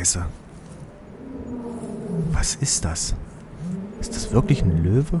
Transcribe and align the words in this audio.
Scheiße. 0.00 0.24
Was 2.32 2.54
ist 2.54 2.86
das? 2.86 3.14
Ist 4.00 4.16
das 4.16 4.32
wirklich 4.32 4.62
ein 4.62 4.82
Löwe? 4.82 5.20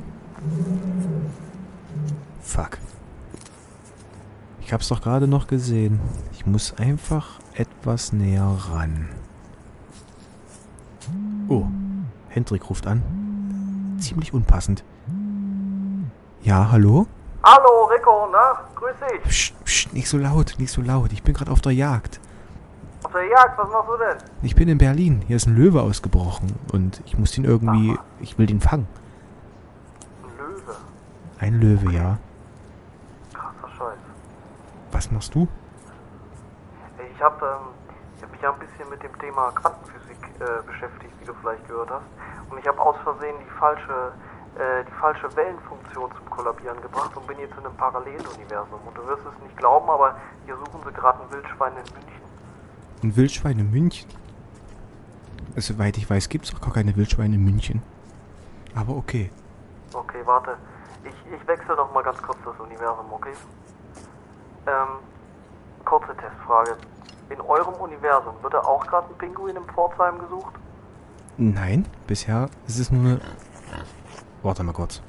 Fuck. 2.40 2.78
Ich 4.62 4.72
hab's 4.72 4.88
doch 4.88 5.02
gerade 5.02 5.28
noch 5.28 5.48
gesehen. 5.48 6.00
Ich 6.32 6.46
muss 6.46 6.72
einfach 6.78 7.40
etwas 7.52 8.14
näher 8.14 8.56
ran. 8.70 9.10
Oh, 11.48 11.66
Hendrik 12.30 12.70
ruft 12.70 12.86
an. 12.86 13.02
Ziemlich 13.98 14.32
unpassend. 14.32 14.82
Ja, 16.40 16.70
hallo? 16.70 17.06
Hallo 17.42 17.84
Rico, 17.84 18.28
na? 18.32 18.64
Grüß 18.76 18.96
dich. 19.12 19.22
Psst, 19.24 19.64
psst, 19.66 19.92
nicht 19.92 20.08
so 20.08 20.16
laut, 20.16 20.54
nicht 20.56 20.72
so 20.72 20.80
laut. 20.80 21.12
Ich 21.12 21.22
bin 21.22 21.34
gerade 21.34 21.50
auf 21.50 21.60
der 21.60 21.72
Jagd. 21.72 22.18
Auf 23.10 23.16
der 23.16 23.26
Jagd, 23.26 23.58
was 23.58 23.68
machst 23.70 23.88
du 23.88 23.96
denn? 23.96 24.16
Ich 24.42 24.54
bin 24.54 24.68
in 24.68 24.78
Berlin. 24.78 25.24
Hier 25.26 25.34
ist 25.34 25.48
ein 25.48 25.56
Löwe 25.56 25.82
ausgebrochen 25.82 26.54
und 26.72 27.02
ich 27.06 27.18
muss 27.18 27.36
ihn 27.36 27.44
irgendwie. 27.44 27.98
Ich 28.20 28.38
will 28.38 28.46
den 28.46 28.60
fangen. 28.60 28.86
Ein 30.22 30.38
Löwe. 30.38 30.76
Ein 31.40 31.60
Löwe, 31.60 31.92
ja. 31.92 32.18
Krasser 33.32 33.74
Scheiß. 33.76 33.98
Was 34.92 35.10
machst 35.10 35.34
du? 35.34 35.48
Ich 37.12 37.20
habe 37.20 37.44
ähm, 37.44 37.74
ich 38.16 38.22
hab 38.22 38.30
mich 38.30 38.40
ja 38.42 38.52
ein 38.52 38.60
bisschen 38.60 38.88
mit 38.88 39.02
dem 39.02 39.18
Thema 39.18 39.50
Quantenphysik 39.56 40.30
äh, 40.38 40.62
beschäftigt, 40.64 41.12
wie 41.18 41.24
du 41.24 41.34
vielleicht 41.42 41.66
gehört 41.66 41.90
hast. 41.90 42.06
Und 42.48 42.58
ich 42.58 42.68
habe 42.68 42.80
aus 42.80 42.94
Versehen 43.02 43.34
die 43.40 43.58
falsche, 43.58 44.12
äh, 44.54 44.84
die 44.84 45.00
falsche 45.00 45.34
Wellenfunktion 45.34 46.12
zum 46.14 46.30
Kollabieren 46.30 46.80
gebracht 46.80 47.10
und 47.16 47.26
bin 47.26 47.40
jetzt 47.40 47.58
in 47.58 47.66
einem 47.66 47.74
Paralleluniversum. 47.74 48.78
Und 48.86 48.96
du 48.96 49.04
wirst 49.08 49.26
es 49.26 49.42
nicht 49.42 49.56
glauben, 49.56 49.90
aber 49.90 50.14
hier 50.46 50.56
suchen 50.56 50.80
sie 50.86 50.92
gerade 50.92 51.18
ein 51.24 51.32
Wildschwein 51.32 51.72
in 51.72 51.92
München. 51.92 52.19
Ein 53.02 53.16
Wildschwein 53.16 53.58
in 53.58 53.70
München? 53.70 54.08
Also, 55.56 55.74
soweit 55.74 55.96
ich 55.96 56.08
weiß, 56.08 56.28
gibt 56.28 56.44
es 56.46 56.54
auch 56.54 56.60
gar 56.60 56.72
keine 56.72 56.94
Wildschweine 56.96 57.34
in 57.34 57.44
München. 57.44 57.82
Aber 58.74 58.96
okay. 58.96 59.30
Okay, 59.92 60.20
warte. 60.24 60.56
Ich, 61.04 61.14
ich 61.34 61.48
wechsle 61.48 61.76
noch 61.76 61.92
mal 61.92 62.02
ganz 62.02 62.20
kurz 62.22 62.38
das 62.44 62.58
Universum, 62.60 63.06
okay? 63.10 63.32
Ähm, 64.66 65.00
kurze 65.84 66.14
Testfrage. 66.16 66.76
In 67.30 67.40
eurem 67.40 67.74
Universum 67.74 68.34
wird 68.42 68.54
da 68.54 68.60
auch 68.60 68.86
gerade 68.86 69.08
ein 69.08 69.18
Pinguin 69.18 69.56
im 69.56 69.64
Pforzheim 69.64 70.18
gesucht? 70.18 70.54
Nein, 71.36 71.86
bisher 72.06 72.48
ist 72.66 72.78
es 72.78 72.90
nur 72.90 73.02
eine. 73.02 73.20
Warte 74.42 74.62
mal 74.62 74.72
kurz. 74.72 75.00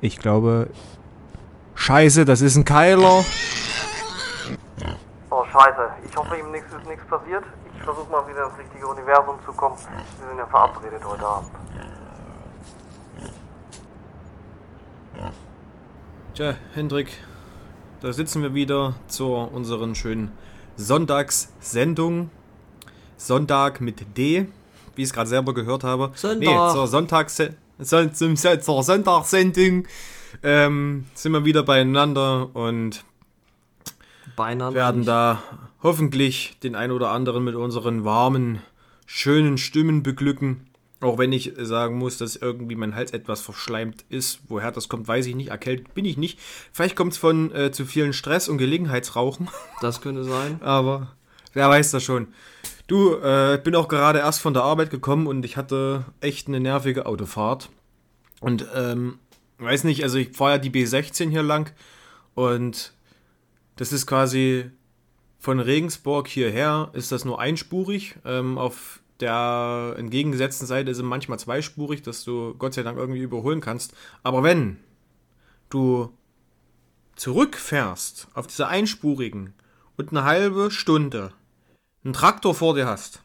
Ich 0.00 0.18
glaube. 0.18 0.70
Scheiße, 1.74 2.24
das 2.24 2.40
ist 2.42 2.56
ein 2.56 2.64
Keiler. 2.64 3.24
Scheiße. 5.52 5.90
Ich 6.08 6.16
hoffe, 6.16 6.36
ihm 6.38 6.50
nichts 6.50 6.72
ist 6.72 6.86
nichts 6.86 7.04
passiert. 7.04 7.44
Ich 7.76 7.82
versuche 7.82 8.10
mal 8.10 8.26
wieder 8.26 8.46
ins 8.46 8.58
richtige 8.58 8.86
Universum 8.86 9.36
zu 9.44 9.52
kommen. 9.52 9.76
Wir 9.76 10.28
sind 10.28 10.38
ja 10.38 10.46
verabredet 10.46 11.04
heute 11.04 11.26
Abend. 11.26 11.50
Tja, 16.34 16.54
Hendrik, 16.72 17.18
da 18.00 18.12
sitzen 18.14 18.40
wir 18.40 18.54
wieder 18.54 18.94
zu 19.06 19.34
unseren 19.34 19.94
schönen 19.94 20.32
Sonntagssendung. 20.76 22.30
Sonntag 23.18 23.82
mit 23.82 24.16
D, 24.16 24.48
wie 24.94 25.02
ich 25.02 25.08
es 25.08 25.12
gerade 25.12 25.28
selber 25.28 25.52
gehört 25.52 25.84
habe. 25.84 26.12
Sonntag. 26.14 26.40
Nee, 26.40 26.72
zur 26.72 26.86
Sonntags 26.86 27.42
Son 27.78 28.14
zur 28.14 28.82
Sonntagssendung 28.82 29.86
ähm, 30.42 31.06
sind 31.14 31.32
wir 31.32 31.44
wieder 31.44 31.62
beieinander 31.62 32.48
und 32.54 33.04
Beinahe. 34.36 34.74
werden 34.74 35.00
nicht. 35.00 35.08
da 35.08 35.42
hoffentlich 35.82 36.56
den 36.62 36.74
ein 36.74 36.90
oder 36.90 37.10
anderen 37.10 37.44
mit 37.44 37.54
unseren 37.54 38.04
warmen, 38.04 38.60
schönen 39.06 39.58
Stimmen 39.58 40.02
beglücken. 40.02 40.68
Auch 41.00 41.18
wenn 41.18 41.32
ich 41.32 41.52
sagen 41.58 41.98
muss, 41.98 42.18
dass 42.18 42.36
irgendwie 42.36 42.76
mein 42.76 42.94
Hals 42.94 43.10
etwas 43.10 43.40
verschleimt 43.40 44.04
ist. 44.08 44.40
Woher 44.46 44.70
das 44.70 44.88
kommt, 44.88 45.08
weiß 45.08 45.26
ich 45.26 45.34
nicht. 45.34 45.48
Erkältet 45.48 45.94
bin 45.94 46.04
ich 46.04 46.16
nicht. 46.16 46.38
Vielleicht 46.72 46.94
kommt 46.94 47.12
es 47.12 47.18
von 47.18 47.52
äh, 47.52 47.72
zu 47.72 47.84
vielen 47.84 48.12
Stress 48.12 48.48
und 48.48 48.58
Gelegenheitsrauchen. 48.58 49.48
Das 49.80 50.00
könnte 50.00 50.22
sein. 50.22 50.62
Aber 50.62 51.08
wer 51.54 51.68
weiß 51.68 51.90
das 51.90 52.04
schon. 52.04 52.28
Du, 52.86 53.16
äh, 53.16 53.60
bin 53.62 53.74
auch 53.74 53.88
gerade 53.88 54.20
erst 54.20 54.40
von 54.40 54.54
der 54.54 54.62
Arbeit 54.62 54.90
gekommen 54.90 55.26
und 55.26 55.44
ich 55.44 55.56
hatte 55.56 56.04
echt 56.20 56.46
eine 56.46 56.60
nervige 56.60 57.06
Autofahrt. 57.06 57.68
Und 58.40 58.66
ähm, 58.74 59.18
weiß 59.58 59.84
nicht, 59.84 60.04
also 60.04 60.18
ich 60.18 60.36
fahre 60.36 60.52
ja 60.52 60.58
die 60.58 60.70
B16 60.70 61.30
hier 61.30 61.42
lang 61.42 61.72
und 62.34 62.92
das 63.76 63.92
ist 63.92 64.06
quasi 64.06 64.70
von 65.38 65.58
Regensburg 65.58 66.28
hierher 66.28 66.90
ist 66.92 67.10
das 67.10 67.24
nur 67.24 67.40
einspurig. 67.40 68.16
Ähm, 68.24 68.58
auf 68.58 69.00
der 69.18 69.94
entgegengesetzten 69.98 70.66
Seite 70.66 70.90
ist 70.90 70.98
es 70.98 71.02
manchmal 71.02 71.38
zweispurig, 71.38 72.02
dass 72.02 72.24
du 72.24 72.54
Gott 72.54 72.74
sei 72.74 72.82
Dank 72.82 72.98
irgendwie 72.98 73.22
überholen 73.22 73.60
kannst. 73.60 73.94
Aber 74.22 74.42
wenn 74.42 74.78
du 75.68 76.12
zurückfährst 77.16 78.28
auf 78.34 78.46
dieser 78.46 78.68
einspurigen 78.68 79.54
und 79.96 80.10
eine 80.10 80.24
halbe 80.24 80.70
Stunde 80.70 81.32
einen 82.04 82.14
Traktor 82.14 82.54
vor 82.54 82.74
dir 82.74 82.86
hast, 82.86 83.22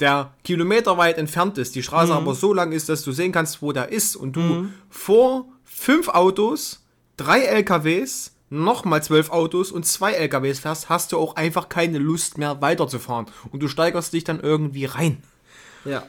der 0.00 0.34
kilometerweit 0.44 1.18
entfernt 1.18 1.56
ist, 1.56 1.74
die 1.74 1.82
Straße 1.82 2.12
aber 2.12 2.34
so 2.34 2.52
lang 2.52 2.72
ist, 2.72 2.88
dass 2.88 3.04
du 3.04 3.12
sehen 3.12 3.32
kannst, 3.32 3.62
wo 3.62 3.72
der 3.72 3.90
ist 3.90 4.16
und 4.16 4.34
du 4.34 4.68
vor 4.90 5.46
fünf 5.64 6.08
Autos, 6.08 6.84
drei 7.16 7.40
LKWs, 7.40 8.33
nochmal 8.50 9.02
zwölf 9.02 9.30
Autos 9.30 9.72
und 9.72 9.84
zwei 9.84 10.12
LKWs 10.12 10.60
fährst, 10.60 10.88
hast 10.88 11.12
du 11.12 11.18
auch 11.18 11.36
einfach 11.36 11.68
keine 11.68 11.98
Lust 11.98 12.38
mehr 12.38 12.60
weiterzufahren 12.60 13.26
und 13.50 13.62
du 13.62 13.68
steigerst 13.68 14.12
dich 14.12 14.24
dann 14.24 14.40
irgendwie 14.40 14.84
rein. 14.84 15.22
Ja. 15.84 16.04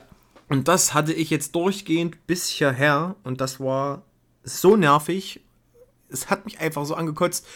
Und 0.47 0.67
das 0.67 0.93
hatte 0.93 1.13
ich 1.13 1.29
jetzt 1.29 1.55
durchgehend 1.55 2.27
bis 2.27 2.47
hierher 2.47 3.15
und 3.23 3.41
das 3.41 3.59
war 3.59 4.03
so 4.43 4.75
nervig. 4.75 5.41
Es 6.09 6.29
hat 6.29 6.45
mich 6.45 6.59
einfach 6.59 6.85
so 6.85 6.95
angekotzt. 6.95 7.47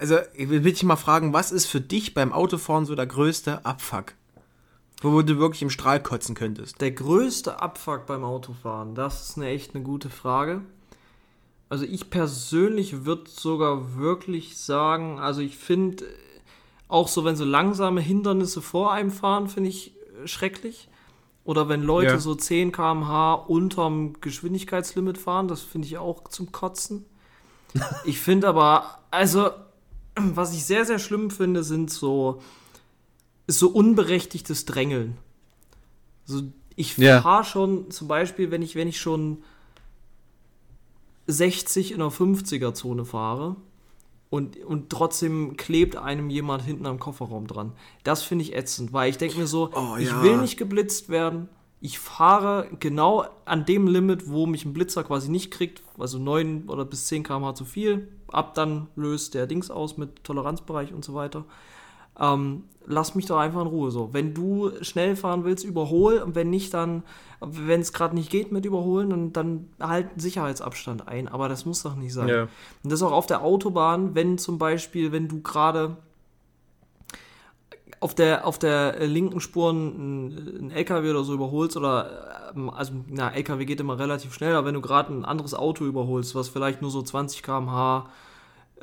Also, 0.00 0.18
ich 0.34 0.48
will 0.48 0.60
dich 0.60 0.82
mal 0.82 0.96
fragen, 0.96 1.32
was 1.32 1.52
ist 1.52 1.66
für 1.66 1.80
dich 1.80 2.14
beim 2.14 2.32
Autofahren 2.32 2.86
so 2.86 2.94
der 2.94 3.06
größte 3.06 3.64
Abfuck? 3.66 4.14
Wo 5.02 5.20
du 5.22 5.38
wirklich 5.38 5.62
im 5.62 5.70
Strahl 5.70 6.00
kotzen 6.00 6.34
könntest. 6.34 6.80
Der 6.80 6.92
größte 6.92 7.60
Abfuck 7.60 8.06
beim 8.06 8.24
Autofahren, 8.24 8.94
das 8.94 9.28
ist 9.28 9.36
eine 9.36 9.48
echt 9.48 9.74
eine 9.74 9.84
gute 9.84 10.08
Frage. 10.08 10.62
Also 11.72 11.86
ich 11.86 12.10
persönlich 12.10 13.06
würde 13.06 13.30
sogar 13.30 13.96
wirklich 13.96 14.58
sagen, 14.58 15.18
also 15.18 15.40
ich 15.40 15.56
finde 15.56 16.04
auch 16.86 17.08
so, 17.08 17.24
wenn 17.24 17.34
so 17.34 17.46
langsame 17.46 18.02
Hindernisse 18.02 18.60
vor 18.60 18.92
einem 18.92 19.10
fahren, 19.10 19.48
finde 19.48 19.70
ich 19.70 19.94
äh, 20.22 20.28
schrecklich. 20.28 20.90
Oder 21.44 21.70
wenn 21.70 21.80
Leute 21.82 22.10
Ja. 22.12 22.18
so 22.18 22.34
10 22.34 22.72
km/h 22.72 23.32
unterm 23.46 24.20
Geschwindigkeitslimit 24.20 25.16
fahren, 25.16 25.48
das 25.48 25.62
finde 25.62 25.88
ich 25.88 25.96
auch 25.96 26.28
zum 26.28 26.52
Kotzen. 26.52 27.06
ich 28.04 28.20
finde 28.20 28.48
aber, 28.48 28.98
also, 29.10 29.48
was 30.14 30.52
ich 30.52 30.66
sehr, 30.66 30.84
sehr 30.84 30.98
schlimm 30.98 31.30
finde, 31.30 31.64
sind 31.64 31.90
so, 31.90 32.42
so 33.48 33.70
unberechtigtes 33.70 34.66
Drängeln. 34.66 35.16
So, 36.26 36.42
ich 36.76 36.98
Ja. 36.98 37.22
fahre 37.22 37.44
schon 37.44 37.90
zum 37.90 38.08
Beispiel, 38.08 38.50
wenn 38.50 38.60
ich, 38.60 38.74
wenn 38.74 38.88
ich 38.88 39.00
schon 39.00 39.42
60 41.26 41.92
in 41.92 41.98
der 41.98 42.08
50er-Zone 42.08 43.04
fahre 43.04 43.56
und, 44.30 44.56
und 44.64 44.90
trotzdem 44.90 45.56
klebt 45.56 45.96
einem 45.96 46.30
jemand 46.30 46.62
hinten 46.62 46.86
am 46.86 46.98
Kofferraum 46.98 47.46
dran. 47.46 47.72
Das 48.02 48.22
finde 48.22 48.44
ich 48.44 48.54
ätzend, 48.54 48.92
weil 48.92 49.10
ich 49.10 49.18
denke 49.18 49.38
mir 49.38 49.46
so, 49.46 49.70
Oh, 49.74 49.96
ich 49.98 50.08
ja. 50.08 50.22
will 50.22 50.38
nicht 50.38 50.56
geblitzt 50.56 51.08
werden. 51.08 51.48
Ich 51.80 51.98
fahre 51.98 52.68
genau 52.78 53.26
an 53.44 53.64
dem 53.66 53.88
Limit, 53.88 54.30
wo 54.30 54.46
mich 54.46 54.64
ein 54.64 54.72
Blitzer 54.72 55.02
quasi 55.04 55.30
nicht 55.30 55.50
kriegt, 55.50 55.82
also 55.98 56.18
9 56.18 56.64
oder 56.68 56.84
bis 56.84 57.06
10 57.06 57.24
km/h 57.24 57.54
zu 57.56 57.64
viel. 57.64 58.08
Ab 58.28 58.54
dann 58.54 58.86
löst 58.94 59.34
der 59.34 59.46
Dings 59.46 59.70
aus 59.70 59.96
mit 59.96 60.22
Toleranzbereich 60.24 60.94
und 60.94 61.04
so 61.04 61.14
weiter. 61.14 61.44
Ähm, 62.18 62.64
lass 62.86 63.14
mich 63.14 63.26
doch 63.26 63.38
einfach 63.38 63.60
in 63.62 63.66
Ruhe 63.66 63.90
so. 63.90 64.12
Wenn 64.12 64.34
du 64.34 64.72
schnell 64.82 65.16
fahren 65.16 65.44
willst, 65.44 65.64
überhol. 65.64 66.18
Und 66.18 66.34
wenn 66.34 66.50
nicht, 66.50 66.74
dann, 66.74 67.02
wenn 67.40 67.80
es 67.80 67.92
gerade 67.92 68.14
nicht 68.14 68.30
geht 68.30 68.52
mit 68.52 68.64
überholen, 68.64 69.10
dann, 69.10 69.32
dann 69.32 69.68
halt 69.80 70.10
einen 70.10 70.20
Sicherheitsabstand 70.20 71.08
ein. 71.08 71.28
Aber 71.28 71.48
das 71.48 71.64
muss 71.64 71.82
doch 71.82 71.94
nicht 71.94 72.12
sein. 72.12 72.28
Ja. 72.28 72.42
Und 72.82 72.92
das 72.92 73.02
auch 73.02 73.12
auf 73.12 73.26
der 73.26 73.42
Autobahn, 73.42 74.14
wenn 74.14 74.38
zum 74.38 74.58
Beispiel, 74.58 75.12
wenn 75.12 75.28
du 75.28 75.40
gerade 75.42 75.96
auf 78.00 78.16
der, 78.16 78.46
auf 78.46 78.58
der 78.58 79.06
linken 79.06 79.40
Spur 79.40 79.70
einen, 79.70 80.58
einen 80.58 80.70
LKW 80.72 81.10
oder 81.10 81.22
so 81.22 81.34
überholst 81.34 81.76
oder, 81.76 82.52
ähm, 82.54 82.68
also, 82.68 82.92
na, 83.08 83.30
LKW 83.30 83.64
geht 83.64 83.78
immer 83.78 83.96
relativ 83.96 84.34
schnell, 84.34 84.56
aber 84.56 84.66
wenn 84.66 84.74
du 84.74 84.80
gerade 84.80 85.12
ein 85.12 85.24
anderes 85.24 85.54
Auto 85.54 85.84
überholst, 85.84 86.34
was 86.34 86.48
vielleicht 86.48 86.82
nur 86.82 86.90
so 86.90 87.00
20 87.00 87.44
km/h 87.44 88.10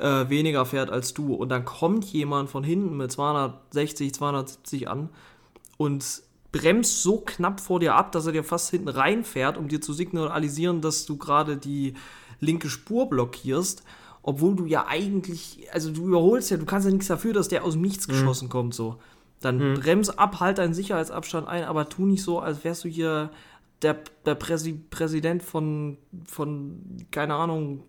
äh, 0.00 0.28
weniger 0.28 0.64
fährt 0.64 0.90
als 0.90 1.14
du. 1.14 1.34
Und 1.34 1.50
dann 1.50 1.64
kommt 1.64 2.06
jemand 2.06 2.50
von 2.50 2.64
hinten 2.64 2.96
mit 2.96 3.12
260, 3.12 4.14
270 4.14 4.88
an 4.88 5.10
und 5.76 6.22
bremst 6.52 7.02
so 7.02 7.18
knapp 7.18 7.60
vor 7.60 7.80
dir 7.80 7.94
ab, 7.94 8.12
dass 8.12 8.26
er 8.26 8.32
dir 8.32 8.44
fast 8.44 8.70
hinten 8.70 8.88
reinfährt, 8.88 9.56
um 9.56 9.68
dir 9.68 9.80
zu 9.80 9.92
signalisieren, 9.92 10.80
dass 10.80 11.06
du 11.06 11.16
gerade 11.16 11.56
die 11.56 11.94
linke 12.40 12.68
Spur 12.68 13.08
blockierst, 13.08 13.84
obwohl 14.22 14.56
du 14.56 14.66
ja 14.66 14.86
eigentlich, 14.88 15.68
also 15.72 15.90
du 15.92 16.08
überholst 16.08 16.50
ja, 16.50 16.56
du 16.56 16.66
kannst 16.66 16.86
ja 16.86 16.92
nichts 16.92 17.06
dafür, 17.06 17.32
dass 17.32 17.48
der 17.48 17.64
aus 17.64 17.74
dem 17.74 17.82
Nichts 17.82 18.08
geschossen 18.08 18.48
kommt, 18.48 18.74
so. 18.74 18.96
Dann 19.40 19.74
brems 19.74 20.10
ab, 20.10 20.40
halt 20.40 20.58
deinen 20.58 20.74
Sicherheitsabstand 20.74 21.48
ein, 21.48 21.64
aber 21.64 21.88
tu 21.88 22.04
nicht 22.04 22.22
so, 22.22 22.40
als 22.40 22.62
wärst 22.62 22.84
du 22.84 22.88
hier 22.88 23.30
der, 23.80 23.96
der 24.26 24.34
Präsi 24.34 24.78
Präsident 24.90 25.42
von, 25.42 25.96
von, 26.26 27.06
keine 27.10 27.34
Ahnung, 27.34 27.84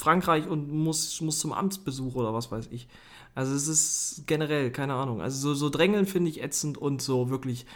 Frankreich 0.00 0.48
und 0.48 0.72
muss, 0.72 1.20
muss 1.20 1.38
zum 1.38 1.52
Amtsbesuch 1.52 2.14
oder 2.14 2.32
was 2.34 2.50
weiß 2.50 2.68
ich. 2.72 2.88
Also 3.34 3.54
es 3.54 3.68
ist 3.68 4.24
generell, 4.26 4.70
keine 4.70 4.94
Ahnung. 4.94 5.20
Also 5.22 5.38
so, 5.38 5.54
so 5.54 5.70
drängeln 5.70 6.06
finde 6.06 6.30
ich 6.30 6.42
ätzend 6.42 6.78
und 6.78 7.00
so 7.00 7.30
wirklich 7.30 7.66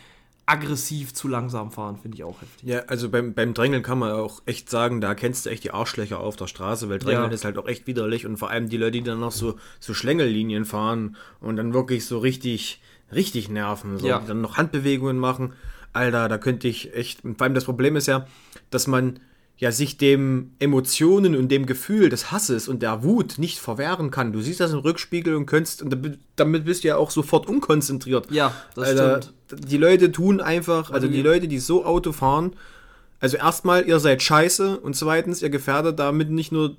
aggressiv 0.47 1.15
zu 1.15 1.27
langsam 1.29 1.71
fahren 1.71 1.97
finde 1.97 2.17
ich 2.17 2.25
auch 2.25 2.43
heftig. 2.43 2.69
Ja, 2.69 2.81
also 2.81 3.09
beim, 3.09 3.33
beim 3.33 3.55
Drängeln 3.55 3.83
kann 3.83 3.99
man 3.99 4.13
auch 4.13 4.43
echt 4.45 4.69
sagen, 4.69 5.01
da 5.01 5.09
erkennst 5.09 5.47
du 5.47 5.51
echt 5.51 5.65
die 5.65 5.71
Arschlöcher 5.71 6.21
auf 6.21 6.37
der 6.37 6.49
Straße, 6.49 6.89
weil 6.91 6.99
Drängeln 6.99 7.31
Ja. 7.31 7.35
ist 7.35 7.45
halt 7.47 7.57
auch 7.57 7.67
echt 7.67 7.87
widerlich 7.87 8.27
und 8.27 8.37
vor 8.37 8.51
allem 8.51 8.69
die 8.69 8.77
Leute, 8.77 8.93
die 8.93 9.03
dann 9.05 9.21
noch 9.21 9.33
so, 9.33 9.57
so 9.81 9.95
Schlängellinien 9.95 10.67
fahren 10.67 11.17
und 11.41 11.57
dann 11.57 11.73
wirklich 11.73 12.05
so 12.05 12.19
richtig, 12.19 12.83
richtig 13.11 13.49
nerven, 13.49 13.99
so, 13.99 14.07
Ja. 14.07 14.19
die 14.19 14.27
dann 14.27 14.43
noch 14.43 14.59
Handbewegungen 14.59 15.19
machen. 15.19 15.55
Alter, 15.95 16.29
da 16.29 16.37
könnte 16.37 16.69
ich 16.69 16.95
echt, 16.95 17.21
vor 17.23 17.41
allem 17.41 17.55
das 17.55 17.65
Problem 17.65 17.97
ist 17.97 18.07
ja, 18.07 18.27
dass 18.71 18.87
man 18.87 19.21
ja 19.57 19.71
sich 19.71 19.97
dem 19.99 20.51
Emotionen 20.59 21.37
und 21.37 21.49
dem 21.49 21.65
Gefühl 21.67 22.09
des 22.09 22.33
Hasses 22.33 22.67
und 22.69 22.83
der 22.83 23.05
Wut 23.05 23.39
nicht 23.39 23.59
verwehren 23.61 24.11
kann. 24.11 24.33
Du 24.33 24.41
siehst 24.41 24.59
das 24.61 24.73
im 24.73 24.81
Rückspiegel 24.81 25.37
und 25.37 25.47
könntest, 25.47 25.83
und 25.83 25.97
damit- 26.37 26.65
bist 26.65 26.83
du 26.85 26.89
ja 26.89 26.97
auch 26.97 27.11
sofort 27.13 27.49
unkonzentriert. 27.49 28.31
Ja, 28.33 28.53
das 28.75 28.89
Alter, 28.89 29.23
stimmt. 29.23 29.71
Die 29.71 29.77
Leute 29.77 30.11
tun 30.11 30.41
einfach, 30.41 30.91
also 30.91 31.07
die- 31.07 31.15
die 31.15 31.23
Leute, 31.23 31.47
die 31.47 31.59
so 31.61 31.85
Auto 31.85 32.13
fahren, 32.13 32.57
also 33.21 33.37
erstmal, 33.37 33.87
ihr 33.87 34.01
seid 34.01 34.23
scheiße 34.23 34.81
und 34.81 34.97
zweitens, 34.97 35.41
ihr 35.41 35.51
gefährdet 35.51 35.99
damit 35.99 36.31
nicht 36.31 36.51
nur 36.51 36.77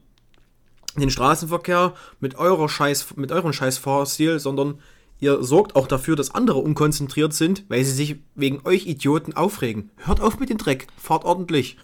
den 0.97 1.09
Straßenverkehr 1.09 1.93
mit 2.19 2.35
eurer 2.35 2.69
Scheiß, 2.69 3.15
mit 3.15 3.31
eurem 3.31 3.53
scheiß 3.53 3.77
Fahrstil, 3.77 4.39
sondern 4.39 4.79
ihr 5.19 5.43
sorgt 5.43 5.75
auch 5.75 5.87
dafür, 5.87 6.15
dass 6.15 6.35
andere 6.35 6.59
unkonzentriert 6.59 7.33
sind, 7.33 7.63
weil 7.69 7.83
sie 7.85 7.91
sich 7.91 8.15
wegen 8.35 8.61
euch 8.65 8.85
Idioten 8.85 9.33
aufregen. 9.33 9.91
Hört 9.97 10.19
auf 10.21 10.39
mit 10.39 10.49
dem 10.49 10.57
Dreck, 10.57 10.87
fahrt 10.97 11.23
ordentlich. 11.25 11.77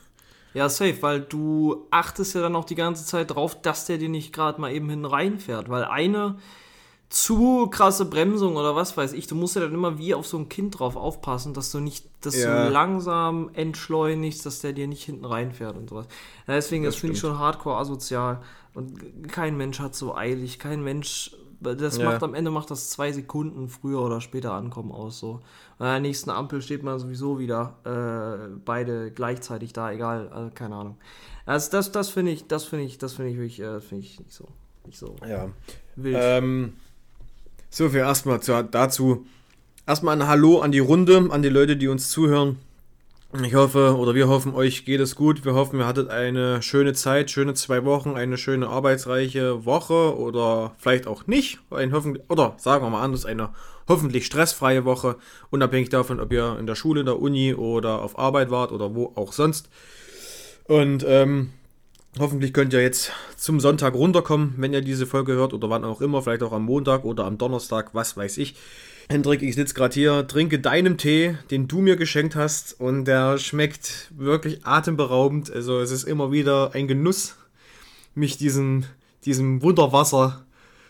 Ja, 0.53 0.67
safe, 0.69 1.01
weil 1.01 1.21
du 1.21 1.87
achtest 1.91 2.35
ja 2.35 2.41
dann 2.41 2.55
auch 2.55 2.65
die 2.65 2.75
ganze 2.75 3.05
Zeit 3.05 3.31
drauf, 3.31 3.61
dass 3.61 3.85
der 3.85 3.97
dir 3.97 4.09
nicht 4.09 4.33
gerade 4.33 4.59
mal 4.59 4.71
eben 4.73 4.89
hin 4.89 5.05
reinfährt, 5.05 5.69
weil 5.69 5.85
eine 5.85 6.37
zu 7.09 7.67
krasse 7.67 8.05
Bremsung 8.05 8.55
oder 8.55 8.73
was 8.75 8.95
weiß 8.95 9.11
ich, 9.13 9.27
du 9.27 9.35
musst 9.35 9.55
ja 9.55 9.61
dann 9.61 9.73
immer 9.73 9.97
wie 9.97 10.13
auf 10.13 10.25
so 10.25 10.37
ein 10.37 10.47
Kind 10.47 10.79
drauf 10.79 10.95
aufpassen, 10.95 11.53
dass 11.53 11.71
du 11.71 11.79
nicht, 11.81 12.05
dass 12.21 12.35
Ja. 12.35 12.65
du 12.67 12.71
langsam 12.71 13.49
entschleunigst, 13.53 14.45
dass 14.45 14.59
der 14.61 14.71
dir 14.71 14.87
nicht 14.87 15.03
hinten 15.03 15.25
reinfährt 15.25 15.75
und 15.75 15.89
sowas. 15.89 16.07
Ja, 16.47 16.53
deswegen, 16.55 16.85
das, 16.85 16.95
Das 16.95 17.01
finde 17.01 17.15
ich 17.15 17.19
schon 17.19 17.37
hardcore 17.37 17.77
asozial 17.77 18.41
und 18.73 19.27
kein 19.29 19.57
Mensch 19.57 19.79
hat 19.79 19.93
so 19.93 20.15
eilig, 20.15 20.57
kein 20.57 20.81
Mensch, 20.83 21.35
das 21.61 21.97
Ja. 21.97 22.05
macht 22.05 22.23
am 22.23 22.33
Ende 22.33 22.51
macht 22.51 22.71
das 22.71 22.89
zwei 22.89 23.11
Sekunden 23.11 23.69
früher 23.69 24.01
oder 24.01 24.19
später 24.19 24.53
ankommen 24.53 24.91
aus 24.91 25.19
so. 25.19 25.41
Und 25.77 25.85
an 25.85 25.91
der 25.93 25.99
nächsten 25.99 26.29
Ampel 26.29 26.61
steht 26.61 26.83
man 26.83 26.97
sowieso 26.99 27.39
wieder 27.39 27.75
äh, 27.85 28.49
beide 28.65 29.11
gleichzeitig 29.11 29.71
da, 29.73 29.91
egal, 29.91 30.29
also, 30.29 30.49
keine 30.53 30.75
Ahnung. 30.75 30.97
Also 31.45 31.71
das, 31.71 31.91
das 31.91 32.09
finde 32.09 32.31
ich, 32.31 32.47
das 32.47 32.63
finde 32.65 32.85
ich, 32.85 32.97
das 32.97 33.13
finde 33.13 33.31
ich 33.31 33.37
wirklich, 33.37 33.59
äh, 33.61 33.79
finde 33.81 34.05
ich 34.05 34.19
nicht 34.19 34.33
so, 34.33 34.47
nicht 34.85 34.97
so 34.97 35.15
Ja. 35.27 35.49
wild. 35.95 36.17
Ähm, 36.19 36.73
so 37.69 37.89
viel 37.89 37.99
erstmal 37.99 38.41
zu, 38.41 38.63
dazu. 38.63 39.25
Erstmal 39.87 40.15
ein 40.19 40.27
Hallo 40.27 40.59
an 40.59 40.71
die 40.71 40.79
Runde, 40.79 41.27
an 41.31 41.41
die 41.41 41.49
Leute, 41.49 41.77
die 41.77 41.87
uns 41.87 42.09
zuhören. 42.09 42.57
Ich 43.39 43.55
hoffe, 43.55 43.95
oder 43.97 44.13
wir 44.13 44.27
hoffen, 44.27 44.53
euch 44.53 44.83
geht 44.83 44.99
es 44.99 45.15
gut. 45.15 45.45
Wir 45.45 45.53
hoffen, 45.53 45.79
ihr 45.79 45.87
hattet 45.87 46.09
eine 46.09 46.61
schöne 46.61 46.91
Zeit, 46.91 47.31
schöne 47.31 47.53
zwei 47.53 47.85
Wochen, 47.85 48.15
eine 48.15 48.37
schöne 48.37 48.67
arbeitsreiche 48.67 49.65
Woche 49.65 50.17
oder 50.17 50.75
vielleicht 50.77 51.07
auch 51.07 51.27
nicht. 51.27 51.59
Ein 51.69 51.93
oder 52.27 52.55
sagen 52.57 52.83
wir 52.83 52.89
mal 52.89 53.01
anders, 53.01 53.25
eine 53.25 53.53
hoffentlich 53.87 54.25
stressfreie 54.25 54.83
Woche, 54.83 55.15
unabhängig 55.49 55.87
davon, 55.87 56.19
ob 56.19 56.33
ihr 56.33 56.57
in 56.59 56.67
der 56.67 56.75
Schule, 56.75 56.99
in 56.99 57.05
der 57.05 57.21
Uni 57.21 57.53
oder 57.53 58.01
auf 58.01 58.19
Arbeit 58.19 58.51
wart 58.51 58.73
oder 58.73 58.95
wo 58.95 59.13
auch 59.15 59.31
sonst. 59.31 59.69
Und 60.65 61.05
ähm, 61.07 61.51
Hoffentlich 62.19 62.51
könnt 62.51 62.73
ihr 62.73 62.81
jetzt 62.81 63.13
zum 63.37 63.61
Sonntag 63.61 63.93
runterkommen, 63.93 64.55
wenn 64.57 64.73
ihr 64.73 64.81
diese 64.81 65.05
Folge 65.05 65.31
hört 65.31 65.53
oder 65.53 65.69
wann 65.69 65.85
auch 65.85 66.01
immer, 66.01 66.21
vielleicht 66.21 66.43
auch 66.43 66.51
am 66.51 66.65
Montag 66.65 67.05
oder 67.05 67.23
am 67.23 67.37
Donnerstag, 67.37 67.91
was 67.93 68.17
weiß 68.17 68.37
ich. 68.37 68.55
Hendrik, 69.09 69.41
ich 69.41 69.55
sitze 69.55 69.73
gerade 69.73 69.93
hier, 69.93 70.27
trinke 70.27 70.59
deinen 70.59 70.97
Tee, 70.97 71.37
den 71.49 71.67
du 71.67 71.79
mir 71.81 71.95
geschenkt 71.95 72.35
hast 72.35 72.79
und 72.79 73.05
der 73.05 73.37
schmeckt 73.37 74.11
wirklich 74.15 74.65
atemberaubend. 74.65 75.51
Also 75.51 75.79
es 75.79 75.91
ist 75.91 76.03
immer 76.03 76.31
wieder 76.31 76.73
ein 76.73 76.87
Genuss, 76.87 77.35
mich 78.15 78.37
diesem, 78.37 78.85
diesem 79.25 79.61
Wunderwasser 79.61 80.45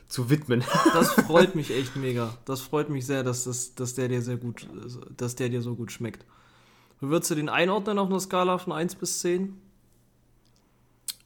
zu 0.07 0.29
widmen. 0.29 0.63
Das 0.93 1.13
freut 1.13 1.55
mich 1.55 1.71
echt 1.71 1.95
mega. 1.95 2.37
Das 2.45 2.61
freut 2.61 2.89
mich 2.89 3.05
sehr, 3.05 3.23
dass, 3.23 3.45
das, 3.45 3.75
dass 3.75 3.95
der 3.95 4.09
dir 4.09 4.21
sehr 4.21 4.37
gut, 4.37 4.67
dass 5.17 5.35
der 5.35 5.49
dir 5.49 5.61
so 5.61 5.75
gut 5.75 5.91
schmeckt. 5.91 6.25
Würdest 6.99 7.31
du 7.31 7.35
den 7.35 7.49
einordnen 7.49 7.97
auf 7.97 8.09
einer 8.09 8.19
Skala 8.19 8.59
von 8.59 8.73
1 8.73 8.95
bis 8.95 9.21
10? 9.21 9.57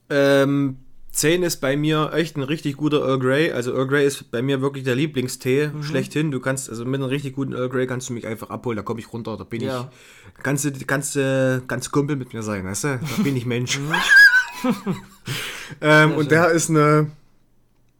Ähm, 0.09 0.77
10 1.15 1.43
ist 1.43 1.61
bei 1.61 1.77
mir 1.77 2.11
echt 2.13 2.35
ein 2.35 2.43
richtig 2.43 2.75
guter 2.75 2.99
Earl 2.99 3.19
Grey. 3.19 3.51
Also 3.51 3.73
Earl 3.73 3.87
Grey 3.87 4.05
ist 4.05 4.29
bei 4.31 4.41
mir 4.41 4.61
wirklich 4.61 4.83
der 4.83 4.95
Lieblingstee 4.95 5.71
schlechthin. 5.81 6.29
Du 6.29 6.41
kannst, 6.41 6.69
also 6.69 6.83
mit 6.83 6.95
einem 6.99 7.09
richtig 7.09 7.35
guten 7.35 7.53
Earl 7.53 7.69
Grey 7.69 7.87
kannst 7.87 8.09
du 8.09 8.13
mich 8.13 8.27
einfach 8.27 8.49
abholen, 8.49 8.75
da 8.75 8.83
komme 8.83 8.99
ich 8.99 9.11
runter, 9.13 9.37
da 9.37 9.45
bin 9.45 9.61
Ja. 9.61 9.89
ich. 10.37 10.43
Kannst 10.43 10.65
du, 10.65 10.71
kannst 10.85 11.15
du 11.15 11.63
ganz 11.67 11.89
Kumpel 11.91 12.17
mit 12.17 12.33
mir 12.33 12.43
sein, 12.43 12.65
weißt 12.65 12.83
du? 12.83 12.87
Da 13.17 13.23
bin 13.23 13.37
ich 13.37 13.45
Mensch. 13.45 13.79
ähm, 15.81 16.13
und 16.13 16.31
der 16.31 16.49
ist 16.51 16.69
eine. 16.69 17.09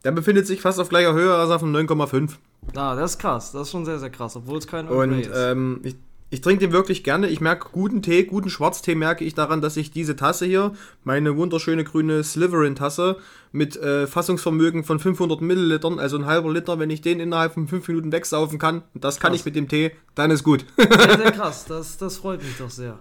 Der 0.04 0.12
befindet 0.12 0.46
sich 0.46 0.62
fast 0.62 0.80
auf 0.80 0.90
gleicher 0.90 1.14
Höhe 1.14 1.34
als 1.34 1.50
auf 1.50 1.64
einem 1.64 1.76
9,5. 1.76 2.32
Ah, 2.76 2.96
das 2.96 3.12
ist 3.14 3.18
krass. 3.20 3.52
Das 3.54 3.64
ist 3.64 3.72
schon 3.72 3.86
sehr, 3.86 3.98
sehr 3.98 4.10
krass, 4.12 4.36
obwohl 4.36 4.58
es 4.60 4.68
kein 4.68 4.88
Earl 4.88 5.08
Grey 5.08 5.18
Und 5.18 5.20
ist. 5.22 5.32
ähm, 5.36 5.80
ich, 5.84 5.96
ich 6.30 6.42
trinke 6.42 6.66
den 6.66 6.72
wirklich 6.72 7.04
gerne. 7.04 7.30
Ich 7.30 7.40
merke 7.40 7.70
guten 7.72 8.02
Tee, 8.02 8.24
guten 8.24 8.50
Schwarztee 8.50 8.96
merke 8.96 9.24
ich 9.24 9.36
daran, 9.36 9.62
dass 9.62 9.78
ich 9.78 9.92
diese 9.92 10.16
Tasse 10.16 10.46
hier, 10.46 10.74
meine 11.04 11.38
wunderschöne 11.38 11.84
grüne 11.84 12.24
Slytherin-Tasse 12.24 13.18
mit 13.52 13.78
äh, 13.78 14.08
Fassungsvermögen 14.08 14.84
von 14.84 15.00
500 15.00 15.42
Millilitern, 15.42 16.00
also 16.00 16.18
ein 16.18 16.26
halber 16.26 16.52
Liter, 16.52 16.80
wenn 16.80 16.90
ich 16.90 17.02
den 17.02 17.20
innerhalb 17.20 17.54
von 17.54 17.68
5 17.68 17.88
Minuten 17.88 18.12
wegsaufen 18.12 18.60
kann, 18.60 18.84
das 18.96 19.20
kann 19.20 19.32
Krass. 19.32 19.42
ich 19.42 19.46
mit 19.46 19.56
dem 19.56 19.68
Tee, 19.68 19.92
dann 20.16 20.32
ist 20.32 20.44
gut. 20.44 20.66
Sehr, 20.78 21.18
sehr 21.18 21.32
krass. 21.32 21.66
Das, 21.66 21.98
das 21.98 22.18
freut 22.18 22.42
mich 22.44 22.58
doch 22.58 22.72
sehr. 22.72 23.00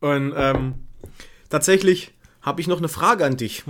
Und 0.00 0.34
ähm, 0.36 0.74
tatsächlich 1.48 2.12
habe 2.42 2.60
ich 2.60 2.68
noch 2.68 2.78
eine 2.78 2.88
Frage 2.88 3.24
an 3.24 3.36
dich, 3.36 3.64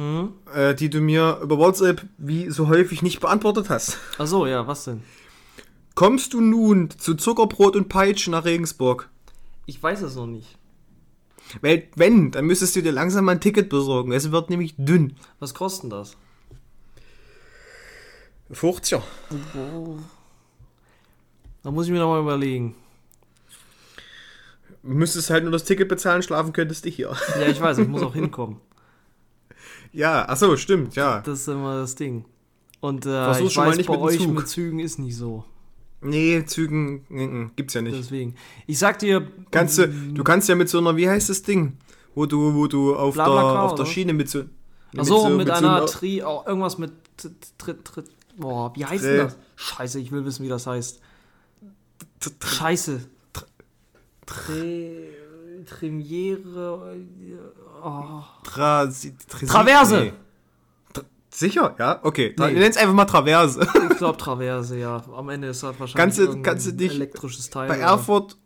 äh, 0.54 0.74
die 0.74 0.90
du 0.90 1.00
mir 1.00 1.38
über 1.42 1.56
WhatsApp 1.56 2.02
wie 2.18 2.50
so 2.50 2.68
häufig 2.68 3.02
nicht 3.02 3.20
beantwortet 3.20 3.70
hast. 3.70 3.96
Achso, 4.18 4.46
ja, 4.46 4.66
was 4.66 4.84
denn? 4.84 5.02
Kommst 5.98 6.32
du 6.32 6.40
nun 6.40 6.90
zu 6.96 7.16
Zuckerbrot 7.16 7.74
und 7.74 7.88
Peitsch 7.88 8.28
nach 8.28 8.44
Regensburg? 8.44 9.10
Ich 9.66 9.82
weiß 9.82 10.02
es 10.02 10.14
noch 10.14 10.28
nicht. 10.28 10.56
Weil, 11.60 11.88
wenn, 11.96 12.30
dann 12.30 12.44
müsstest 12.44 12.76
du 12.76 12.82
dir 12.82 12.92
langsam 12.92 13.24
mal 13.24 13.32
ein 13.32 13.40
Ticket 13.40 13.68
besorgen. 13.68 14.12
Es 14.12 14.30
wird 14.30 14.48
nämlich 14.48 14.76
dünn. 14.78 15.16
Was 15.40 15.54
kostet 15.54 15.90
das? 15.90 16.16
50. 18.52 19.00
Da 21.64 21.70
muss 21.72 21.86
ich 21.86 21.90
mir 21.90 21.98
noch 21.98 22.10
mal 22.10 22.20
überlegen. 22.20 22.76
Du 24.84 24.90
müsstest 24.90 25.30
halt 25.30 25.42
nur 25.42 25.50
das 25.50 25.64
Ticket 25.64 25.88
bezahlen, 25.88 26.22
schlafen 26.22 26.52
könntest 26.52 26.84
du 26.84 26.90
hier. 26.90 27.16
Ja, 27.40 27.48
ich 27.48 27.60
weiß, 27.60 27.78
ich 27.78 27.88
muss 27.88 28.02
auch 28.02 28.14
hinkommen. 28.14 28.60
Ja, 29.92 30.28
achso, 30.28 30.56
stimmt, 30.58 30.94
ja. 30.94 31.22
Das 31.22 31.40
ist 31.40 31.48
immer 31.48 31.80
das 31.80 31.96
Ding. 31.96 32.24
Und 32.78 33.04
äh, 33.04 33.08
Versuch's 33.08 33.48
ich 33.48 33.52
schon 33.54 33.64
mal 33.64 33.70
weiß, 33.70 33.76
nicht 33.78 33.88
bei 33.88 33.94
mit 33.94 34.02
euch 34.02 34.18
Zug. 34.18 34.34
mit 34.34 34.46
Zügen 34.46 34.78
ist 34.78 34.98
nicht 35.00 35.16
so. 35.16 35.44
Nee, 36.00 36.44
Zügen 36.46 37.04
mm, 37.08 37.22
mm, 37.22 37.50
gibt's 37.56 37.74
ja 37.74 37.82
nicht. 37.82 37.96
Deswegen. 37.98 38.34
Ich 38.66 38.78
sag 38.78 38.98
dir, 39.00 39.26
Kannst 39.50 39.78
du, 39.78 39.88
du 39.88 40.22
kannst 40.22 40.48
ja 40.48 40.54
mit 40.54 40.68
so 40.68 40.78
einer, 40.78 40.96
wie 40.96 41.08
heißt 41.08 41.28
das 41.28 41.42
Ding? 41.42 41.76
Wo 42.14 42.26
du, 42.26 42.54
wo 42.54 42.66
du 42.66 42.94
auf, 42.96 43.14
der, 43.16 43.24
Blablacar, 43.24 43.62
auf 43.64 43.74
der? 43.74 43.84
Schiene 43.86 44.12
mit 44.12 44.28
so. 44.28 44.44
Ach 44.96 45.04
so, 45.04 45.28
mit, 45.28 45.48
so 45.48 45.52
einer 45.52 45.76
einem- 45.78 45.86
Tri, 45.86 46.22
oh, 46.24 46.42
irgendwas 46.46 46.78
mit 46.78 46.92
Tritt, 47.58 47.84
Tritt, 47.84 48.06
boah, 48.36 48.72
wie 48.76 48.84
heißt 48.86 49.04
Tri- 49.04 49.08
denn 49.08 49.26
das? 49.26 49.36
Scheiße, 49.56 49.98
ich 50.00 50.12
will 50.12 50.24
wissen, 50.24 50.44
wie 50.44 50.48
das 50.48 50.66
heißt. 50.66 51.00
Scheiße. 52.42 53.00
Tre, 54.26 55.08
Tremiere, 55.66 56.96
oh. 57.82 58.22
Tra, 58.44 58.86
Tra, 58.86 59.46
Traverse. 59.46 60.12
Sicher? 61.30 61.74
Ja? 61.78 62.00
Okay. 62.02 62.34
Nee. 62.38 62.52
Nenn's 62.52 62.76
einfach 62.76 62.94
mal 62.94 63.04
Traverse. 63.04 63.60
Ich 63.90 63.98
glaube 63.98 64.16
Traverse, 64.22 64.78
ja. 64.78 65.02
Am 65.14 65.28
Ende 65.28 65.48
ist 65.48 65.62
das 65.62 65.70
wahrscheinlich 65.78 65.94
Kannst 65.94 66.18
du- 66.18 66.22
irgendein 66.22 66.42
kannst 66.42 66.66
du 66.66 66.72
dich 66.72 66.92
elektrisches 66.92 67.50
Teil. 67.50 67.68
bei 67.68 67.76
oder- 67.76 67.86
Erfurt, 67.86 68.36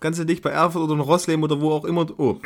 kannst 0.00 0.20
du 0.20 0.24
dich 0.24 0.42
bei 0.42 0.50
Erfurt 0.50 0.82
oder 0.82 0.92
in 0.94 1.00
Rossleben 1.00 1.42
oder 1.42 1.60
wo 1.60 1.72
auch 1.72 1.84
immer, 1.84 2.04
du- 2.04 2.14
oh. 2.18 2.38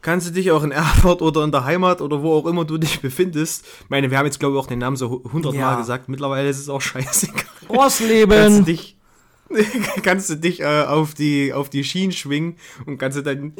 Kannst 0.00 0.28
du 0.28 0.32
dich 0.32 0.50
auch 0.52 0.62
in 0.62 0.70
Erfurt 0.70 1.22
oder 1.22 1.42
in 1.42 1.50
der 1.50 1.64
Heimat 1.64 2.00
oder 2.00 2.22
wo 2.22 2.34
auch 2.34 2.46
immer 2.46 2.64
du 2.64 2.78
dich 2.78 3.00
befindest. 3.00 3.64
Ich 3.82 3.90
meine, 3.90 4.10
wir 4.10 4.16
haben 4.18 4.26
jetzt 4.26 4.38
glaube 4.38 4.54
ich 4.56 4.62
auch 4.62 4.66
den 4.68 4.78
Namen 4.78 4.96
so 4.96 5.22
hundertmal 5.32 5.72
Ja. 5.72 5.76
gesagt. 5.76 6.08
Mittlerweile 6.08 6.48
ist 6.48 6.58
es 6.60 6.68
auch 6.68 6.80
scheißegal. 6.80 7.34
Kannst 7.68 7.70
du 7.70 7.74
Rossleben! 7.74 8.64
dich, 8.64 8.96
kannst 10.04 10.30
du 10.30 10.36
dich 10.36 10.60
äh, 10.60 10.84
auf, 10.84 11.14
die, 11.14 11.52
auf 11.52 11.68
die 11.68 11.82
Schienen 11.82 12.12
schwingen 12.12 12.56
und 12.86 12.98
kannst 12.98 13.18
du 13.18 13.22
dann 13.22 13.54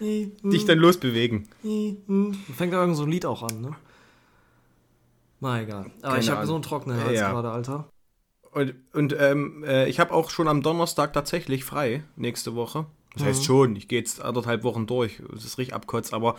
dich 0.00 0.64
dann 0.64 0.78
losbewegen. 0.78 1.48
Fängt 2.56 2.72
da 2.72 2.80
irgend 2.80 2.96
so 2.96 3.04
ein 3.04 3.10
Lied 3.10 3.26
auch 3.26 3.42
an, 3.42 3.60
ne? 3.60 3.76
Na 5.40 5.60
egal. 5.62 5.90
Aber 6.02 6.10
Keine 6.12 6.20
ich 6.20 6.30
habe 6.30 6.46
so 6.46 6.54
einen 6.54 6.62
trockenen 6.62 7.00
Hals 7.00 7.18
Ja. 7.18 7.30
gerade, 7.32 7.50
Alter. 7.50 7.88
Und, 8.50 8.74
und 8.92 9.14
ähm, 9.18 9.62
äh, 9.64 9.88
ich 9.88 10.00
habe 10.00 10.12
auch 10.12 10.30
schon 10.30 10.48
am 10.48 10.62
Donnerstag 10.62 11.12
tatsächlich 11.12 11.64
frei, 11.64 12.02
nächste 12.16 12.54
Woche. 12.54 12.86
Das 13.14 13.24
heißt 13.24 13.42
Mhm. 13.42 13.46
schon, 13.46 13.76
ich 13.76 13.88
gehe 13.88 13.98
jetzt 13.98 14.20
anderthalb 14.20 14.64
Wochen 14.64 14.86
durch. 14.86 15.22
Das 15.32 15.44
ist 15.44 15.58
richtig 15.58 15.74
abkotzt, 15.74 16.12
aber 16.14 16.36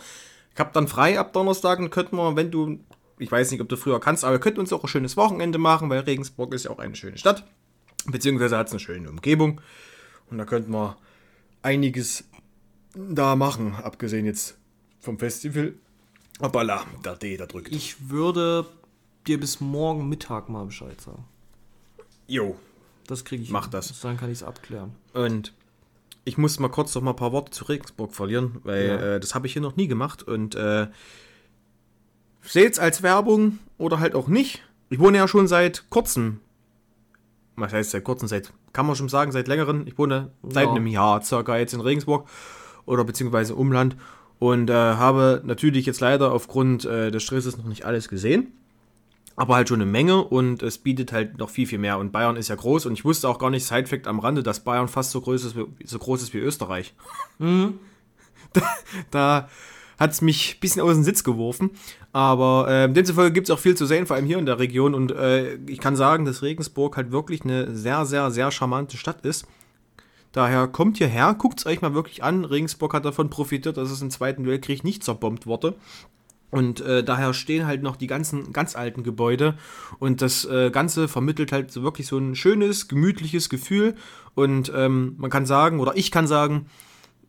ich 0.52 0.60
habe 0.60 0.70
dann 0.74 0.88
frei 0.88 1.18
ab 1.18 1.32
Donnerstag 1.32 1.78
und 1.78 1.90
könnten 1.90 2.16
wir, 2.16 2.36
wenn 2.36 2.50
du, 2.50 2.80
ich 3.18 3.30
weiß 3.30 3.50
nicht, 3.50 3.60
ob 3.60 3.68
du 3.68 3.76
früher 3.76 4.00
kannst, 4.00 4.24
aber 4.24 4.34
wir 4.34 4.40
könnten 4.40 4.60
uns 4.60 4.72
auch 4.72 4.82
ein 4.82 4.88
schönes 4.88 5.16
Wochenende 5.16 5.58
machen, 5.58 5.88
weil 5.88 6.00
Regensburg 6.00 6.52
ist 6.52 6.64
ja 6.64 6.70
auch 6.70 6.78
eine 6.78 6.96
schöne 6.96 7.16
Stadt. 7.16 7.44
Beziehungsweise 8.06 8.56
hat 8.58 8.66
es 8.66 8.72
eine 8.72 8.80
schöne 8.80 9.08
Umgebung. 9.08 9.60
Und 10.30 10.38
da 10.38 10.44
könnten 10.44 10.72
wir 10.72 10.96
einiges 11.62 12.24
da 12.94 13.36
machen, 13.36 13.74
abgesehen 13.74 14.26
jetzt 14.26 14.56
vom 15.00 15.18
Festival. 15.18 15.74
Hoppala, 16.40 16.84
der 17.04 17.16
D, 17.16 17.36
da 17.36 17.46
drückt. 17.46 17.68
Ich 17.74 18.08
würde 18.10 18.66
dir 19.26 19.38
bis 19.38 19.60
morgen 19.60 20.08
Mittag 20.08 20.48
mal 20.48 20.64
Bescheid 20.64 21.00
sagen. 21.00 21.24
Jo, 22.26 22.56
Das 23.06 23.24
kriege 23.24 23.42
ich. 23.42 23.50
Mach 23.50 23.64
hin. 23.64 23.72
das. 23.72 24.00
Dann 24.00 24.16
kann 24.16 24.30
ich 24.30 24.38
es 24.38 24.42
abklären. 24.42 24.92
Und 25.12 25.52
ich 26.24 26.38
muss 26.38 26.58
mal 26.58 26.68
kurz 26.68 26.94
noch 26.94 27.02
mal 27.02 27.10
ein 27.10 27.16
paar 27.16 27.32
Worte 27.32 27.50
zu 27.50 27.64
Regensburg 27.64 28.14
verlieren, 28.14 28.56
weil 28.64 28.86
Ja. 28.86 28.96
äh, 29.16 29.20
das 29.20 29.34
habe 29.34 29.46
ich 29.46 29.52
hier 29.52 29.62
noch 29.62 29.76
nie 29.76 29.88
gemacht. 29.88 30.22
Und 30.22 30.54
äh, 30.54 30.86
seht 32.42 32.72
es 32.74 32.78
als 32.78 33.02
Werbung 33.02 33.58
oder 33.78 34.00
halt 34.00 34.14
auch 34.14 34.28
nicht. 34.28 34.62
Ich 34.88 34.98
wohne 34.98 35.18
ja 35.18 35.28
schon 35.28 35.46
seit 35.48 35.88
kurzem. 35.90 36.40
Was 37.56 37.72
heißt 37.72 37.90
seit 37.90 38.04
kurzem? 38.04 38.28
Seit, 38.28 38.52
kann 38.72 38.86
man 38.86 38.96
schon 38.96 39.08
sagen, 39.08 39.32
seit 39.32 39.48
längerem. 39.48 39.86
Ich 39.86 39.98
wohne 39.98 40.30
seit 40.42 40.64
Ja. 40.66 40.70
einem 40.72 40.86
Jahr 40.86 41.22
circa 41.22 41.58
jetzt 41.58 41.74
in 41.74 41.80
Regensburg 41.80 42.28
oder 42.86 43.04
beziehungsweise 43.04 43.54
Umland. 43.54 43.96
Und 44.38 44.70
äh, 44.70 44.72
habe 44.74 45.42
natürlich 45.44 45.84
jetzt 45.86 46.00
leider 46.00 46.32
aufgrund 46.32 46.84
äh, 46.86 47.10
des 47.10 47.22
Stresses 47.22 47.56
noch 47.58 47.66
nicht 47.66 47.84
alles 47.84 48.08
gesehen 48.08 48.52
aber 49.36 49.54
halt 49.54 49.70
schon 49.70 49.80
eine 49.80 49.90
Menge 49.90 50.22
und 50.22 50.62
es 50.62 50.76
bietet 50.76 51.12
halt 51.12 51.38
noch 51.38 51.48
viel, 51.48 51.66
viel 51.66 51.78
mehr. 51.78 51.96
Und 51.96 52.12
Bayern 52.12 52.36
ist 52.36 52.48
ja 52.48 52.56
groß 52.56 52.84
und 52.84 52.92
ich 52.92 53.06
wusste 53.06 53.26
auch 53.26 53.38
gar 53.38 53.48
nicht, 53.48 53.64
Sidefact 53.64 54.06
am 54.06 54.18
Rande, 54.18 54.42
dass 54.42 54.60
Bayern 54.60 54.86
fast 54.86 55.12
so 55.12 55.20
groß 55.22 55.44
ist, 55.44 55.56
wie- 55.56 55.64
so 55.86 55.98
groß 55.98 56.20
ist 56.20 56.34
wie 56.34 56.38
Österreich. 56.38 56.92
Da, 58.52 58.62
da 59.10 59.48
hat 59.98 60.10
es 60.10 60.20
mich 60.20 60.56
ein 60.56 60.60
bisschen 60.60 60.82
aus 60.82 60.92
dem 60.94 61.04
Sitz 61.04 61.24
geworfen. 61.24 61.70
Aber 62.12 62.66
äh, 62.68 62.92
demzufolge 62.92 63.32
gibt 63.32 63.48
es 63.48 63.50
auch 63.54 63.58
viel 63.60 63.76
zu 63.76 63.86
sehen, 63.86 64.04
vor 64.06 64.16
allem 64.16 64.26
hier 64.26 64.38
in 64.38 64.44
der 64.46 64.58
Region. 64.58 64.94
Und 64.94 65.12
äh, 65.12 65.54
ich 65.66 65.78
kann 65.80 65.96
sagen, 65.96 66.26
dass 66.26 66.42
Regensburg 66.42 66.96
halt 66.98 67.10
wirklich 67.12 67.42
eine 67.42 67.74
sehr, 67.74 68.04
sehr, 68.04 68.30
sehr 68.30 68.50
charmante 68.50 68.96
Stadt 68.98 69.24
ist. 69.24 69.46
Daher 70.32 70.68
kommt 70.68 70.98
hierher, 70.98 71.34
guckt 71.34 71.60
es 71.60 71.66
euch 71.66 71.82
mal 71.82 71.94
wirklich 71.94 72.22
an. 72.22 72.44
Regensburg 72.44 72.94
hat 72.94 73.04
davon 73.04 73.30
profitiert, 73.30 73.76
dass 73.76 73.90
es 73.90 74.02
im 74.02 74.10
Zweiten 74.10 74.46
Weltkrieg 74.46 74.84
nicht 74.84 75.02
zerbombt 75.02 75.46
wurde. 75.46 75.74
Und 76.50 76.80
äh, 76.80 77.04
daher 77.04 77.32
stehen 77.32 77.66
halt 77.66 77.82
noch 77.82 77.96
die 77.96 78.08
ganzen 78.08 78.52
ganz 78.52 78.74
alten 78.74 79.04
Gebäude 79.04 79.54
und 80.00 80.20
das 80.20 80.44
äh, 80.44 80.70
Ganze 80.70 81.06
vermittelt 81.06 81.52
halt 81.52 81.70
so 81.70 81.84
wirklich 81.84 82.08
so 82.08 82.18
ein 82.18 82.34
schönes, 82.34 82.88
gemütliches 82.88 83.48
Gefühl. 83.48 83.94
Und 84.34 84.72
ähm, 84.74 85.14
man 85.18 85.30
kann 85.30 85.46
sagen, 85.46 85.78
oder 85.78 85.96
ich 85.96 86.10
kann 86.10 86.26
sagen, 86.26 86.66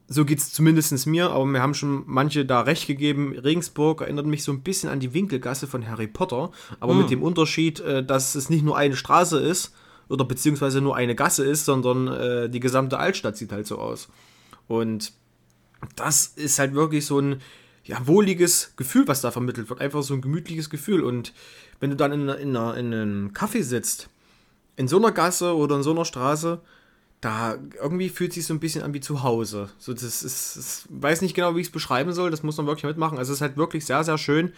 so 0.08 0.26
geht 0.26 0.40
es 0.40 0.52
zumindest 0.52 1.06
mir, 1.06 1.30
aber 1.30 1.46
mir 1.46 1.62
haben 1.62 1.76
schon 1.76 2.04
manche 2.08 2.46
da 2.46 2.62
recht 2.62 2.88
gegeben. 2.88 3.38
Regensburg 3.38 4.02
erinnert 4.02 4.26
mich 4.26 4.44
so 4.44 4.52
ein 4.52 4.62
bisschen 4.62 4.90
an 4.90 5.00
die 5.00 5.14
Winkelgasse 5.14 5.68
von 5.68 5.88
Harry 5.88 6.08
Potter, 6.08 6.52
aber 6.80 6.96
mit 6.96 7.12
dem 7.12 7.22
Unterschied, 7.22 7.80
äh, 7.80 8.04
dass 8.04 8.36
es 8.36 8.50
nicht 8.50 8.66
nur 8.66 8.76
eine 8.76 8.96
Straße 8.96 9.40
ist 9.40 9.74
oder 10.12 10.26
beziehungsweise 10.26 10.82
nur 10.82 10.96
eine 10.96 11.16
Gasse 11.16 11.46
ist, 11.46 11.66
sondern 11.66 12.08
äh, 12.08 12.50
die 12.50 12.60
gesamte 12.60 13.00
Altstadt 13.00 13.38
sieht 13.38 13.52
halt 13.52 13.66
so 13.66 13.78
aus. 13.80 14.10
Und 14.68 15.14
das 15.96 16.28
ist 16.28 16.60
halt 16.60 16.74
wirklich 16.74 17.06
so 17.06 17.20
ein 17.20 17.42
ja, 17.86 18.06
wohliges 18.06 18.74
Gefühl, 18.76 19.08
was 19.08 19.22
da 19.22 19.32
vermittelt 19.32 19.70
wird. 19.70 19.82
Einfach 19.82 20.04
so 20.04 20.14
ein 20.14 20.22
gemütliches 20.22 20.70
Gefühl. 20.70 21.02
Und 21.04 21.34
wenn 21.80 21.90
du 21.90 21.96
dann 21.96 22.12
in, 22.12 22.30
in, 22.30 22.50
in 22.50 22.58
einem 22.58 23.32
Café 23.34 23.64
sitzt, 23.64 24.10
in 24.76 24.88
so 24.88 24.98
einer 24.98 25.12
Gasse 25.12 25.56
oder 25.56 25.78
in 25.78 25.84
so 25.84 25.92
einer 25.92 26.06
Straße, 26.06 26.62
da 27.22 27.58
irgendwie 27.82 28.10
fühlt 28.10 28.34
sich 28.34 28.46
so 28.46 28.54
ein 28.54 28.60
bisschen 28.60 28.84
an 28.84 28.94
wie 28.94 29.00
zu 29.00 29.24
Hause. 29.24 29.70
So, 29.78 29.94
das 29.94 30.24
ist, 30.24 30.86
ich 30.90 31.02
weiß 31.02 31.22
nicht 31.22 31.36
genau, 31.36 31.56
wie 31.56 31.62
ich 31.62 31.68
es 31.68 31.72
beschreiben 31.72 32.14
soll. 32.14 32.32
Das 32.32 32.44
muss 32.44 32.58
man 32.58 32.66
wirklich 32.68 32.84
mitmachen. 32.84 33.18
Also 33.18 33.32
es 33.32 33.38
ist 33.38 33.42
halt 33.42 33.58
wirklich 33.58 33.86
sehr, 33.86 34.04
sehr 34.04 34.18
schön. 34.18 34.54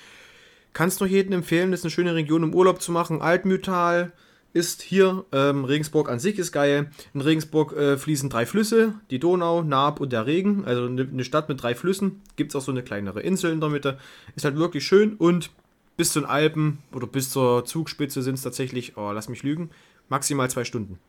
Kannst 0.71 0.99
nur 0.99 1.09
jedem 1.09 1.33
empfehlen, 1.33 1.71
das 1.71 1.81
ist 1.81 1.85
eine 1.85 1.91
schöne 1.91 2.15
Region 2.15 2.43
im 2.43 2.55
Urlaub 2.55 2.81
zu 2.81 2.91
machen. 2.91 3.21
Altmühltal 3.21 4.13
ist 4.53 4.83
hier. 4.83 5.25
Ähm, 5.31 5.65
Regensburg 5.65 6.09
an 6.09 6.19
sich 6.19 6.37
ist 6.37 6.51
geil. 6.51 6.91
In 7.13 7.21
Regensburg 7.21 7.73
äh, 7.73 7.97
fließen 7.97 8.29
drei 8.29 8.45
Flüsse, 8.45 8.93
die 9.09 9.19
Donau, 9.19 9.63
Naab 9.63 9.99
und 9.99 10.13
der 10.13 10.25
Regen. 10.25 10.63
Also 10.65 10.85
eine, 10.85 11.01
eine 11.01 11.23
Stadt 11.23 11.49
mit 11.49 11.61
drei 11.61 11.75
Flüssen. 11.75 12.21
Gibt 12.35 12.51
es 12.51 12.55
auch 12.55 12.61
so 12.61 12.71
eine 12.71 12.83
kleinere 12.83 13.21
Insel 13.21 13.51
in 13.51 13.59
der 13.59 13.69
Mitte. 13.69 13.97
Ist 14.35 14.45
halt 14.45 14.55
wirklich 14.55 14.85
schön 14.85 15.15
und 15.15 15.51
bis 15.97 16.13
zu 16.13 16.21
den 16.21 16.29
Alpen 16.29 16.79
oder 16.91 17.07
bis 17.07 17.31
zur 17.31 17.65
Zugspitze 17.65 18.21
sind 18.21 18.35
es 18.35 18.41
tatsächlich, 18.41 18.97
oh, 18.97 19.11
lass 19.11 19.29
mich 19.29 19.43
lügen, 19.43 19.69
maximal 20.09 20.49
zwei 20.49 20.63
Stunden. 20.63 20.99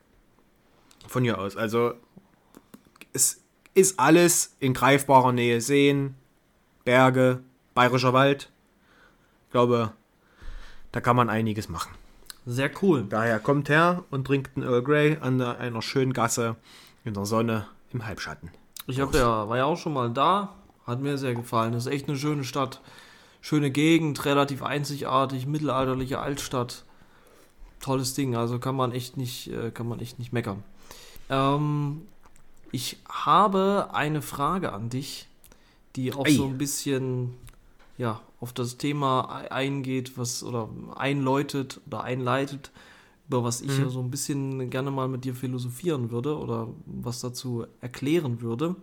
Von 1.06 1.22
hier 1.22 1.38
aus. 1.38 1.56
Also 1.56 1.94
es 3.12 3.42
ist 3.74 3.98
alles 3.98 4.56
in 4.60 4.72
greifbarer 4.72 5.32
Nähe. 5.32 5.60
Seen, 5.60 6.14
Berge, 6.84 7.40
Bayerischer 7.74 8.12
Wald. 8.12 8.50
Ich 9.46 9.52
glaube, 9.52 9.92
da 10.92 11.00
kann 11.00 11.16
man 11.16 11.28
einiges 11.28 11.68
machen. 11.68 11.94
Sehr 12.46 12.70
cool. 12.82 13.06
Daher 13.08 13.40
kommt 13.40 13.68
her 13.68 14.04
und 14.10 14.26
trinkt 14.26 14.56
einen 14.56 14.66
Earl 14.66 14.82
Grey 14.82 15.16
an 15.20 15.40
einer 15.40 15.82
schönen 15.82 16.12
Gasse 16.12 16.56
in 17.04 17.14
der 17.14 17.24
Sonne 17.24 17.66
im 17.92 18.06
Halbschatten. 18.06 18.50
Ich 18.86 19.00
hab 19.00 19.14
ja, 19.14 19.48
war 19.48 19.56
ja 19.56 19.64
auch 19.64 19.78
schon 19.78 19.94
mal 19.94 20.10
da. 20.10 20.54
Hat 20.86 21.00
mir 21.00 21.16
sehr 21.16 21.34
gefallen. 21.34 21.72
Das 21.72 21.86
ist 21.86 21.92
echt 21.92 22.08
eine 22.08 22.18
schöne 22.18 22.44
Stadt. 22.44 22.82
Schöne 23.40 23.70
Gegend, 23.70 24.24
relativ 24.24 24.62
einzigartig, 24.62 25.46
mittelalterliche 25.46 26.18
Altstadt. 26.18 26.84
Tolles 27.80 28.14
Ding, 28.14 28.36
also 28.36 28.58
kann 28.58 28.74
man 28.74 28.92
echt 28.92 29.16
nicht, 29.16 29.50
äh, 29.50 29.70
kann 29.70 29.88
man 29.88 30.00
echt 30.00 30.18
nicht 30.18 30.32
meckern. 30.32 30.62
Ähm, 31.28 32.02
ich 32.72 32.98
habe 33.08 33.88
eine 33.92 34.22
Frage 34.22 34.72
an 34.72 34.88
dich, 34.88 35.28
die 35.96 36.12
auch 36.12 36.26
Ei. 36.26 36.32
so 36.32 36.46
ein 36.46 36.58
bisschen 36.58 37.34
ja, 37.96 38.20
auf 38.44 38.52
das 38.52 38.76
Thema 38.76 39.30
ei- 39.30 39.50
eingeht, 39.50 40.18
was 40.18 40.44
oder 40.44 40.68
einläutet 40.96 41.80
oder 41.86 42.04
einleitet, 42.04 42.72
über 43.26 43.42
was 43.42 43.62
ich 43.62 43.78
ja 43.78 43.88
so 43.88 44.00
ein 44.00 44.10
bisschen 44.10 44.68
gerne 44.68 44.90
mal 44.90 45.08
mit 45.08 45.24
dir 45.24 45.34
philosophieren 45.34 46.10
würde 46.10 46.36
oder 46.38 46.68
was 46.84 47.20
dazu 47.20 47.64
erklären 47.80 48.42
würde. 48.42 48.76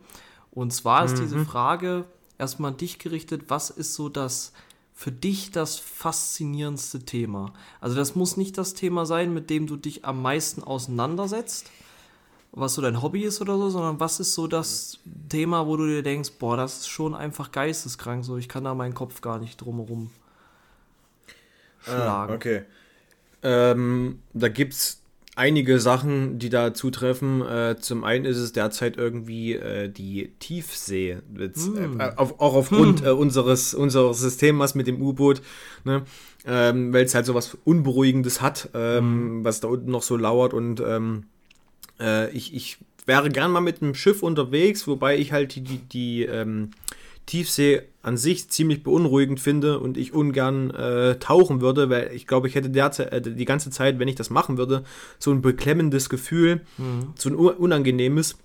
Und 0.50 0.74
zwar 0.74 1.06
ist 1.06 1.20
diese 1.20 1.38
Frage 1.38 2.06
erstmal 2.40 2.72
an 2.72 2.78
dich 2.78 2.98
gerichtet, 2.98 3.44
was 3.50 3.70
ist 3.70 3.94
so 3.94 4.10
das 4.10 4.52
für 4.96 5.12
dich 5.12 5.52
das 5.52 5.78
faszinierendste 5.78 7.06
Thema? 7.06 7.54
Also 7.82 7.96
das 7.96 8.16
muss 8.16 8.38
nicht 8.38 8.58
das 8.58 8.74
Thema 8.74 9.06
sein, 9.06 9.32
mit 9.32 9.52
dem 9.52 9.68
du 9.68 9.76
dich 9.78 10.06
am 10.06 10.24
meisten 10.24 10.64
auseinandersetzt, 10.64 11.70
was 12.52 12.74
so 12.74 12.82
dein 12.82 13.02
Hobby 13.02 13.24
ist 13.24 13.42
oder 13.42 13.58
so, 13.58 13.70
sondern 13.70 14.00
was 14.00 14.20
ist 14.20 14.34
so 14.34 14.48
das 14.48 15.00
Thema, 15.30 15.68
wo 15.68 15.78
du 15.78 15.88
dir 15.88 16.04
denkst, 16.04 16.32
boah, 16.40 16.58
das 16.58 16.80
ist 16.80 16.88
schon 16.90 17.16
einfach 17.16 17.52
geisteskrank, 17.52 18.26
so 18.26 18.38
ich 18.38 18.50
kann 18.50 18.64
da 18.64 18.76
meinen 18.76 18.94
Kopf 18.94 19.22
gar 19.22 19.40
nicht 19.40 19.58
drumherum 19.62 20.12
schlagen. 21.80 22.32
Ah, 22.32 22.36
okay. 22.36 22.64
Ähm, 23.44 24.20
da 24.34 24.50
gibt 24.50 24.74
es 24.74 25.02
einige 25.36 25.80
Sachen, 25.80 26.40
die 26.40 26.50
da 26.50 26.74
zutreffen. 26.74 27.42
Äh, 27.42 27.78
zum 27.80 28.04
einen 28.04 28.26
ist 28.26 28.38
es 28.38 28.52
derzeit 28.54 28.98
irgendwie 28.98 29.54
äh, 29.54 29.90
die 29.90 30.34
Tiefsee. 30.40 31.20
Jetzt, 31.38 31.70
äh, 31.70 32.12
auf, 32.18 32.40
auch 32.40 32.54
aufgrund 32.54 33.04
äh, 33.06 33.10
unseres, 33.10 33.74
unseres 33.74 34.20
Systems 34.20 34.76
mit 34.76 34.88
dem 34.88 35.02
U-Boot, 35.02 35.42
ne? 35.86 36.04
ähm, 36.46 36.94
weil 36.94 37.06
es 37.06 37.16
halt 37.16 37.26
so 37.26 37.34
was 37.34 37.58
Unberuhigendes 37.64 38.42
hat, 38.42 38.70
ähm, 38.74 39.44
was 39.44 39.62
da 39.62 39.70
unten 39.70 39.92
noch 39.92 40.04
so 40.04 40.18
lauert. 40.18 40.54
Und 40.54 40.82
ähm, 40.82 41.26
äh, 42.02 42.30
ich, 42.32 42.54
ich 42.56 42.78
wäre 43.06 43.30
gern 43.30 43.52
mal 43.52 43.62
mit 43.62 43.82
einem 43.82 43.96
Schiff 43.96 44.24
unterwegs, 44.24 44.88
wobei 44.88 45.18
ich 45.18 45.32
halt 45.32 45.56
die, 45.56 45.62
die, 45.62 45.78
die 45.78 46.24
ähm, 46.24 46.72
Tiefsee 47.26 47.84
an 48.02 48.18
sich 48.18 48.50
ziemlich 48.50 48.84
beunruhigend 48.84 49.40
finde 49.40 49.80
und 49.80 49.98
ich 49.98 50.14
ungern 50.14 50.72
äh, 50.72 51.16
tauchen 51.20 51.62
würde, 51.62 51.90
weil 51.90 52.12
ich 52.14 52.28
glaube, 52.28 52.48
ich 52.48 52.56
hätte 52.56 52.70
derzeit, 52.70 53.14
äh, 53.14 53.22
die 53.22 53.46
ganze 53.46 53.70
Zeit, 53.70 54.00
wenn 54.00 54.08
ich 54.08 54.16
das 54.16 54.30
machen 54.30 54.58
würde, 54.58 54.84
so 55.20 55.32
ein 55.32 55.42
beklemmendes 55.42 56.10
Gefühl, 56.10 56.62
so 57.16 57.30
ein 57.30 57.36
un- 57.36 57.56
unangenehmes. 57.56 58.38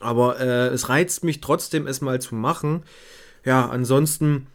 Aber 0.00 0.38
äh, 0.38 0.68
es 0.68 0.88
reizt 0.88 1.24
mich 1.24 1.40
trotzdem, 1.40 1.88
es 1.88 2.00
mal 2.00 2.20
zu 2.20 2.36
machen. 2.36 2.84
Ja, 3.44 3.68
ansonsten 3.68 4.46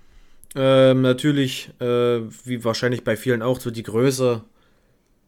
ähm, 0.56 1.02
natürlich, 1.02 1.72
äh, 1.80 2.22
wie 2.46 2.64
wahrscheinlich 2.64 3.04
bei 3.04 3.18
vielen 3.18 3.42
auch, 3.42 3.60
so 3.60 3.72
die 3.72 3.84
Größe 3.84 4.42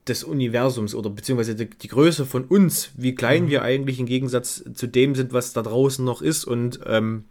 des 0.08 0.24
Universums 0.24 0.94
oder 0.94 1.10
beziehungsweise 1.10 1.56
die, 1.56 1.70
die 1.70 1.88
Größe 1.88 2.26
von 2.26 2.46
uns, 2.46 2.92
wie 2.96 3.16
klein 3.16 3.50
wir 3.50 3.64
eigentlich 3.64 4.00
im 4.00 4.06
Gegensatz 4.06 4.64
zu 4.74 4.88
dem 4.88 5.16
sind, 5.16 5.34
was 5.34 5.54
da 5.54 5.64
draußen 5.64 6.06
noch 6.06 6.22
ist 6.22 6.46
und 6.46 6.80
ähm, 6.86 7.26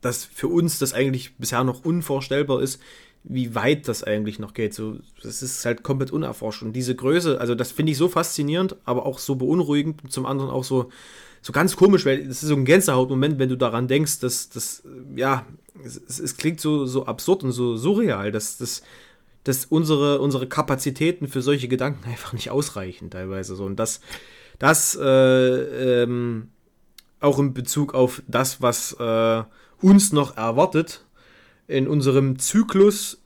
dass 0.00 0.24
für 0.24 0.48
uns 0.48 0.78
das 0.78 0.92
eigentlich 0.92 1.36
bisher 1.36 1.64
noch 1.64 1.84
unvorstellbar 1.84 2.62
ist, 2.62 2.80
wie 3.24 3.54
weit 3.54 3.88
das 3.88 4.04
eigentlich 4.04 4.38
noch 4.38 4.54
geht. 4.54 4.74
So, 4.74 4.98
das 5.22 5.42
ist 5.42 5.64
halt 5.64 5.82
komplett 5.82 6.12
unerforscht. 6.12 6.62
Und 6.62 6.72
diese 6.72 6.94
Größe, 6.94 7.40
also 7.40 7.54
das 7.54 7.72
finde 7.72 7.92
ich 7.92 7.98
so 7.98 8.08
faszinierend, 8.08 8.76
aber 8.84 9.06
auch 9.06 9.18
so 9.18 9.34
beunruhigend 9.34 10.04
und 10.04 10.12
zum 10.12 10.24
anderen 10.24 10.50
auch 10.50 10.64
so, 10.64 10.90
so 11.42 11.52
ganz 11.52 11.76
komisch, 11.76 12.04
weil 12.06 12.26
das 12.26 12.42
ist 12.42 12.48
so 12.48 12.54
ein 12.54 12.64
Gänsehautmoment, 12.64 13.38
wenn 13.38 13.48
du 13.48 13.56
daran 13.56 13.88
denkst, 13.88 14.20
dass 14.20 14.48
das, 14.50 14.82
ja, 15.16 15.46
es, 15.84 16.00
es, 16.08 16.18
es 16.20 16.36
klingt 16.36 16.60
so, 16.60 16.86
so 16.86 17.06
absurd 17.06 17.44
und 17.44 17.52
so 17.52 17.76
surreal, 17.76 18.32
dass 18.32 18.58
das 18.58 18.82
dass 19.44 19.64
unsere, 19.64 20.20
unsere 20.20 20.46
Kapazitäten 20.46 21.28
für 21.28 21.42
solche 21.42 21.68
Gedanken 21.68 22.04
einfach 22.08 22.32
nicht 22.32 22.50
ausreichen, 22.50 23.10
teilweise 23.10 23.56
so. 23.56 23.64
Und 23.64 23.76
das, 23.76 24.00
das 24.58 24.98
äh, 25.00 26.02
ähm, 26.02 26.48
auch 27.20 27.38
in 27.38 27.54
Bezug 27.54 27.94
auf 27.94 28.22
das, 28.28 28.62
was 28.62 28.92
äh, 28.94 29.42
uns 29.80 30.12
noch 30.12 30.36
erwartet, 30.36 31.04
in 31.66 31.86
unserem 31.86 32.38
Zyklus 32.38 33.20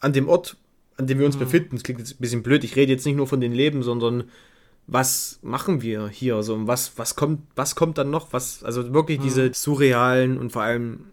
an 0.00 0.12
dem 0.12 0.28
Ort, 0.28 0.56
an 0.96 1.06
dem 1.06 1.18
wir 1.18 1.26
uns 1.26 1.36
mhm. 1.36 1.40
befinden. 1.40 1.76
Das 1.76 1.82
klingt 1.82 2.00
jetzt 2.00 2.14
ein 2.14 2.20
bisschen 2.20 2.42
blöd. 2.42 2.64
Ich 2.64 2.76
rede 2.76 2.92
jetzt 2.92 3.06
nicht 3.06 3.16
nur 3.16 3.26
von 3.26 3.40
den 3.40 3.52
Leben, 3.52 3.82
sondern 3.82 4.24
was 4.86 5.38
machen 5.42 5.82
wir 5.82 6.08
hier? 6.08 6.42
So, 6.42 6.66
was, 6.66 6.98
was, 6.98 7.14
kommt, 7.14 7.42
was 7.54 7.74
kommt 7.76 7.96
dann 7.98 8.10
noch? 8.10 8.32
Was, 8.32 8.64
also 8.64 8.92
wirklich 8.92 9.20
mhm. 9.20 9.24
diese 9.24 9.54
surrealen 9.54 10.38
und 10.38 10.50
vor 10.50 10.62
allem 10.62 11.12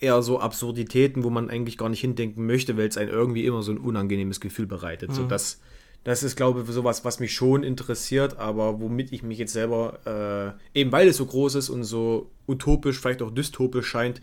eher 0.00 0.22
so 0.22 0.40
Absurditäten, 0.40 1.24
wo 1.24 1.30
man 1.30 1.50
eigentlich 1.50 1.76
gar 1.76 1.88
nicht 1.88 2.00
hindenken 2.00 2.46
möchte, 2.46 2.76
weil 2.76 2.88
es 2.88 2.96
einen 2.96 3.10
irgendwie 3.10 3.46
immer 3.46 3.62
so 3.62 3.72
ein 3.72 3.78
unangenehmes 3.78 4.40
Gefühl 4.40 4.66
bereitet. 4.66 5.10
Mhm. 5.10 5.14
So, 5.14 5.24
das, 5.24 5.60
das 6.04 6.22
ist, 6.22 6.36
glaube 6.36 6.62
ich, 6.62 6.70
sowas, 6.70 7.04
was 7.04 7.20
mich 7.20 7.34
schon 7.34 7.64
interessiert, 7.64 8.38
aber 8.38 8.80
womit 8.80 9.12
ich 9.12 9.22
mich 9.22 9.38
jetzt 9.38 9.52
selber, 9.52 10.56
äh, 10.74 10.80
eben 10.80 10.92
weil 10.92 11.08
es 11.08 11.16
so 11.16 11.26
groß 11.26 11.56
ist 11.56 11.68
und 11.68 11.84
so 11.84 12.30
utopisch, 12.46 13.00
vielleicht 13.00 13.22
auch 13.22 13.30
dystopisch 13.30 13.86
scheint, 13.86 14.20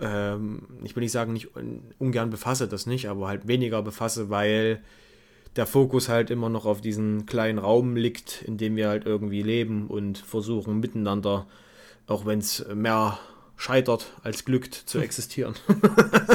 ähm, 0.00 0.62
ich 0.82 0.94
will 0.94 1.02
nicht 1.02 1.12
sagen, 1.12 1.32
nicht 1.32 1.48
ungern 1.98 2.30
befasse 2.30 2.68
das 2.68 2.86
nicht, 2.86 3.08
aber 3.08 3.28
halt 3.28 3.46
weniger 3.48 3.82
befasse, 3.82 4.28
weil 4.28 4.82
der 5.54 5.66
Fokus 5.66 6.08
halt 6.08 6.30
immer 6.30 6.48
noch 6.48 6.66
auf 6.66 6.80
diesen 6.80 7.24
kleinen 7.24 7.58
Raum 7.58 7.96
liegt, 7.96 8.42
in 8.42 8.58
dem 8.58 8.76
wir 8.76 8.88
halt 8.88 9.06
irgendwie 9.06 9.42
leben 9.42 9.86
und 9.86 10.18
versuchen 10.18 10.80
miteinander, 10.80 11.46
auch 12.06 12.26
wenn 12.26 12.40
es 12.40 12.66
mehr 12.74 13.18
scheitert 13.56 14.12
als 14.22 14.44
glückt, 14.44 14.74
zu 14.74 14.98
existieren. 15.00 15.54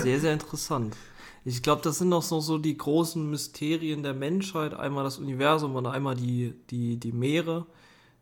sehr, 0.01 0.19
sehr 0.19 0.33
interessant. 0.33 0.95
Ich 1.43 1.63
glaube, 1.63 1.81
das 1.81 1.97
sind 1.97 2.09
noch 2.09 2.21
so, 2.21 2.39
so 2.39 2.57
die 2.57 2.77
großen 2.77 3.29
Mysterien 3.29 4.03
der 4.03 4.13
Menschheit. 4.13 4.73
Einmal 4.73 5.03
das 5.03 5.17
Universum 5.17 5.75
und 5.75 5.87
einmal 5.87 6.15
die, 6.15 6.53
die, 6.69 6.97
die 6.97 7.11
Meere, 7.11 7.65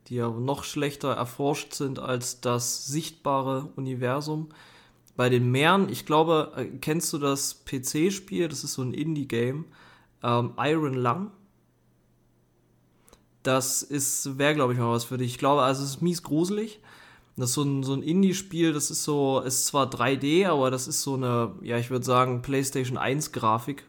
die 0.07 0.15
ja 0.15 0.29
noch 0.29 0.63
schlechter 0.63 1.13
erforscht 1.13 1.73
sind 1.73 1.99
als 1.99 2.39
das 2.39 2.85
sichtbare 2.87 3.69
Universum. 3.75 4.49
Bei 5.17 5.27
den 5.27 5.51
Meeren, 5.51 5.89
ich 5.89 6.05
glaube, 6.05 6.53
äh, 6.55 6.65
kennst 6.79 7.11
du 7.11 7.17
das 7.17 7.65
PC-Spiel? 7.65 8.47
Das 8.47 8.63
ist 8.63 8.73
so 8.75 8.83
ein 8.83 8.93
Indie-Game. 8.93 9.65
Ähm, 10.23 10.53
Iron 10.57 10.93
Lung. 10.93 11.31
Das 13.43 13.83
ist, 13.83 14.37
wäre, 14.37 14.55
glaube 14.55 14.71
ich, 14.71 14.79
mal 14.79 14.91
was 14.91 15.03
für 15.03 15.17
dich. 15.17 15.31
Ich 15.31 15.37
glaube, 15.37 15.63
also 15.63 15.83
es 15.83 15.89
ist 15.89 16.01
mies 16.01 16.23
gruselig. 16.23 16.79
Das 17.39 17.49
ist 17.49 17.55
so 17.55 17.63
ein, 17.63 17.83
so 17.83 17.93
ein 17.93 18.03
Indie-Spiel, 18.03 18.73
das 18.73 18.91
ist 18.91 19.03
so, 19.03 19.39
ist 19.39 19.65
zwar 19.65 19.89
3D, 19.89 20.47
aber 20.47 20.71
das 20.71 20.87
ist 20.87 21.01
so 21.01 21.15
eine, 21.15 21.53
ja, 21.61 21.77
ich 21.77 21.89
würde 21.89 22.05
sagen, 22.05 22.41
PlayStation 22.41 22.97
1-Grafik. 22.97 23.83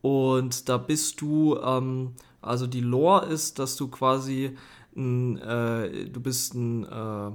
Und 0.00 0.68
da 0.68 0.78
bist 0.78 1.20
du, 1.20 1.58
ähm, 1.58 2.12
also 2.40 2.66
die 2.66 2.80
Lore 2.80 3.26
ist, 3.26 3.58
dass 3.58 3.76
du 3.76 3.88
quasi, 3.88 4.56
ein, 4.96 5.36
äh, 5.38 6.06
du 6.08 6.20
bist 6.20 6.54
ein 6.54 6.84
äh, 6.84 7.30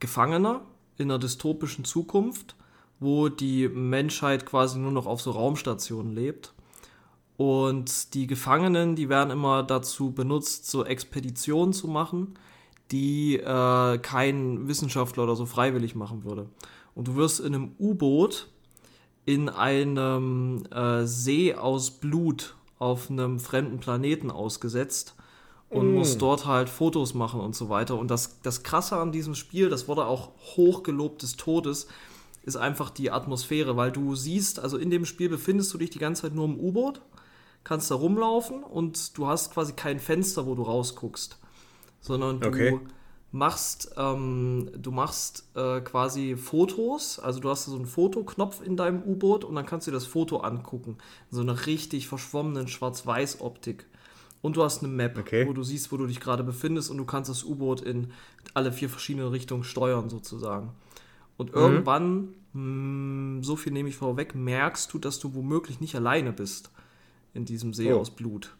Gefangener 0.00 0.62
in 0.96 1.10
einer 1.10 1.18
dystopischen 1.18 1.84
Zukunft, 1.84 2.56
wo 3.00 3.28
die 3.28 3.68
Menschheit 3.68 4.46
quasi 4.46 4.78
nur 4.78 4.92
noch 4.92 5.06
auf 5.06 5.20
so 5.20 5.32
Raumstationen 5.32 6.14
lebt. 6.14 6.54
Und 7.36 8.14
die 8.14 8.26
Gefangenen, 8.26 8.96
die 8.96 9.08
werden 9.08 9.30
immer 9.30 9.62
dazu 9.62 10.12
benutzt, 10.12 10.70
so 10.70 10.84
Expeditionen 10.84 11.74
zu 11.74 11.88
machen 11.88 12.38
die 12.90 13.36
äh, 13.36 13.98
kein 13.98 14.68
Wissenschaftler 14.68 15.24
oder 15.24 15.36
so 15.36 15.46
freiwillig 15.46 15.94
machen 15.94 16.24
würde. 16.24 16.48
Und 16.94 17.08
du 17.08 17.16
wirst 17.16 17.40
in 17.40 17.54
einem 17.54 17.72
U-Boot 17.78 18.48
in 19.26 19.48
einem 19.48 20.64
äh, 20.70 21.06
See 21.06 21.54
aus 21.54 21.92
Blut 21.92 22.56
auf 22.78 23.10
einem 23.10 23.40
fremden 23.40 23.78
Planeten 23.78 24.30
ausgesetzt 24.30 25.14
und 25.70 25.92
mm. 25.92 25.94
musst 25.94 26.20
dort 26.20 26.46
halt 26.46 26.68
Fotos 26.68 27.14
machen 27.14 27.40
und 27.40 27.56
so 27.56 27.68
weiter. 27.70 27.98
Und 27.98 28.10
das, 28.10 28.40
das 28.42 28.62
Krasse 28.62 28.96
an 28.96 29.12
diesem 29.12 29.34
Spiel, 29.34 29.70
das 29.70 29.88
wurde 29.88 30.06
auch 30.06 30.32
hochgelobt 30.56 31.22
des 31.22 31.36
Todes, 31.36 31.86
ist 32.42 32.56
einfach 32.56 32.90
die 32.90 33.10
Atmosphäre, 33.10 33.76
weil 33.76 33.90
du 33.90 34.14
siehst, 34.14 34.60
also 34.60 34.76
in 34.76 34.90
dem 34.90 35.06
Spiel 35.06 35.30
befindest 35.30 35.72
du 35.72 35.78
dich 35.78 35.88
die 35.88 35.98
ganze 35.98 36.22
Zeit 36.22 36.34
nur 36.34 36.44
im 36.44 36.60
U-Boot, 36.60 37.00
kannst 37.64 37.90
da 37.90 37.94
rumlaufen 37.94 38.62
und 38.62 39.16
du 39.16 39.26
hast 39.26 39.54
quasi 39.54 39.72
kein 39.72 39.98
Fenster, 39.98 40.46
wo 40.46 40.54
du 40.54 40.62
rausguckst 40.62 41.38
sondern 42.04 42.38
du 42.38 42.48
okay. 42.48 42.78
machst, 43.32 43.94
ähm, 43.96 44.70
du 44.76 44.90
machst 44.90 45.48
äh, 45.54 45.80
quasi 45.80 46.36
Fotos, 46.36 47.18
also 47.18 47.40
du 47.40 47.48
hast 47.48 47.64
so 47.64 47.74
einen 47.74 47.86
Fotoknopf 47.86 48.60
in 48.62 48.76
deinem 48.76 49.02
U-Boot 49.02 49.42
und 49.42 49.54
dann 49.54 49.64
kannst 49.64 49.86
du 49.86 49.90
dir 49.90 49.96
das 49.96 50.04
Foto 50.04 50.38
angucken. 50.38 50.98
So 51.30 51.40
eine 51.40 51.66
richtig 51.66 52.06
verschwommenen 52.06 52.68
Schwarz-Weiß-Optik. 52.68 53.86
Und 54.42 54.56
du 54.56 54.62
hast 54.62 54.82
eine 54.82 54.92
Map, 54.92 55.16
okay. 55.16 55.48
wo 55.48 55.54
du 55.54 55.62
siehst, 55.62 55.90
wo 55.90 55.96
du 55.96 56.06
dich 56.06 56.20
gerade 56.20 56.44
befindest 56.44 56.90
und 56.90 56.98
du 56.98 57.06
kannst 57.06 57.30
das 57.30 57.42
U-Boot 57.42 57.80
in 57.80 58.12
alle 58.52 58.70
vier 58.70 58.90
verschiedene 58.90 59.32
Richtungen 59.32 59.64
steuern 59.64 60.10
sozusagen. 60.10 60.72
Und 61.38 61.54
mhm. 61.54 61.58
irgendwann, 61.58 62.34
mh, 62.52 63.38
hm, 63.38 63.42
so 63.42 63.56
viel 63.56 63.72
nehme 63.72 63.88
ich 63.88 63.96
vorweg, 63.96 64.34
merkst 64.34 64.92
du, 64.92 64.98
dass 64.98 65.18
du 65.18 65.34
womöglich 65.34 65.80
nicht 65.80 65.94
alleine 65.94 66.34
bist 66.34 66.70
in 67.32 67.46
diesem 67.46 67.72
See 67.72 67.94
oh. 67.94 68.00
aus 68.00 68.10
Blut. 68.10 68.54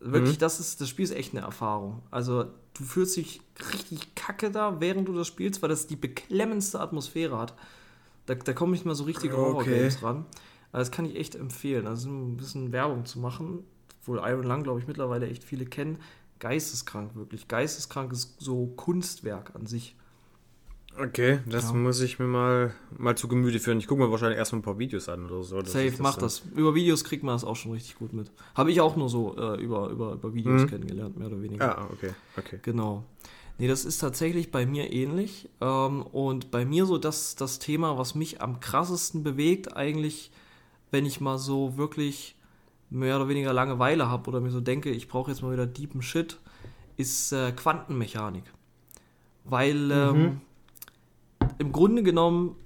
Wirklich, 0.00 0.36
mhm. 0.36 0.40
das 0.40 0.60
ist, 0.60 0.80
das 0.80 0.88
Spiel 0.88 1.04
ist 1.04 1.14
echt 1.14 1.34
eine 1.34 1.44
Erfahrung. 1.44 2.02
Also, 2.10 2.44
du 2.74 2.84
fühlst 2.84 3.16
dich 3.16 3.40
richtig 3.72 4.14
kacke 4.14 4.50
da, 4.50 4.80
während 4.80 5.08
du 5.08 5.14
das 5.14 5.26
spielst, 5.26 5.60
weil 5.62 5.68
das 5.68 5.86
die 5.86 5.96
beklemmendste 5.96 6.80
Atmosphäre 6.80 7.38
hat. 7.38 7.54
Da, 8.26 8.34
da 8.34 8.52
kommen 8.52 8.72
nicht 8.72 8.84
mal 8.84 8.94
so 8.94 9.04
richtige 9.04 9.36
okay. 9.36 9.42
Horror-Games 9.42 10.02
ran. 10.02 10.26
Also 10.70 10.82
das 10.82 10.90
kann 10.90 11.06
ich 11.06 11.16
echt 11.16 11.34
empfehlen. 11.34 11.86
Also 11.86 12.10
ein 12.10 12.36
bisschen 12.36 12.72
Werbung 12.72 13.06
zu 13.06 13.18
machen, 13.18 13.64
obwohl 14.00 14.18
Iron 14.18 14.44
Lung, 14.44 14.62
glaube 14.62 14.80
ich, 14.80 14.86
mittlerweile 14.86 15.28
echt 15.28 15.42
viele 15.44 15.64
kennen. 15.64 15.98
Geisteskrank, 16.38 17.14
wirklich. 17.14 17.48
Geisteskrank 17.48 18.12
ist 18.12 18.36
so 18.38 18.66
Kunstwerk 18.76 19.54
an 19.54 19.66
sich. 19.66 19.96
Okay, 21.00 21.40
das 21.46 21.70
ja. 21.70 21.72
muss 21.74 22.00
ich 22.00 22.18
mir 22.18 22.26
mal, 22.26 22.74
mal 22.96 23.16
zu 23.16 23.28
Gemüte 23.28 23.60
führen. 23.60 23.78
Ich 23.78 23.86
gucke 23.86 24.02
mir 24.02 24.10
wahrscheinlich 24.10 24.38
erstmal 24.38 24.60
ein 24.60 24.64
paar 24.64 24.78
Videos 24.78 25.08
an 25.08 25.26
oder 25.26 25.42
so. 25.42 25.60
Safe, 25.64 25.90
das 25.90 25.98
mach 26.00 26.16
das. 26.16 26.42
Über 26.54 26.74
Videos 26.74 27.04
kriegt 27.04 27.22
man 27.22 27.34
das 27.34 27.44
auch 27.44 27.56
schon 27.56 27.72
richtig 27.72 27.96
gut 27.96 28.12
mit. 28.12 28.30
Habe 28.54 28.72
ich 28.72 28.80
auch 28.80 28.96
nur 28.96 29.08
so 29.08 29.36
äh, 29.36 29.62
über, 29.62 29.88
über, 29.90 30.14
über 30.14 30.34
Videos 30.34 30.62
mhm. 30.62 30.66
kennengelernt, 30.66 31.16
mehr 31.16 31.28
oder 31.28 31.40
weniger. 31.40 31.78
Ah, 31.78 31.88
okay, 31.92 32.10
okay. 32.36 32.58
Genau. 32.62 33.04
Nee, 33.58 33.68
das 33.68 33.84
ist 33.84 33.98
tatsächlich 33.98 34.50
bei 34.50 34.66
mir 34.66 34.92
ähnlich. 34.92 35.48
Ähm, 35.60 36.02
und 36.02 36.50
bei 36.50 36.64
mir 36.64 36.86
so 36.86 36.98
das, 36.98 37.36
das 37.36 37.58
Thema, 37.58 37.96
was 37.96 38.14
mich 38.14 38.40
am 38.40 38.60
krassesten 38.60 39.22
bewegt, 39.22 39.76
eigentlich, 39.76 40.32
wenn 40.90 41.06
ich 41.06 41.20
mal 41.20 41.38
so 41.38 41.76
wirklich 41.76 42.36
mehr 42.90 43.16
oder 43.16 43.28
weniger 43.28 43.52
Langeweile 43.52 44.08
habe 44.08 44.28
oder 44.28 44.40
mir 44.40 44.50
so 44.50 44.60
denke, 44.60 44.90
ich 44.90 45.08
brauche 45.08 45.30
jetzt 45.30 45.42
mal 45.42 45.52
wieder 45.52 45.66
deepen 45.66 46.02
Shit, 46.02 46.38
ist 46.96 47.32
äh, 47.32 47.52
Quantenmechanik. 47.52 48.44
Weil 49.44 50.12
mhm. 50.12 50.40
Im 51.58 51.72
Grunde 51.72 52.02
genommen 52.02 52.56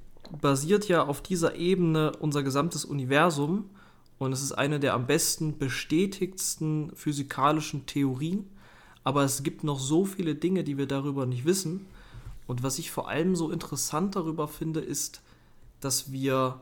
basiert 0.40 0.88
ja 0.88 1.05
auf 1.07 1.20
dieser 1.22 1.57
Ebene 1.57 2.12
unser 2.20 2.42
gesamtes 2.42 2.85
Universum 2.85 3.70
und 4.18 4.33
es 4.33 4.42
ist 4.42 4.52
eine 4.52 4.78
der 4.78 4.94
am 4.94 5.07
besten 5.07 5.59
bestätigtsten 5.59 6.92
physikalischen 6.94 7.87
Theorien. 7.87 8.48
Aber 9.05 9.24
es 9.24 9.42
gibt 9.42 9.64
noch 9.64 9.81
so 9.81 10.05
viele 10.05 10.37
Dinge, 10.37 10.62
die 10.62 10.78
wir 10.78 10.87
darüber 10.87 11.26
nicht 11.26 11.44
wissen. 11.44 11.87
Und 12.46 12.62
was 12.62 12.78
ich 12.78 12.92
vor 12.92 13.09
allem 13.09 13.35
so 13.35 13.50
interessant 13.50 14.14
darüber 14.14 14.46
finde, 14.46 14.81
ist, 14.81 15.22
dass 15.81 16.12
wir 16.12 16.61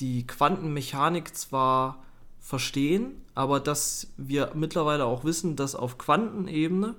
die 0.00 0.26
Quantenmechanik 0.26 1.34
zwar 1.34 2.02
verstehen, 2.40 3.22
aber 3.34 3.60
dass 3.60 4.08
wir 4.18 4.52
mittlerweile 4.54 5.06
auch 5.06 5.24
wissen, 5.24 5.56
dass 5.56 5.74
auf 5.74 5.96
Quantenebene 5.96 6.94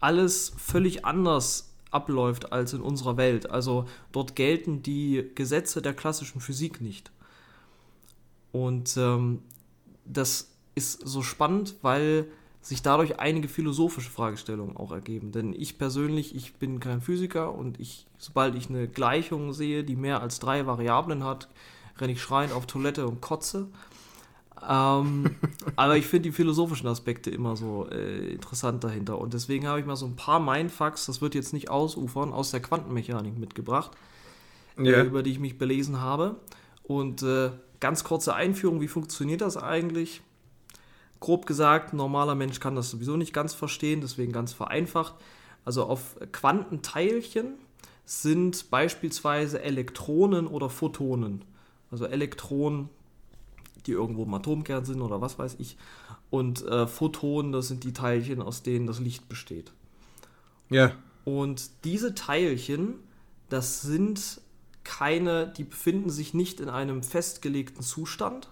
alles 0.00 0.52
völlig 0.58 1.04
anders 1.04 1.67
abläuft 1.90 2.52
als 2.52 2.72
in 2.72 2.80
unserer 2.80 3.16
Welt. 3.16 3.50
Also 3.50 3.86
dort 4.12 4.36
gelten 4.36 4.82
die 4.82 5.30
Gesetze 5.34 5.82
der 5.82 5.94
klassischen 5.94 6.40
Physik 6.40 6.80
nicht. 6.80 7.10
Und 8.52 8.96
ähm, 8.96 9.42
das 10.04 10.52
ist 10.74 11.06
so 11.06 11.22
spannend, 11.22 11.76
weil 11.82 12.26
sich 12.60 12.82
dadurch 12.82 13.18
einige 13.18 13.48
philosophische 13.48 14.10
Fragestellungen 14.10 14.76
auch 14.76 14.92
ergeben. 14.92 15.32
Denn 15.32 15.52
ich 15.52 15.78
persönlich, 15.78 16.34
ich 16.34 16.54
bin 16.54 16.80
kein 16.80 17.00
Physiker 17.00 17.54
und 17.54 17.80
ich, 17.80 18.06
sobald 18.18 18.54
ich 18.54 18.68
eine 18.68 18.88
Gleichung 18.88 19.52
sehe, 19.52 19.84
die 19.84 19.96
mehr 19.96 20.20
als 20.20 20.38
drei 20.38 20.66
Variablen 20.66 21.24
hat, 21.24 21.48
renne 21.98 22.12
ich 22.12 22.22
schreiend 22.22 22.52
auf 22.52 22.66
Toilette 22.66 23.06
und 23.06 23.20
kotze. 23.20 23.68
Ähm, 24.66 25.36
aber 25.76 25.96
ich 25.96 26.06
finde 26.06 26.28
die 26.28 26.32
philosophischen 26.32 26.88
Aspekte 26.88 27.30
immer 27.30 27.56
so 27.56 27.88
äh, 27.90 28.32
interessant 28.32 28.84
dahinter. 28.84 29.18
Und 29.18 29.34
deswegen 29.34 29.66
habe 29.66 29.80
ich 29.80 29.86
mal 29.86 29.96
so 29.96 30.06
ein 30.06 30.16
paar 30.16 30.40
Mindfucks, 30.40 31.06
das 31.06 31.20
wird 31.20 31.34
jetzt 31.34 31.52
nicht 31.52 31.70
ausufern, 31.70 32.32
aus 32.32 32.50
der 32.50 32.60
Quantenmechanik 32.60 33.38
mitgebracht, 33.38 33.92
yeah. 34.78 35.02
äh, 35.02 35.06
über 35.06 35.22
die 35.22 35.32
ich 35.32 35.38
mich 35.38 35.58
belesen 35.58 36.00
habe. 36.00 36.36
Und 36.82 37.22
äh, 37.22 37.50
ganz 37.80 38.04
kurze 38.04 38.34
Einführung, 38.34 38.80
wie 38.80 38.88
funktioniert 38.88 39.40
das 39.40 39.56
eigentlich? 39.56 40.22
Grob 41.20 41.46
gesagt, 41.46 41.92
ein 41.92 41.96
normaler 41.96 42.34
Mensch 42.34 42.60
kann 42.60 42.76
das 42.76 42.90
sowieso 42.90 43.16
nicht 43.16 43.32
ganz 43.32 43.52
verstehen, 43.52 44.00
deswegen 44.00 44.32
ganz 44.32 44.52
vereinfacht. 44.52 45.14
Also 45.64 45.84
auf 45.84 46.16
Quantenteilchen 46.32 47.54
sind 48.04 48.70
beispielsweise 48.70 49.60
Elektronen 49.60 50.46
oder 50.46 50.70
Photonen. 50.70 51.44
Also 51.90 52.06
Elektronen 52.06 52.88
die 53.86 53.92
irgendwo 53.92 54.24
im 54.24 54.34
Atomkern 54.34 54.84
sind 54.84 55.00
oder 55.00 55.20
was 55.20 55.38
weiß 55.38 55.56
ich. 55.58 55.76
Und 56.30 56.64
äh, 56.66 56.86
Photonen, 56.86 57.52
das 57.52 57.68
sind 57.68 57.84
die 57.84 57.92
Teilchen, 57.92 58.42
aus 58.42 58.62
denen 58.62 58.86
das 58.86 59.00
Licht 59.00 59.28
besteht. 59.28 59.72
Ja. 60.70 60.92
Und 61.24 61.70
diese 61.84 62.14
Teilchen, 62.14 62.94
das 63.48 63.82
sind 63.82 64.40
keine, 64.84 65.48
die 65.48 65.64
befinden 65.64 66.10
sich 66.10 66.32
nicht 66.34 66.60
in 66.60 66.68
einem 66.68 67.02
festgelegten 67.02 67.82
Zustand, 67.82 68.48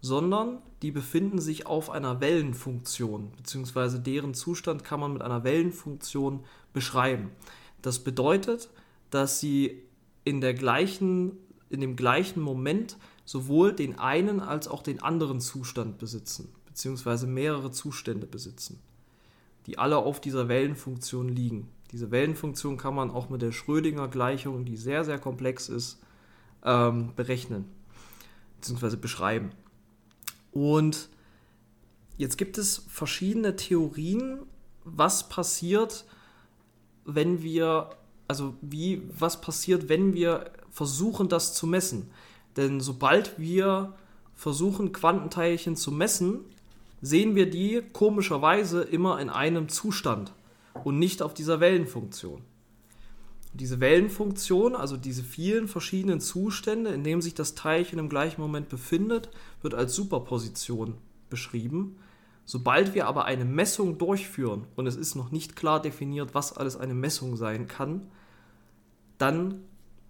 sondern 0.00 0.58
die 0.82 0.90
befinden 0.90 1.40
sich 1.40 1.66
auf 1.66 1.90
einer 1.90 2.20
Wellenfunktion, 2.20 3.32
beziehungsweise 3.36 4.00
deren 4.00 4.34
Zustand 4.34 4.84
kann 4.84 5.00
man 5.00 5.12
mit 5.12 5.22
einer 5.22 5.44
Wellenfunktion 5.44 6.44
beschreiben. 6.72 7.30
Das 7.82 8.00
bedeutet, 8.00 8.70
dass 9.10 9.40
sie 9.40 9.82
in, 10.24 10.40
der 10.40 10.54
gleichen, 10.54 11.32
in 11.70 11.80
dem 11.80 11.96
gleichen 11.96 12.40
Moment 12.40 12.96
sowohl 13.28 13.74
den 13.74 13.98
einen 13.98 14.40
als 14.40 14.68
auch 14.68 14.82
den 14.82 15.02
anderen 15.02 15.42
Zustand 15.42 15.98
besitzen, 15.98 16.48
beziehungsweise 16.64 17.26
mehrere 17.26 17.70
Zustände 17.70 18.26
besitzen, 18.26 18.80
die 19.66 19.76
alle 19.76 19.98
auf 19.98 20.18
dieser 20.18 20.48
Wellenfunktion 20.48 21.28
liegen. 21.28 21.68
Diese 21.92 22.10
Wellenfunktion 22.10 22.78
kann 22.78 22.94
man 22.94 23.10
auch 23.10 23.28
mit 23.28 23.42
der 23.42 23.52
Schrödinger-Gleichung, 23.52 24.64
die 24.64 24.78
sehr, 24.78 25.04
sehr 25.04 25.18
komplex 25.18 25.68
ist, 25.68 25.98
ähm, 26.64 27.12
berechnen, 27.16 27.66
beziehungsweise 28.56 28.96
beschreiben. 28.96 29.50
Und 30.50 31.10
jetzt 32.16 32.38
gibt 32.38 32.56
es 32.56 32.86
verschiedene 32.88 33.56
Theorien, 33.56 34.38
was 34.84 35.28
passiert, 35.28 36.06
wenn 37.04 37.42
wir, 37.42 37.90
also 38.26 38.54
wie, 38.62 39.02
was 39.10 39.42
passiert, 39.42 39.90
wenn 39.90 40.14
wir 40.14 40.50
versuchen, 40.70 41.28
das 41.28 41.52
zu 41.52 41.66
messen. 41.66 42.10
Denn 42.58 42.80
sobald 42.80 43.38
wir 43.38 43.94
versuchen, 44.34 44.92
Quantenteilchen 44.92 45.76
zu 45.76 45.92
messen, 45.92 46.40
sehen 47.00 47.36
wir 47.36 47.48
die 47.48 47.82
komischerweise 47.92 48.82
immer 48.82 49.20
in 49.20 49.30
einem 49.30 49.68
Zustand 49.68 50.32
und 50.82 50.98
nicht 50.98 51.22
auf 51.22 51.34
dieser 51.34 51.60
Wellenfunktion. 51.60 52.42
Diese 53.54 53.78
Wellenfunktion, 53.78 54.74
also 54.74 54.96
diese 54.96 55.22
vielen 55.22 55.68
verschiedenen 55.68 56.20
Zustände, 56.20 56.90
in 56.90 57.04
denen 57.04 57.22
sich 57.22 57.34
das 57.34 57.54
Teilchen 57.54 58.00
im 58.00 58.08
gleichen 58.08 58.40
Moment 58.40 58.68
befindet, 58.68 59.30
wird 59.62 59.74
als 59.74 59.94
Superposition 59.94 60.94
beschrieben. 61.30 61.96
Sobald 62.44 62.92
wir 62.92 63.06
aber 63.06 63.24
eine 63.24 63.44
Messung 63.44 63.98
durchführen 63.98 64.64
und 64.74 64.88
es 64.88 64.96
ist 64.96 65.14
noch 65.14 65.30
nicht 65.30 65.54
klar 65.54 65.80
definiert, 65.80 66.34
was 66.34 66.56
alles 66.56 66.76
eine 66.76 66.94
Messung 66.94 67.36
sein 67.36 67.68
kann, 67.68 68.10
dann 69.16 69.62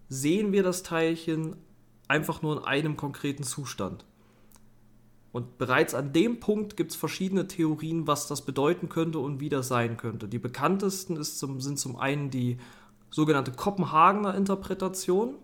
sehen 0.08 0.52
wir 0.52 0.62
das 0.62 0.82
Teilchen 0.82 1.56
einfach 2.08 2.42
nur 2.42 2.58
in 2.58 2.64
einem 2.64 2.96
konkreten 2.96 3.44
Zustand. 3.44 4.04
Und 5.30 5.58
bereits 5.58 5.94
an 5.94 6.12
dem 6.12 6.40
Punkt 6.40 6.76
gibt 6.76 6.90
es 6.90 6.96
verschiedene 6.96 7.46
Theorien, 7.46 8.06
was 8.06 8.26
das 8.26 8.44
bedeuten 8.44 8.88
könnte 8.88 9.18
und 9.18 9.40
wie 9.40 9.50
das 9.50 9.68
sein 9.68 9.96
könnte. 9.96 10.26
Die 10.26 10.38
bekanntesten 10.38 11.22
zum, 11.22 11.60
sind 11.60 11.78
zum 11.78 11.96
einen 11.96 12.30
die 12.30 12.58
sogenannte 13.10 13.52
Kopenhagener 13.52 14.34
Interpretation, 14.34 15.36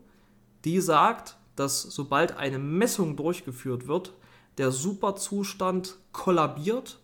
die 0.65 0.81
sagt, 0.81 1.37
dass 1.57 1.83
sobald 1.83 2.37
eine 2.37 2.59
Messung 2.59 3.17
durchgeführt 3.17 3.87
wird, 3.87 4.15
der 4.59 4.73
Superzustand 4.73 5.99
kollabiert 6.13 6.99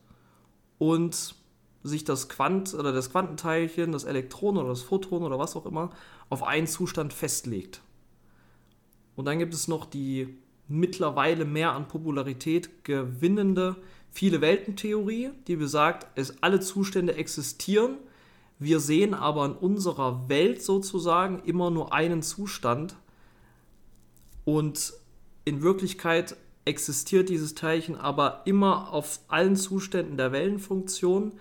und 0.78 1.34
sich 1.82 2.04
das 2.04 2.28
Quant 2.28 2.74
oder 2.74 2.92
das 2.92 3.10
Quantenteilchen, 3.10 3.92
das 3.92 4.04
Elektron 4.04 4.56
oder 4.56 4.68
das 4.68 4.82
Photon 4.82 5.22
oder 5.22 5.38
was 5.38 5.56
auch 5.56 5.66
immer 5.66 5.90
auf 6.28 6.42
einen 6.42 6.66
Zustand 6.66 7.12
festlegt. 7.12 7.82
Und 9.20 9.26
dann 9.26 9.38
gibt 9.38 9.54
es 9.54 9.68
noch 9.68 9.86
die 9.86 10.36
mittlerweile 10.66 11.44
mehr 11.44 11.72
an 11.72 11.88
Popularität 11.88 12.84
gewinnende 12.84 13.76
viele 14.10 14.40
Weltentheorie, 14.40 15.30
die 15.46 15.56
besagt, 15.56 16.06
es 16.18 16.42
alle 16.42 16.58
Zustände 16.60 17.14
existieren 17.14 17.98
wir 18.60 18.78
sehen 18.78 19.14
aber 19.14 19.46
in 19.46 19.52
unserer 19.52 20.28
Welt 20.28 20.62
sozusagen 20.62 21.42
immer 21.44 21.70
nur 21.70 21.94
einen 21.94 22.22
Zustand 22.22 22.94
und 24.44 24.92
in 25.46 25.62
Wirklichkeit 25.62 26.36
existiert 26.66 27.30
dieses 27.30 27.54
Teilchen 27.54 27.96
aber 27.96 28.42
immer 28.44 28.92
auf 28.92 29.20
allen 29.28 29.56
Zuständen 29.56 30.18
der 30.18 30.32
Wellenfunktion. 30.32 31.32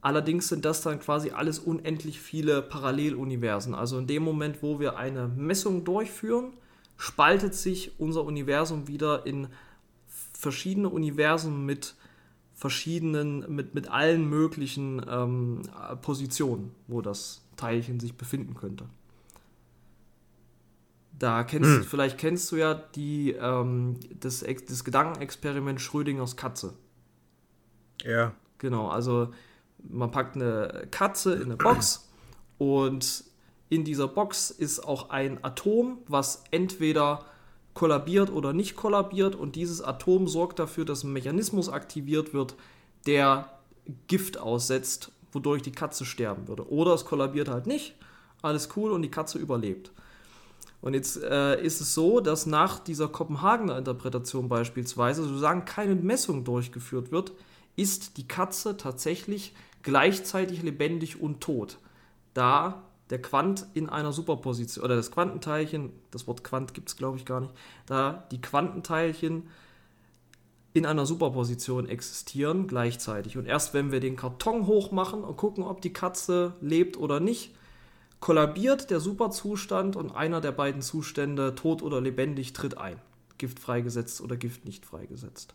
Allerdings 0.00 0.48
sind 0.48 0.64
das 0.64 0.80
dann 0.80 1.00
quasi 1.00 1.32
alles 1.32 1.58
unendlich 1.58 2.18
viele 2.18 2.62
Paralleluniversen. 2.62 3.74
Also 3.74 3.98
in 3.98 4.06
dem 4.06 4.22
Moment, 4.22 4.62
wo 4.62 4.80
wir 4.80 4.96
eine 4.96 5.28
Messung 5.28 5.84
durchführen, 5.84 6.54
spaltet 6.98 7.54
sich 7.54 7.98
unser 7.98 8.24
Universum 8.24 8.88
wieder 8.88 9.24
in 9.24 9.48
verschiedene 10.34 10.90
Universen 10.90 11.64
mit 11.64 11.94
verschiedenen, 12.54 13.54
mit, 13.54 13.74
mit 13.74 13.88
allen 13.88 14.28
möglichen 14.28 15.00
ähm, 15.08 15.62
Positionen, 16.02 16.72
wo 16.88 17.00
das 17.00 17.46
Teilchen 17.56 18.00
sich 18.00 18.16
befinden 18.16 18.54
könnte. 18.54 18.84
Da 21.16 21.44
kennst 21.44 21.70
hm. 21.70 21.78
du, 21.78 21.84
vielleicht 21.84 22.18
kennst 22.18 22.50
du 22.50 22.56
ja 22.56 22.74
die, 22.74 23.32
ähm, 23.32 23.98
das, 24.18 24.44
das 24.68 24.84
Gedankenexperiment 24.84 25.80
Schrödingers 25.80 26.36
Katze. 26.36 26.74
Ja. 28.02 28.32
Genau, 28.58 28.88
also 28.88 29.32
man 29.88 30.10
packt 30.10 30.34
eine 30.34 30.88
Katze 30.90 31.34
in 31.34 31.44
eine 31.44 31.56
Box 31.56 32.08
und 32.58 33.24
in 33.68 33.84
dieser 33.84 34.08
Box 34.08 34.50
ist 34.50 34.80
auch 34.80 35.10
ein 35.10 35.42
Atom, 35.44 35.98
was 36.06 36.44
entweder 36.50 37.24
kollabiert 37.74 38.30
oder 38.30 38.52
nicht 38.52 38.76
kollabiert 38.76 39.36
und 39.36 39.54
dieses 39.54 39.82
Atom 39.82 40.26
sorgt 40.26 40.58
dafür, 40.58 40.84
dass 40.84 41.04
ein 41.04 41.12
Mechanismus 41.12 41.68
aktiviert 41.68 42.32
wird, 42.34 42.54
der 43.06 43.52
Gift 44.06 44.38
aussetzt, 44.38 45.12
wodurch 45.32 45.62
die 45.62 45.72
Katze 45.72 46.04
sterben 46.04 46.48
würde. 46.48 46.68
Oder 46.70 46.94
es 46.94 47.04
kollabiert 47.04 47.48
halt 47.48 47.66
nicht, 47.66 47.94
alles 48.42 48.70
cool 48.76 48.90
und 48.90 49.02
die 49.02 49.10
Katze 49.10 49.38
überlebt. 49.38 49.92
Und 50.80 50.94
jetzt 50.94 51.22
äh, 51.22 51.60
ist 51.62 51.80
es 51.80 51.94
so, 51.94 52.20
dass 52.20 52.46
nach 52.46 52.78
dieser 52.78 53.08
Kopenhagener 53.08 53.78
Interpretation 53.78 54.48
beispielsweise, 54.48 55.24
solange 55.24 55.64
keine 55.64 55.94
Messung 55.94 56.44
durchgeführt 56.44 57.10
wird, 57.10 57.32
ist 57.76 58.16
die 58.16 58.26
Katze 58.26 58.76
tatsächlich 58.76 59.54
gleichzeitig 59.82 60.62
lebendig 60.62 61.20
und 61.20 61.40
tot. 61.40 61.78
Da 62.34 62.82
der 63.10 63.22
Quant 63.22 63.66
in 63.74 63.88
einer 63.88 64.12
Superposition, 64.12 64.84
oder 64.84 64.96
das 64.96 65.10
Quantenteilchen, 65.10 65.92
das 66.10 66.26
Wort 66.26 66.44
Quant 66.44 66.74
gibt 66.74 66.88
es 66.88 66.96
glaube 66.96 67.18
ich 67.18 67.24
gar 67.24 67.40
nicht, 67.40 67.52
da 67.86 68.26
die 68.30 68.40
Quantenteilchen 68.40 69.44
in 70.74 70.86
einer 70.86 71.06
Superposition 71.06 71.88
existieren 71.88 72.66
gleichzeitig. 72.66 73.36
Und 73.36 73.46
erst 73.46 73.74
wenn 73.74 73.90
wir 73.90 74.00
den 74.00 74.16
Karton 74.16 74.66
hochmachen 74.66 75.24
und 75.24 75.36
gucken, 75.36 75.64
ob 75.64 75.80
die 75.80 75.92
Katze 75.92 76.54
lebt 76.60 76.96
oder 76.96 77.20
nicht, 77.20 77.54
kollabiert 78.20 78.90
der 78.90 79.00
Superzustand 79.00 79.96
und 79.96 80.14
einer 80.14 80.40
der 80.40 80.52
beiden 80.52 80.82
Zustände, 80.82 81.54
tot 81.54 81.82
oder 81.82 82.00
lebendig, 82.00 82.52
tritt 82.52 82.76
ein. 82.76 83.00
Gift 83.38 83.58
freigesetzt 83.60 84.20
oder 84.20 84.36
Gift 84.36 84.64
nicht 84.64 84.84
freigesetzt. 84.84 85.54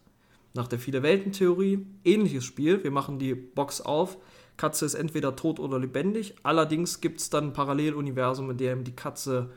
Nach 0.54 0.68
der 0.68 0.80
Viele-Welten-Theorie, 0.80 1.86
ähnliches 2.06 2.46
Spiel. 2.46 2.84
Wir 2.84 2.92
machen 2.92 3.20
die 3.20 3.34
Box 3.34 3.82
auf, 3.82 4.18
Katze 4.58 4.86
ist 4.86 4.94
entweder 4.94 5.36
tot 5.36 5.60
oder 5.60 5.80
lebendig. 5.80 6.36
Allerdings 6.44 7.02
gibt 7.02 7.20
es 7.20 7.30
dann 7.30 7.48
ein 7.48 7.54
Paralleluniversum, 7.54 8.52
in 8.52 8.58
dem 8.58 8.84
die 8.84 8.96
Katze 8.96 9.50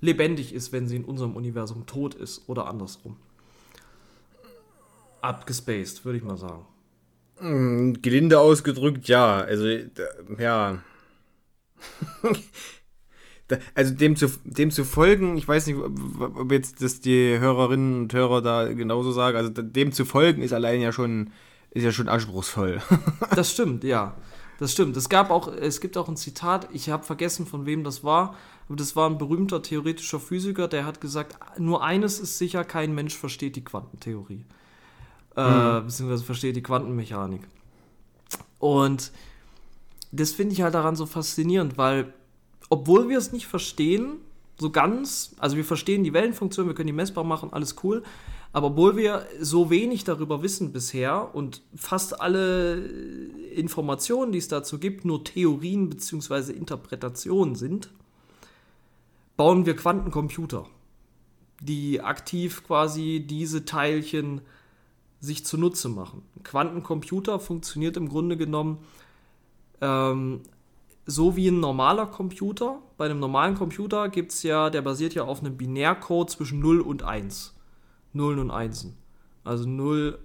lebendig 0.00 0.52
ist, 0.52 0.72
wenn 0.72 0.88
sie 0.88 0.96
in 0.96 1.04
unserem 1.04 1.36
Universum 1.36 1.86
tot 1.86 2.14
ist 2.14 2.48
oder 2.48 2.66
andersrum. 2.66 3.16
Abgespaced, 5.20 6.04
würde 6.04 6.18
ich 6.18 6.24
mal 6.24 6.36
sagen. 6.36 6.66
Hm, 7.38 8.02
gelinde 8.02 8.40
ausgedrückt, 8.40 9.08
ja. 9.08 9.40
Also, 9.40 9.66
ja. 10.38 10.82
also 13.74 13.94
dem 13.94 14.16
zu, 14.16 14.26
dem 14.44 14.70
zu 14.70 14.84
folgen, 14.84 15.36
ich 15.36 15.46
weiß 15.46 15.66
nicht, 15.66 15.78
ob 15.78 16.50
jetzt 16.52 16.82
das 16.82 17.00
die 17.00 17.38
Hörerinnen 17.38 18.02
und 18.02 18.14
Hörer 18.14 18.42
da 18.42 18.72
genauso 18.72 19.12
sagen, 19.12 19.36
also 19.36 19.50
dem 19.50 19.92
zu 19.92 20.04
folgen 20.04 20.42
ist 20.42 20.52
allein 20.52 20.80
ja 20.80 20.92
schon 20.92 21.30
ist 21.72 21.84
ja 21.84 21.92
schon 21.92 22.08
anspruchsvoll. 22.08 22.82
das 23.34 23.52
stimmt, 23.52 23.84
ja. 23.84 24.14
Das 24.58 24.72
stimmt. 24.72 24.96
Es 24.96 25.08
gab 25.08 25.30
auch, 25.30 25.48
es 25.48 25.80
gibt 25.80 25.96
auch 25.96 26.08
ein 26.08 26.16
Zitat, 26.16 26.68
ich 26.72 26.90
habe 26.90 27.02
vergessen, 27.02 27.46
von 27.46 27.66
wem 27.66 27.82
das 27.82 28.04
war, 28.04 28.36
aber 28.68 28.76
das 28.76 28.94
war 28.94 29.08
ein 29.10 29.18
berühmter 29.18 29.62
theoretischer 29.62 30.20
Physiker, 30.20 30.68
der 30.68 30.86
hat 30.86 31.00
gesagt, 31.00 31.36
nur 31.58 31.82
eines 31.82 32.20
ist 32.20 32.38
sicher, 32.38 32.62
kein 32.64 32.94
Mensch 32.94 33.16
versteht 33.16 33.56
die 33.56 33.64
Quantentheorie. 33.64 34.44
Äh, 35.36 35.80
mhm. 35.80 35.86
Beziehungsweise 35.86 36.24
versteht 36.24 36.56
die 36.56 36.62
Quantenmechanik. 36.62 37.42
Und 38.58 39.10
das 40.12 40.32
finde 40.32 40.52
ich 40.52 40.62
halt 40.62 40.74
daran 40.74 40.94
so 40.94 41.06
faszinierend, 41.06 41.78
weil 41.78 42.12
obwohl 42.68 43.08
wir 43.08 43.18
es 43.18 43.32
nicht 43.32 43.46
verstehen, 43.46 44.18
so 44.58 44.70
ganz, 44.70 45.34
also 45.38 45.56
wir 45.56 45.64
verstehen 45.64 46.04
die 46.04 46.12
Wellenfunktion, 46.12 46.66
wir 46.66 46.74
können 46.74 46.86
die 46.86 46.92
messbar 46.92 47.24
machen, 47.24 47.52
alles 47.52 47.76
cool, 47.82 48.02
aber 48.52 48.68
obwohl 48.68 48.96
wir 48.96 49.26
so 49.40 49.70
wenig 49.70 50.04
darüber 50.04 50.42
wissen 50.42 50.72
bisher 50.72 51.34
und 51.34 51.62
fast 51.74 52.20
alle 52.20 52.76
Informationen, 53.54 54.32
die 54.32 54.38
es 54.38 54.48
dazu 54.48 54.78
gibt, 54.78 55.04
nur 55.04 55.24
Theorien 55.24 55.88
bzw. 55.88 56.52
Interpretationen 56.52 57.54
sind, 57.54 57.90
bauen 59.36 59.64
wir 59.64 59.74
Quantencomputer, 59.74 60.66
die 61.60 62.02
aktiv 62.02 62.62
quasi 62.66 63.24
diese 63.26 63.64
Teilchen 63.64 64.42
sich 65.20 65.46
zunutze 65.46 65.88
machen. 65.88 66.22
Ein 66.36 66.42
Quantencomputer 66.42 67.40
funktioniert 67.40 67.96
im 67.96 68.08
Grunde 68.08 68.36
genommen 68.36 68.78
ähm, 69.80 70.40
so 71.06 71.36
wie 71.36 71.48
ein 71.48 71.60
normaler 71.60 72.06
Computer. 72.06 72.80
Bei 72.98 73.06
einem 73.06 73.20
normalen 73.20 73.54
Computer 73.54 74.08
gibt 74.08 74.32
es 74.32 74.42
ja, 74.42 74.68
der 74.68 74.82
basiert 74.82 75.14
ja 75.14 75.24
auf 75.24 75.40
einem 75.40 75.56
Binärcode 75.56 76.30
zwischen 76.30 76.60
0 76.60 76.80
und 76.80 77.02
1. 77.02 77.51
Nullen 78.12 78.38
und 78.38 78.50
Einsen. 78.50 78.96
Also 79.44 79.68
0, 79.68 80.18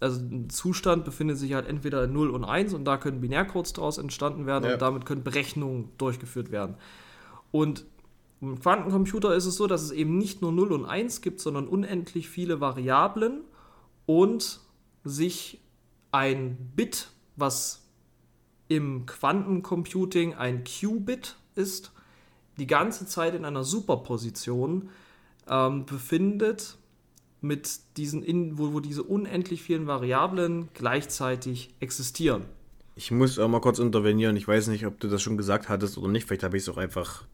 also 0.00 0.20
ein 0.20 0.50
Zustand 0.50 1.04
befindet 1.04 1.38
sich 1.38 1.54
halt 1.54 1.66
entweder 1.66 2.04
in 2.04 2.12
0 2.12 2.30
und 2.30 2.44
1 2.44 2.74
und 2.74 2.84
da 2.84 2.96
können 2.96 3.20
Binärcodes 3.20 3.72
daraus 3.72 3.98
entstanden 3.98 4.46
werden 4.46 4.64
Ja. 4.64 4.74
und 4.74 4.82
damit 4.82 5.06
können 5.06 5.22
Berechnungen 5.22 5.90
durchgeführt 5.98 6.50
werden. 6.50 6.76
Und 7.50 7.84
im 8.40 8.58
Quantencomputer 8.60 9.34
ist 9.34 9.46
es 9.46 9.56
so, 9.56 9.66
dass 9.66 9.82
es 9.82 9.90
eben 9.92 10.18
nicht 10.18 10.42
nur 10.42 10.52
0 10.52 10.72
und 10.72 10.84
1 10.84 11.20
gibt, 11.22 11.40
sondern 11.40 11.66
unendlich 11.68 12.28
viele 12.28 12.60
Variablen 12.60 13.40
und 14.04 14.60
sich 15.04 15.60
ein 16.12 16.56
Bit, 16.76 17.10
was 17.36 17.86
im 18.68 19.06
Quantencomputing 19.06 20.34
ein 20.34 20.64
Qubit 20.64 21.36
ist, 21.54 21.92
die 22.58 22.66
ganze 22.66 23.06
Zeit 23.06 23.34
in 23.34 23.44
einer 23.44 23.64
Superposition 23.64 24.88
ähm, 25.48 25.86
befindet, 25.86 26.76
mit 27.40 27.80
diesen 27.96 28.22
in, 28.22 28.58
wo, 28.58 28.72
wo 28.72 28.80
diese 28.80 29.02
unendlich 29.02 29.62
vielen 29.62 29.86
Variablen 29.86 30.68
gleichzeitig 30.74 31.70
existieren. 31.80 32.42
Ich 32.94 33.10
muss 33.10 33.38
auch 33.38 33.48
mal 33.48 33.60
kurz 33.60 33.78
intervenieren. 33.78 34.36
Ich 34.36 34.48
weiß 34.48 34.68
nicht, 34.68 34.86
ob 34.86 34.98
du 35.00 35.08
das 35.08 35.20
schon 35.20 35.36
gesagt 35.36 35.68
hattest 35.68 35.98
oder 35.98 36.08
nicht. 36.08 36.26
Vielleicht 36.26 36.42
habe 36.42 36.56
ich 36.56 36.62
es 36.62 36.68
auch 36.68 36.78
einfach 36.78 37.24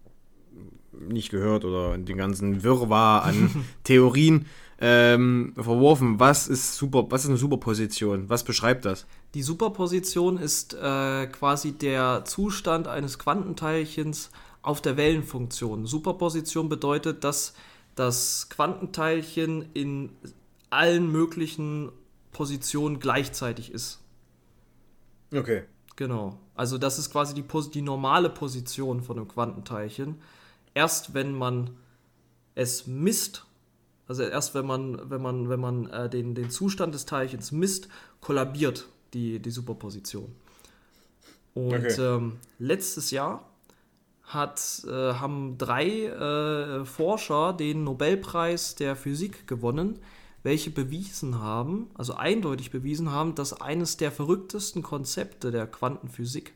nicht 1.08 1.30
gehört 1.30 1.64
oder 1.64 1.96
den 1.96 2.16
ganzen 2.16 2.62
Wirrwarr 2.62 3.24
an 3.24 3.64
Theorien 3.84 4.46
ähm, 4.80 5.52
verworfen. 5.54 6.18
Was 6.18 6.48
ist 6.48 6.76
super? 6.76 7.06
Was 7.10 7.22
ist 7.22 7.30
eine 7.30 7.38
Superposition? 7.38 8.28
Was 8.28 8.42
beschreibt 8.42 8.84
das? 8.84 9.06
Die 9.34 9.42
Superposition 9.42 10.36
ist 10.36 10.74
äh, 10.74 11.26
quasi 11.28 11.72
der 11.72 12.24
Zustand 12.24 12.88
eines 12.88 13.18
Quantenteilchens 13.18 14.30
auf 14.62 14.80
der 14.80 14.96
Wellenfunktion. 14.96 15.86
Superposition 15.86 16.68
bedeutet, 16.68 17.24
dass 17.24 17.54
das 17.94 18.48
Quantenteilchen 18.48 19.70
in 19.74 20.10
allen 20.70 21.10
möglichen 21.10 21.92
Positionen 22.32 22.98
gleichzeitig 22.98 23.72
ist. 23.72 24.00
Okay. 25.34 25.64
Genau. 25.96 26.38
Also 26.54 26.78
das 26.78 26.98
ist 26.98 27.10
quasi 27.10 27.34
die, 27.34 27.44
die 27.72 27.82
normale 27.82 28.30
Position 28.30 29.02
von 29.02 29.18
einem 29.18 29.28
Quantenteilchen. 29.28 30.20
Erst 30.74 31.14
wenn 31.14 31.34
man 31.34 31.70
es 32.54 32.86
misst, 32.86 33.44
also 34.08 34.22
erst 34.22 34.54
wenn 34.54 34.66
man, 34.66 35.10
wenn 35.10 35.22
man, 35.22 35.48
wenn 35.48 35.60
man 35.60 35.86
äh, 35.90 36.08
den, 36.08 36.34
den 36.34 36.50
Zustand 36.50 36.94
des 36.94 37.06
Teilchens 37.06 37.52
misst, 37.52 37.88
kollabiert 38.20 38.88
die, 39.14 39.38
die 39.40 39.50
Superposition. 39.50 40.34
Und 41.54 41.74
Okay. 41.74 42.00
ähm, 42.00 42.38
letztes 42.58 43.10
Jahr 43.10 43.51
hat, 44.34 44.82
äh, 44.86 45.14
haben 45.14 45.58
drei 45.58 46.06
äh, 46.06 46.84
Forscher 46.84 47.52
den 47.52 47.84
Nobelpreis 47.84 48.74
der 48.74 48.96
Physik 48.96 49.46
gewonnen, 49.46 49.98
welche 50.42 50.70
bewiesen 50.70 51.40
haben, 51.40 51.90
also 51.94 52.14
eindeutig 52.14 52.70
bewiesen 52.70 53.10
haben, 53.10 53.34
dass 53.34 53.60
eines 53.60 53.96
der 53.96 54.10
verrücktesten 54.10 54.82
Konzepte 54.82 55.50
der 55.50 55.66
Quantenphysik 55.66 56.52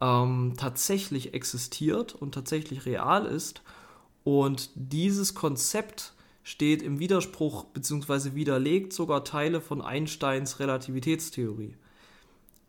ähm, 0.00 0.54
tatsächlich 0.56 1.34
existiert 1.34 2.14
und 2.14 2.32
tatsächlich 2.34 2.86
real 2.86 3.26
ist. 3.26 3.62
Und 4.24 4.70
dieses 4.74 5.34
Konzept 5.34 6.14
steht 6.42 6.82
im 6.82 6.98
Widerspruch 6.98 7.64
bzw. 7.66 8.34
widerlegt 8.34 8.92
sogar 8.92 9.24
Teile 9.24 9.60
von 9.60 9.80
Einsteins 9.80 10.58
Relativitätstheorie. 10.58 11.76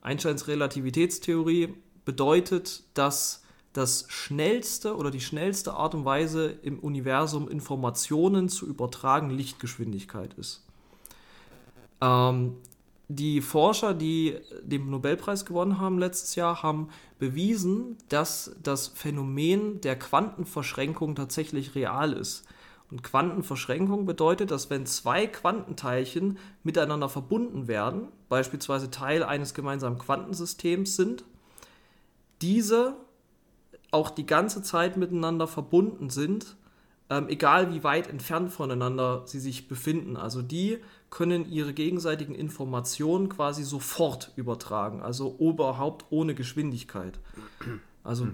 Einsteins 0.02 0.48
Relativitätstheorie 0.48 1.74
bedeutet, 2.06 2.84
dass 2.94 3.45
das 3.78 4.06
schnellste 4.08 4.96
oder 4.96 5.12
die 5.12 5.20
schnellste 5.20 5.74
Art 5.74 5.94
und 5.96 6.06
Weise 6.06 6.58
im 6.62 6.80
Universum 6.80 7.50
Informationen 7.50 8.48
zu 8.48 8.66
übertragen 8.66 9.30
Lichtgeschwindigkeit 9.30 10.34
ist. 10.36 10.64
Ähm, 12.02 12.56
die 13.08 13.42
Forscher, 13.42 13.94
die 13.94 14.38
den 14.62 14.90
Nobelpreis 14.90 15.46
gewonnen 15.46 15.80
haben 15.80 16.00
letztes 16.00 16.36
Jahr, 16.36 16.64
haben 16.64 16.90
bewiesen, 17.20 17.98
dass 18.10 18.56
das 18.64 18.88
Phänomen 18.88 19.82
der 19.82 20.00
Quantenverschränkung 20.00 21.16
tatsächlich 21.16 21.76
real 21.76 22.14
ist. 22.14 22.46
Und 22.90 23.04
Quantenverschränkung 23.04 24.06
bedeutet, 24.06 24.52
dass 24.52 24.70
wenn 24.70 24.86
zwei 24.86 25.28
Quantenteilchen 25.28 26.38
miteinander 26.64 27.10
verbunden 27.10 27.68
werden, 27.68 28.08
beispielsweise 28.30 28.90
Teil 28.90 29.24
eines 29.24 29.54
gemeinsamen 29.54 29.98
Quantensystems 29.98 30.96
sind, 30.96 31.26
diese 32.42 32.96
auch 33.96 34.10
die 34.10 34.26
ganze 34.26 34.62
Zeit 34.62 34.98
miteinander 34.98 35.48
verbunden 35.48 36.10
sind, 36.10 36.58
ähm, 37.10 37.30
egal 37.30 37.74
wie 37.74 37.84
weit 37.84 38.08
entfernt 38.08 38.52
voneinander 38.52 39.24
sie 39.26 39.40
sich 39.40 39.68
befinden. 39.68 40.18
Also 40.18 40.42
die 40.42 40.80
können 41.10 41.50
ihre 41.50 41.74
gegenseitigen 41.74 42.36
Informationen 42.36 43.30
quasi 43.30 43.64
sofort 43.64 44.34
übertragen, 44.36 45.02
also 45.02 45.38
überhaupt 45.40 46.06
ohne 46.10 46.36
Geschwindigkeit. 46.36 47.20
Also 48.04 48.28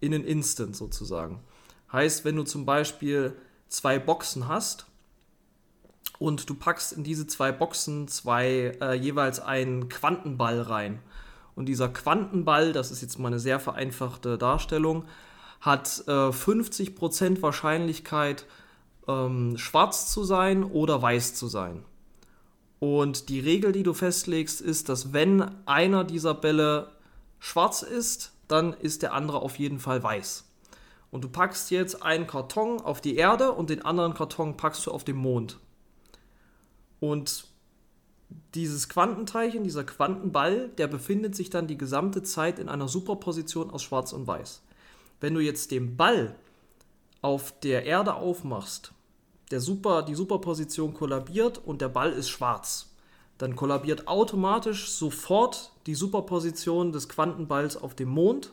in 0.00 0.14
an 0.14 0.24
Instant 0.24 0.74
sozusagen. 0.76 1.40
Heißt, 1.92 2.24
wenn 2.24 2.36
du 2.36 2.42
zum 2.44 2.64
Beispiel 2.64 3.36
zwei 3.68 3.98
Boxen 3.98 4.48
hast 4.48 4.86
und 6.18 6.48
du 6.48 6.54
packst 6.54 6.92
in 6.92 7.04
diese 7.04 7.26
zwei 7.26 7.52
Boxen 7.52 8.08
zwei 8.08 8.78
äh, 8.80 8.94
jeweils 8.94 9.40
einen 9.40 9.88
Quantenball 9.88 10.60
rein. 10.62 11.00
Und 11.54 11.66
dieser 11.66 11.88
Quantenball, 11.88 12.72
das 12.72 12.90
ist 12.90 13.02
jetzt 13.02 13.18
mal 13.18 13.28
eine 13.28 13.38
sehr 13.38 13.60
vereinfachte 13.60 14.38
Darstellung, 14.38 15.04
hat 15.60 16.04
äh, 16.06 16.10
50% 16.10 17.42
Wahrscheinlichkeit, 17.42 18.46
ähm, 19.06 19.56
schwarz 19.58 20.10
zu 20.10 20.24
sein 20.24 20.64
oder 20.64 21.00
weiß 21.00 21.34
zu 21.34 21.48
sein. 21.48 21.84
Und 22.78 23.28
die 23.28 23.40
Regel, 23.40 23.72
die 23.72 23.84
du 23.84 23.94
festlegst, 23.94 24.60
ist, 24.60 24.88
dass 24.88 25.12
wenn 25.12 25.42
einer 25.66 26.04
dieser 26.04 26.34
Bälle 26.34 26.90
schwarz 27.38 27.82
ist, 27.82 28.32
dann 28.48 28.72
ist 28.72 29.02
der 29.02 29.12
andere 29.12 29.40
auf 29.40 29.58
jeden 29.58 29.78
Fall 29.78 30.02
weiß. 30.02 30.44
Und 31.12 31.24
du 31.24 31.28
packst 31.28 31.70
jetzt 31.70 32.02
einen 32.02 32.26
Karton 32.26 32.80
auf 32.80 33.00
die 33.00 33.16
Erde 33.16 33.52
und 33.52 33.70
den 33.70 33.84
anderen 33.84 34.14
Karton 34.14 34.56
packst 34.56 34.86
du 34.86 34.90
auf 34.90 35.04
den 35.04 35.16
Mond. 35.16 35.58
Und 37.00 37.51
dieses 38.54 38.88
Quantenteilchen, 38.88 39.64
dieser 39.64 39.84
Quantenball, 39.84 40.68
der 40.78 40.86
befindet 40.86 41.34
sich 41.34 41.50
dann 41.50 41.66
die 41.66 41.78
gesamte 41.78 42.22
Zeit 42.22 42.58
in 42.58 42.68
einer 42.68 42.88
Superposition 42.88 43.70
aus 43.70 43.82
Schwarz 43.82 44.12
und 44.12 44.26
Weiß. 44.26 44.62
Wenn 45.20 45.34
du 45.34 45.40
jetzt 45.40 45.70
den 45.70 45.96
Ball 45.96 46.34
auf 47.20 47.58
der 47.60 47.84
Erde 47.84 48.14
aufmachst, 48.14 48.92
der 49.50 49.60
Super, 49.60 50.02
die 50.02 50.14
Superposition 50.14 50.94
kollabiert 50.94 51.60
und 51.64 51.80
der 51.80 51.88
Ball 51.88 52.12
ist 52.12 52.28
schwarz, 52.28 52.90
dann 53.38 53.56
kollabiert 53.56 54.08
automatisch 54.08 54.90
sofort 54.90 55.72
die 55.86 55.94
Superposition 55.94 56.92
des 56.92 57.08
Quantenballs 57.08 57.76
auf 57.76 57.94
dem 57.94 58.08
Mond 58.08 58.52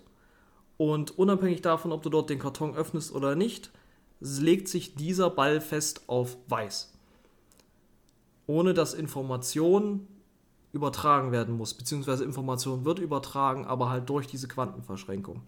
und 0.77 1.17
unabhängig 1.17 1.61
davon, 1.61 1.91
ob 1.91 2.03
du 2.03 2.09
dort 2.09 2.29
den 2.29 2.39
Karton 2.39 2.75
öffnest 2.75 3.13
oder 3.13 3.35
nicht, 3.35 3.71
legt 4.19 4.67
sich 4.67 4.95
dieser 4.95 5.29
Ball 5.29 5.61
fest 5.61 6.03
auf 6.07 6.37
weiß 6.47 6.91
ohne 8.49 8.73
dass 8.73 8.95
Information 8.95 10.07
übertragen 10.73 11.31
werden 11.31 11.55
muss, 11.55 11.75
beziehungsweise 11.75 12.23
Information 12.23 12.83
wird 12.83 12.97
übertragen, 12.97 13.65
aber 13.65 13.89
halt 13.91 14.09
durch 14.09 14.25
diese 14.25 14.47
Quantenverschränkung. 14.47 15.43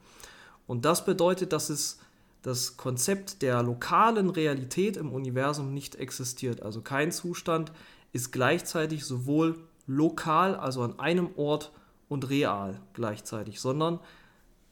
Und 0.68 0.86
das 0.86 1.04
bedeutet, 1.04 1.52
dass 1.52 1.72
es 1.72 1.98
das 2.44 2.78
Konzept 2.78 3.42
der 3.42 3.64
lokalen 3.64 4.30
Realität 4.30 4.98
im 4.98 5.12
Universum 5.12 5.74
nicht 5.74 5.96
existiert. 5.96 6.62
Also 6.62 6.82
kein 6.82 7.12
Zustand 7.12 7.72
ist 8.14 8.32
gleichzeitig 8.32 9.04
sowohl 9.04 9.58
lokal, 9.88 10.56
also 10.56 10.84
an 10.84 11.00
einem 11.00 11.32
Ort, 11.38 11.72
und 12.08 12.30
real 12.30 12.82
gleichzeitig, 12.94 13.62
sondern 13.62 14.00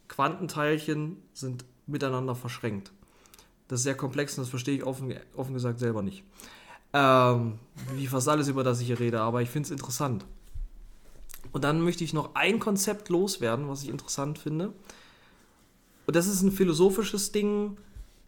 Quantenteilchen 0.10 1.18
sind 1.34 1.64
miteinander 1.88 2.36
verschränkt. 2.36 2.92
Das 3.70 3.80
ist 3.80 3.86
sehr 3.86 3.96
komplex 3.96 4.38
und 4.38 4.44
das 4.44 4.50
verstehe 4.50 4.76
ich 4.76 4.84
offen, 4.84 5.16
offen 5.36 5.54
gesagt 5.54 5.80
selber 5.80 6.02
nicht. 6.04 6.24
Ähm, 6.94 7.60
wie 7.94 8.08
fast 8.08 8.28
alles, 8.28 8.48
über 8.48 8.64
das 8.64 8.82
ich 8.82 8.88
hier 8.88 9.00
rede, 9.00 9.22
aber 9.22 9.42
ich 9.42 9.50
finde 9.50 9.68
es 9.68 9.72
interessant. 9.72 10.26
Und 11.52 11.64
dann 11.64 11.82
möchte 11.82 12.04
ich 12.04 12.14
noch 12.14 12.36
ein 12.36 12.60
Konzept 12.60 13.10
loswerden, 13.10 13.68
was 13.68 13.84
ich 13.84 13.90
interessant 13.90 14.38
finde. 14.38 14.74
Und 16.06 16.16
das 16.16 16.28
ist 16.28 16.42
ein 16.42 16.52
philosophisches 16.52 17.32
Ding, 17.32 17.78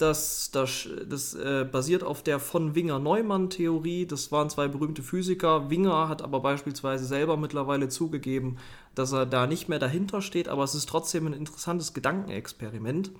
das, 0.01 0.49
das, 0.51 0.89
das 1.07 1.35
äh, 1.35 1.65
basiert 1.71 2.03
auf 2.03 2.23
der 2.23 2.39
von 2.39 2.73
Winger-Neumann-Theorie. 2.73 4.07
Das 4.07 4.31
waren 4.31 4.49
zwei 4.49 4.67
berühmte 4.67 5.03
Physiker. 5.03 5.69
Winger 5.69 6.09
hat 6.09 6.23
aber 6.23 6.39
beispielsweise 6.39 7.05
selber 7.05 7.37
mittlerweile 7.37 7.87
zugegeben, 7.87 8.57
dass 8.95 9.11
er 9.11 9.25
da 9.25 9.45
nicht 9.45 9.69
mehr 9.69 9.79
dahinter 9.79 10.21
steht, 10.21 10.47
aber 10.47 10.63
es 10.63 10.73
ist 10.73 10.89
trotzdem 10.89 11.27
ein 11.27 11.33
interessantes 11.33 11.93
Gedankenexperiment, 11.93 13.11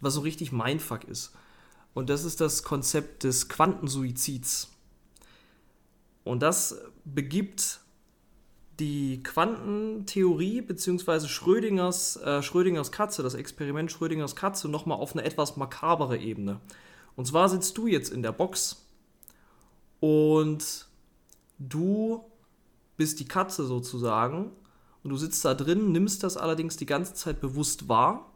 was 0.00 0.14
so 0.14 0.20
richtig 0.20 0.52
Mindfuck 0.52 1.04
ist. 1.04 1.32
Und 1.94 2.08
das 2.08 2.24
ist 2.24 2.40
das 2.40 2.62
Konzept 2.62 3.24
des 3.24 3.48
Quantensuizids. 3.48 4.68
Und 6.30 6.44
das 6.44 6.76
begibt 7.04 7.80
die 8.78 9.20
Quantentheorie 9.24 10.60
bzw. 10.60 11.26
Schrödingers, 11.26 12.18
äh, 12.18 12.40
Schrödingers 12.40 12.92
Katze, 12.92 13.24
das 13.24 13.34
Experiment 13.34 13.90
Schrödingers 13.90 14.36
Katze, 14.36 14.68
nochmal 14.68 14.98
auf 14.98 15.12
eine 15.12 15.24
etwas 15.24 15.56
makabere 15.56 16.18
Ebene. 16.18 16.60
Und 17.16 17.26
zwar 17.26 17.48
sitzt 17.48 17.76
du 17.76 17.88
jetzt 17.88 18.12
in 18.12 18.22
der 18.22 18.30
Box 18.30 18.86
und 19.98 20.86
du 21.58 22.24
bist 22.96 23.18
die 23.18 23.26
Katze 23.26 23.66
sozusagen 23.66 24.52
und 25.02 25.10
du 25.10 25.16
sitzt 25.16 25.44
da 25.44 25.54
drin, 25.54 25.90
nimmst 25.90 26.22
das 26.22 26.36
allerdings 26.36 26.76
die 26.76 26.86
ganze 26.86 27.14
Zeit 27.14 27.40
bewusst 27.40 27.88
wahr, 27.88 28.30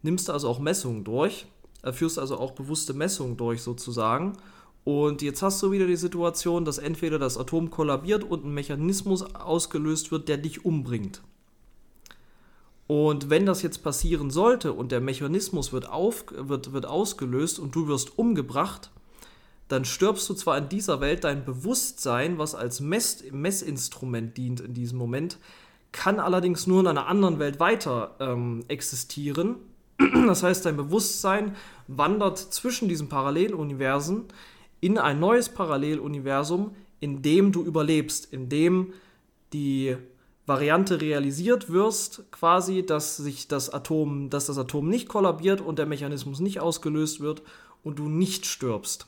nimmst 0.00 0.30
also 0.30 0.48
auch 0.48 0.58
Messungen 0.58 1.04
durch, 1.04 1.44
äh, 1.82 1.92
führst 1.92 2.18
also 2.18 2.38
auch 2.38 2.52
bewusste 2.52 2.94
Messungen 2.94 3.36
durch 3.36 3.60
sozusagen 3.60 4.38
und 4.84 5.22
jetzt 5.22 5.42
hast 5.42 5.62
du 5.62 5.70
wieder 5.72 5.86
die 5.86 5.96
Situation, 5.96 6.64
dass 6.64 6.78
entweder 6.78 7.18
das 7.18 7.36
Atom 7.36 7.70
kollabiert 7.70 8.24
und 8.24 8.44
ein 8.44 8.54
Mechanismus 8.54 9.22
ausgelöst 9.34 10.10
wird, 10.10 10.28
der 10.28 10.38
dich 10.38 10.64
umbringt. 10.64 11.22
Und 12.86 13.30
wenn 13.30 13.46
das 13.46 13.62
jetzt 13.62 13.84
passieren 13.84 14.30
sollte 14.30 14.72
und 14.72 14.90
der 14.90 15.00
Mechanismus 15.00 15.72
wird, 15.72 15.88
auf, 15.88 16.24
wird, 16.32 16.72
wird 16.72 16.86
ausgelöst 16.86 17.60
und 17.60 17.74
du 17.76 17.86
wirst 17.86 18.18
umgebracht, 18.18 18.90
dann 19.68 19.84
stirbst 19.84 20.28
du 20.28 20.34
zwar 20.34 20.58
in 20.58 20.68
dieser 20.68 21.00
Welt, 21.00 21.22
dein 21.22 21.44
Bewusstsein, 21.44 22.38
was 22.38 22.56
als 22.56 22.80
Mess, 22.80 23.22
Messinstrument 23.30 24.36
dient 24.36 24.60
in 24.60 24.74
diesem 24.74 24.98
Moment, 24.98 25.38
kann 25.92 26.18
allerdings 26.18 26.66
nur 26.66 26.80
in 26.80 26.88
einer 26.88 27.06
anderen 27.06 27.38
Welt 27.38 27.60
weiter 27.60 28.16
ähm, 28.18 28.64
existieren. 28.68 29.56
Das 30.26 30.42
heißt, 30.42 30.66
dein 30.66 30.76
Bewusstsein 30.76 31.54
wandert 31.86 32.38
zwischen 32.38 32.88
diesen 32.88 33.08
Paralleluniversen 33.08 34.24
in 34.80 34.98
ein 34.98 35.20
neues 35.20 35.48
Paralleluniversum, 35.48 36.74
in 37.00 37.22
dem 37.22 37.52
du 37.52 37.62
überlebst, 37.62 38.32
in 38.32 38.48
dem 38.48 38.92
die 39.52 39.96
Variante 40.46 41.00
realisiert 41.00 41.70
wirst, 41.70 42.24
quasi, 42.30 42.84
dass 42.84 43.16
sich 43.16 43.46
das 43.46 43.70
Atom, 43.70 44.30
dass 44.30 44.46
das 44.46 44.58
Atom 44.58 44.88
nicht 44.88 45.08
kollabiert 45.08 45.60
und 45.60 45.78
der 45.78 45.86
Mechanismus 45.86 46.40
nicht 46.40 46.60
ausgelöst 46.60 47.20
wird 47.20 47.42
und 47.82 47.98
du 47.98 48.08
nicht 48.08 48.46
stirbst. 48.46 49.06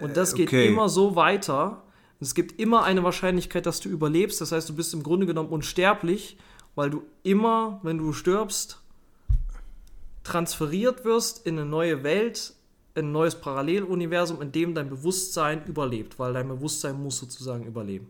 Und 0.00 0.16
das 0.16 0.34
geht 0.34 0.48
okay. 0.48 0.68
immer 0.68 0.88
so 0.88 1.16
weiter. 1.16 1.82
Es 2.20 2.34
gibt 2.34 2.60
immer 2.60 2.84
eine 2.84 3.02
Wahrscheinlichkeit, 3.02 3.66
dass 3.66 3.80
du 3.80 3.88
überlebst. 3.88 4.40
Das 4.40 4.52
heißt, 4.52 4.68
du 4.68 4.74
bist 4.74 4.92
im 4.94 5.02
Grunde 5.02 5.26
genommen 5.26 5.48
unsterblich, 5.48 6.36
weil 6.74 6.90
du 6.90 7.02
immer, 7.22 7.80
wenn 7.82 7.98
du 7.98 8.12
stirbst, 8.12 8.80
transferiert 10.22 11.04
wirst 11.04 11.46
in 11.46 11.58
eine 11.58 11.66
neue 11.66 12.02
Welt, 12.02 12.52
ein 12.96 13.12
neues 13.12 13.34
Paralleluniversum, 13.34 14.40
in 14.42 14.52
dem 14.52 14.74
dein 14.74 14.88
Bewusstsein 14.88 15.64
überlebt, 15.66 16.18
weil 16.18 16.32
dein 16.32 16.48
Bewusstsein 16.48 17.02
muss 17.02 17.18
sozusagen 17.18 17.64
überleben. 17.66 18.08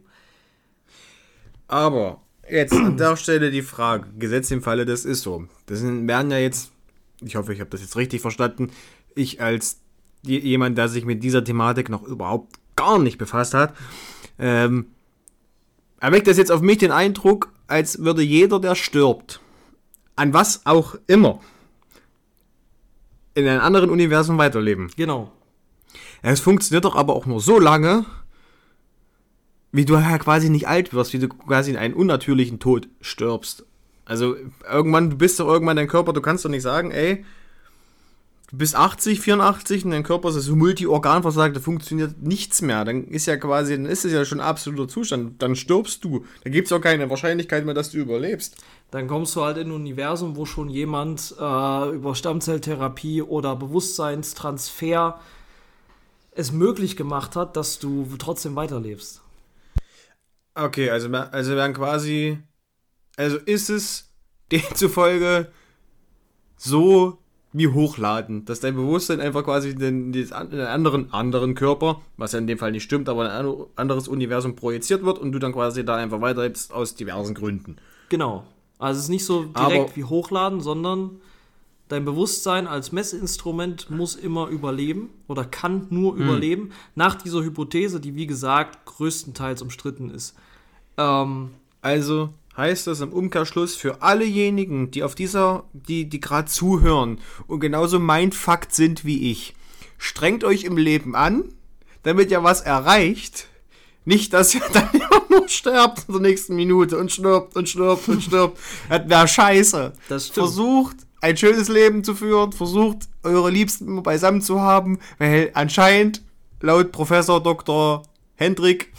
Aber 1.69 2.21
jetzt 2.49 2.73
an 2.73 2.97
der 2.97 3.17
Stelle 3.17 3.51
die 3.51 3.63
Frage, 3.63 4.09
Gesetz 4.19 4.51
im 4.51 4.63
Falle, 4.63 4.87
das 4.87 5.05
ist 5.05 5.23
so. 5.23 5.47
Das 5.67 5.83
werden 5.83 6.31
ja 6.31 6.39
jetzt, 6.39 6.71
ich 7.21 7.37
hoffe, 7.37 7.53
ich 7.53 7.61
habe 7.61 7.71
das 7.71 7.81
jetzt 7.81 7.97
richtig 7.97 8.21
verstanden, 8.21 8.71
ich 9.15 9.41
als 9.41 9.81
jemand, 10.23 10.77
der 10.79 10.89
sich 10.89 11.05
mit 11.05 11.23
dieser 11.23 11.45
Thematik 11.45 11.89
noch 11.89 12.03
überhaupt 12.03 12.57
gar 12.77 12.99
nicht 12.99 13.19
befasst 13.19 13.55
hat, 13.55 13.75
ähm, 14.39 14.87
erweckt 16.01 16.27
das 16.27 16.37
jetzt 16.37 16.53
auf 16.53 16.61
mich 16.61 16.79
den 16.79 16.93
Eindruck, 16.93 17.53
als 17.67 18.01
würde 18.01 18.23
jeder, 18.23 18.61
der 18.61 18.75
stirbt, 18.75 19.41
an 20.15 20.33
was 20.33 20.67
auch 20.67 20.97
immer, 21.07 21.41
in 23.37 23.47
einem 23.47 23.61
anderen 23.61 23.91
Universum 23.91 24.39
weiterleben. 24.39 24.91
Genau. 24.97 25.31
Es 26.23 26.41
funktioniert 26.41 26.85
doch 26.85 26.97
aber 26.97 27.15
auch 27.15 27.27
nur 27.27 27.41
so 27.41 27.61
lange, 27.61 28.07
wie 29.73 29.85
du 29.85 29.95
ja 29.95 30.19
quasi 30.19 30.49
nicht 30.49 30.67
alt 30.67 30.95
wirst, 30.95 31.13
wie 31.13 31.19
du 31.19 31.29
quasi 31.29 31.71
in 31.71 31.77
einen 31.77 31.95
unnatürlichen 31.95 32.59
Tod 32.59 32.89
stirbst. 33.01 33.67
Also 34.07 34.37
irgendwann, 34.69 35.11
du 35.11 35.17
bist 35.17 35.39
doch 35.39 35.47
irgendwann 35.47 35.77
dein 35.77 35.89
Körper, 35.89 36.15
du 36.15 36.23
kannst 36.23 36.45
doch 36.45 36.49
nicht 36.49 36.63
sagen, 36.63 36.91
ey, 36.91 37.25
du 38.49 38.59
bist 38.59 38.77
80, 38.77 39.21
84 39.21 39.85
und 39.85 39.91
dein 39.91 40.03
Körper 40.03 40.29
ist 40.29 40.35
so 40.37 40.57
multiorganversagt, 40.57 41.57
da 41.57 41.61
funktioniert 41.61 42.23
nichts 42.23 42.63
mehr. 42.63 42.85
Dann 42.85 43.05
ist 43.05 43.27
ja 43.27 43.37
quasi, 43.37 43.75
dann 43.75 43.87
ist 43.87 44.05
es 44.05 44.13
ja 44.13 44.25
schon 44.25 44.41
absoluter 44.41 44.89
Zustand. 44.89 45.43
Dann 45.43 45.57
stirbst 45.57 46.05
du. 46.05 46.25
Da 46.45 46.51
gibt 46.51 46.67
es 46.67 46.73
auch 46.73 46.81
keine 46.81 47.11
Wahrscheinlichkeit 47.11 47.65
mehr, 47.65 47.75
dass 47.75 47.91
du 47.91 47.99
überlebst. 47.99 48.57
Dann 48.91 49.09
kommst 49.09 49.35
du 49.35 49.43
halt 49.43 49.57
in 49.57 49.69
ein 49.69 49.73
Universum, 49.73 50.37
wo 50.37 50.45
schon 50.45 50.69
jemand 50.69 51.35
äh, 51.39 51.91
über 51.95 52.15
Stammzelltherapie 52.15 53.23
oder 53.23 53.57
Bewusstseinstransfer 53.57 55.21
es 56.33 56.53
möglich 56.53 56.97
gemacht 56.97 57.35
hat, 57.35 57.57
dass 57.57 57.79
du 57.79 58.07
trotzdem 58.19 58.55
weiterlebst. 58.55 59.23
Okay, 60.55 60.91
also, 60.91 61.09
also 61.11 61.55
werden 61.55 61.75
quasi, 61.75 62.39
also 63.17 63.39
ist 63.39 63.69
es 63.69 64.13
demzufolge 64.53 65.51
so 66.57 67.19
wie 67.53 67.69
hochladen, 67.69 68.45
dass 68.45 68.61
dein 68.61 68.75
Bewusstsein 68.75 69.21
einfach 69.21 69.45
quasi 69.45 69.71
in 69.71 70.13
den 70.13 70.33
anderen, 70.33 71.13
anderen 71.13 71.55
Körper, 71.55 72.03
was 72.17 72.33
ja 72.33 72.39
in 72.39 72.47
dem 72.47 72.59
Fall 72.59 72.73
nicht 72.73 72.83
stimmt, 72.83 73.09
aber 73.09 73.25
in 73.25 73.31
ein 73.31 73.55
anderes 73.77 74.09
Universum 74.09 74.57
projiziert 74.57 75.05
wird 75.05 75.19
und 75.19 75.33
du 75.33 75.39
dann 75.39 75.53
quasi 75.53 75.85
da 75.85 75.97
einfach 75.97 76.21
weiterlebst 76.21 76.73
aus 76.73 76.95
diversen 76.95 77.35
Gründen. 77.35 77.77
Genau. 78.09 78.45
Also 78.79 78.99
es 78.99 79.05
ist 79.05 79.11
nicht 79.11 79.25
so 79.25 79.45
direkt 79.45 79.57
aber 79.91 79.97
wie 79.97 80.05
hochladen, 80.05 80.61
sondern 80.61 81.13
dein 81.89 82.05
Bewusstsein 82.05 82.67
als 82.67 82.93
Messinstrument 82.93 83.91
muss 83.91 84.17
immer 84.17 84.49
überleben 84.49 85.09
oder 85.29 85.45
kann 85.45 85.87
nur 85.89 86.15
Hm. 86.15 86.23
überleben, 86.23 86.71
nach 86.95 87.15
dieser 87.15 87.43
Hypothese, 87.43 88.01
die 88.01 88.17
wie 88.17 88.27
gesagt 88.27 88.85
größtenteils 88.85 89.63
umstritten 89.63 90.11
ist. 90.11 90.37
Ähm, 90.99 91.51
Also 91.81 92.31
heißt 92.57 92.87
das 92.87 93.01
im 93.01 93.13
Umkehrschluss 93.13 93.75
für 93.75 94.03
allejenigen, 94.03 94.91
die 94.91 95.03
auf 95.03 95.15
dieser, 95.15 95.65
die, 95.73 96.09
die 96.09 96.21
gerade 96.21 96.49
zuhören 96.49 97.21
und 97.47 97.61
genauso 97.61 97.99
mindfuckt 97.99 98.75
sind 98.75 99.05
wie 99.05 99.31
ich, 99.31 99.55
strengt 99.99 100.45
euch 100.45 100.65
im 100.65 100.77
Leben 100.77 101.15
an, 101.15 101.45
damit 102.03 102.31
ihr 102.31 102.43
was 102.43 102.61
erreicht. 102.61 103.49
Nicht, 104.05 104.33
dass 104.33 104.55
ihr 104.55 104.63
dann 104.73 104.89
immer 104.93 105.23
nur 105.29 105.49
sterbt 105.49 106.05
in 106.09 106.15
der 106.15 106.23
nächsten 106.23 106.55
Minute 106.55 106.97
und 106.97 107.13
stirbt 107.13 107.57
und 107.57 107.69
stirbt 107.69 108.09
und 108.09 108.23
stirbt. 108.23 108.59
Das 108.89 109.09
wäre 109.09 109.29
scheiße. 109.29 109.93
Das 110.09 110.29
stimmt. 110.29 110.47
Versucht, 110.47 110.97
ein 111.21 111.37
schönes 111.37 111.69
Leben 111.69 112.05
zu 112.05 112.15
führen, 112.15 112.53
versucht, 112.53 113.09
eure 113.23 113.51
Liebsten 113.51 113.89
immer 113.89 114.03
beisammen 114.03 114.41
zu 114.41 114.61
haben, 114.61 115.01
weil 115.19 115.51
anscheinend, 115.55 116.23
laut 116.61 116.93
Professor 116.93 117.43
Dr. 117.43 118.03
Hendrik, 118.37 118.93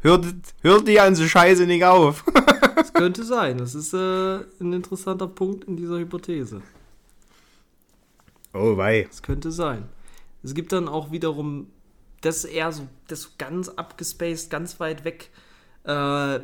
hört, 0.00 0.26
hört 0.62 0.88
die 0.88 0.94
ganze 0.94 1.28
Scheiße 1.28 1.66
nicht 1.66 1.84
auf. 1.84 2.24
das 2.92 3.00
könnte 3.00 3.24
sein. 3.24 3.58
Das 3.58 3.74
ist 3.74 3.94
äh, 3.94 4.40
ein 4.60 4.72
interessanter 4.72 5.28
Punkt 5.28 5.64
in 5.64 5.76
dieser 5.76 5.98
Hypothese. 5.98 6.62
Oh, 8.52 8.76
wei. 8.76 9.04
Das 9.08 9.22
könnte 9.22 9.52
sein. 9.52 9.88
Es 10.42 10.54
gibt 10.54 10.72
dann 10.72 10.88
auch 10.88 11.12
wiederum, 11.12 11.68
das 12.20 12.44
ist 12.44 12.52
eher 12.52 12.72
so, 12.72 12.88
das 13.08 13.20
ist 13.20 13.38
ganz 13.38 13.68
abgespaced, 13.68 14.50
ganz 14.50 14.80
weit 14.80 15.04
weg. 15.04 15.30
Äh, 15.84 15.88
das 15.88 16.40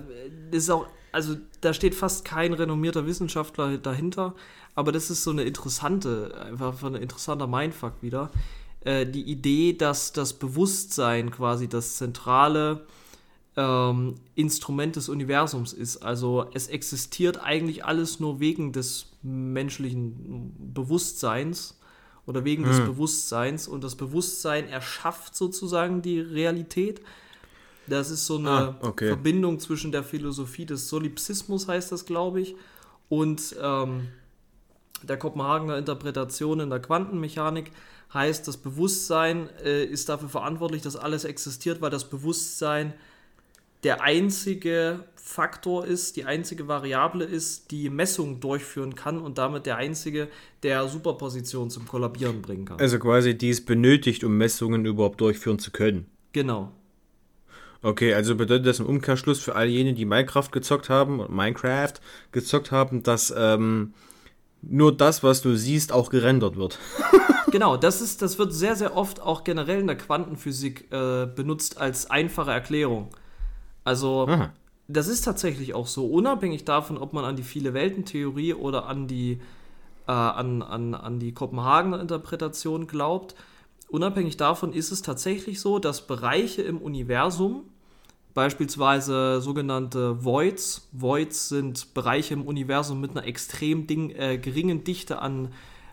ist 0.53 0.71
auch, 0.71 0.87
also 1.13 1.37
da 1.61 1.73
steht 1.73 1.95
fast 1.95 2.25
kein 2.25 2.53
renommierter 2.53 3.07
Wissenschaftler 3.07 3.79
dahinter, 3.79 4.35
aber 4.75 4.93
das 4.93 5.11
ist 5.11 5.25
so 5.25 5.31
eine 5.31 5.45
interessante, 5.45 6.35
einfach 6.45 6.79
so 6.79 6.87
ein 6.87 6.95
interessanter 6.95 7.47
Mindfuck 7.47 7.95
wieder. 8.03 8.31
Äh, 8.83 9.07
die 9.07 9.23
Idee, 9.23 9.73
dass 9.73 10.13
das 10.13 10.35
Bewusstsein 10.35 11.31
quasi 11.31 11.69
das 11.69 11.97
zentrale 11.97 12.87
ähm, 13.57 14.16
Instrument 14.35 14.97
des 14.97 15.09
Universums 15.09 15.73
ist. 15.73 15.99
Also 15.99 16.47
es 16.53 16.69
existiert 16.69 17.42
eigentlich 17.42 17.85
alles 17.85 18.21
nur 18.21 18.39
wegen 18.39 18.72
des 18.72 19.12
menschlichen 19.22 20.55
Bewusstseins 20.74 21.78
oder 22.26 22.45
wegen 22.45 22.64
des 22.64 22.81
Bewusstseins 22.81 23.68
und 23.68 23.85
das 23.85 23.95
Bewusstsein 23.95 24.68
erschafft 24.68 25.35
sozusagen 25.37 26.03
die 26.03 26.20
Realität. 26.20 27.01
Das 27.87 28.11
ist 28.11 28.26
so 28.26 28.39
eine 28.39 28.51
Ah, 28.51 28.76
okay. 28.83 29.09
Verbindung 29.09 29.61
zwischen 29.61 29.93
der 29.93 30.03
Philosophie 30.03 30.66
des 30.66 30.89
Solipsismus, 30.89 31.68
heißt 31.68 31.93
das, 31.93 32.05
glaube 32.05 32.41
ich, 32.41 32.57
und 33.09 33.55
ähm, 33.62 34.09
der 35.03 35.18
Kopenhagener 35.18 35.78
Interpretation 35.78 36.59
in 36.59 36.70
der 36.70 36.81
Quantenmechanik 36.81 37.70
heißt, 38.12 38.49
das 38.49 38.57
Bewusstsein 38.57 39.49
äh, 39.64 39.85
ist 39.85 40.09
dafür 40.09 40.28
verantwortlich, 40.28 40.83
dass 40.83 40.97
alles 40.97 41.24
existiert, 41.24 41.81
weil 41.81 41.91
das 41.91 42.11
Bewusstsein 42.11 42.93
der 43.85 44.03
einzige 44.03 45.05
Faktor 45.16 45.87
ist, 45.87 46.16
die 46.16 46.24
einzige 46.24 46.68
Variable 46.68 47.24
ist, 47.24 47.72
die 47.72 47.91
Messung 47.91 48.39
durchführen 48.41 48.95
kann 48.95 49.18
und 49.18 49.39
damit 49.39 49.66
der 49.66 49.77
einzige, 49.77 50.29
der 50.62 50.87
Superposition 50.87 51.68
zum 51.68 51.87
Kollabieren 51.87 52.43
bringen 52.43 52.64
kann. 52.64 52.79
Also 52.79 52.99
quasi, 52.99 53.37
die 53.37 53.51
es 53.51 53.64
benötigt, 53.64 54.22
um 54.22 54.39
Messungen 54.39 54.87
überhaupt 54.87 55.20
durchführen 55.20 55.59
zu 55.59 55.72
können. 55.72 56.07
Genau. 56.33 56.72
Okay, 57.83 58.14
also 58.14 58.37
bedeutet 58.37 58.66
das 58.66 58.81
im 58.81 58.87
Umkehrschluss 58.87 59.41
für 59.41 59.55
all 59.55 59.66
jene, 59.66 59.95
die 59.95 60.05
Minecraft 60.05 60.51
gezockt 60.51 60.89
haben, 60.89 61.20
oder 61.20 61.31
Minecraft 61.31 61.95
gezockt 62.33 62.70
haben, 62.70 63.03
dass 63.03 63.35
ähm, 63.37 63.95
nur 64.62 64.97
das, 64.97 65.22
was 65.22 65.43
du 65.43 65.57
siehst, 65.57 65.93
auch 65.93 66.11
gerendert 66.11 66.57
wird. 66.57 66.79
genau, 67.51 67.77
das 67.77 68.01
ist, 68.01 68.22
das 68.22 68.39
wird 68.39 68.53
sehr, 68.53 68.77
sehr 68.77 68.97
oft 68.97 69.20
auch 69.20 69.45
generell 69.45 69.81
in 69.81 69.87
der 69.87 69.97
Quantenphysik 69.97 70.91
äh, 70.93 71.27
benutzt 71.27 71.79
als 71.79 72.11
einfache 72.11 72.51
Erklärung. 72.51 73.09
Also, 73.87 74.26
Aha. 74.26 74.53
das 74.89 75.07
ist 75.07 75.22
tatsächlich 75.22 75.72
auch 75.74 75.87
so, 75.87 76.07
unabhängig 76.07 76.64
davon, 76.64 76.99
ob 76.99 77.12
man 77.12 77.24
an 77.24 77.37
die 77.37 77.45
viele 77.45 77.72
Welten-Theorie 77.72 78.53
oder 78.55 78.87
an 78.87 79.07
die, 79.07 79.41
äh, 80.09 80.12
an, 80.12 80.62
an, 80.62 80.95
an 80.95 81.20
die 81.20 81.32
Kopenhagener 81.32 82.01
Interpretation 82.01 82.89
glaubt. 82.89 83.37
Unabhängig 83.89 84.37
davon 84.37 84.72
ist 84.72 84.91
es 84.91 85.03
tatsächlich 85.03 85.61
so, 85.61 85.78
dass 85.78 86.05
Bereiche 86.05 86.62
im 86.62 86.78
Universum, 86.78 87.62
beispielsweise 88.34 89.41
sogenannte 89.41 90.24
Voids, 90.24 90.89
Voids 90.91 91.49
sind 91.49 91.95
Bereiche 91.95 92.34
im 92.34 92.43
Universum 92.43 93.01
mit 93.01 93.12
einer 93.12 93.24
extrem 93.24 93.87
ding, 93.87 94.11
äh, 94.11 94.37
geringen 94.37 94.82
Dichte 94.82 95.20
an 95.20 95.53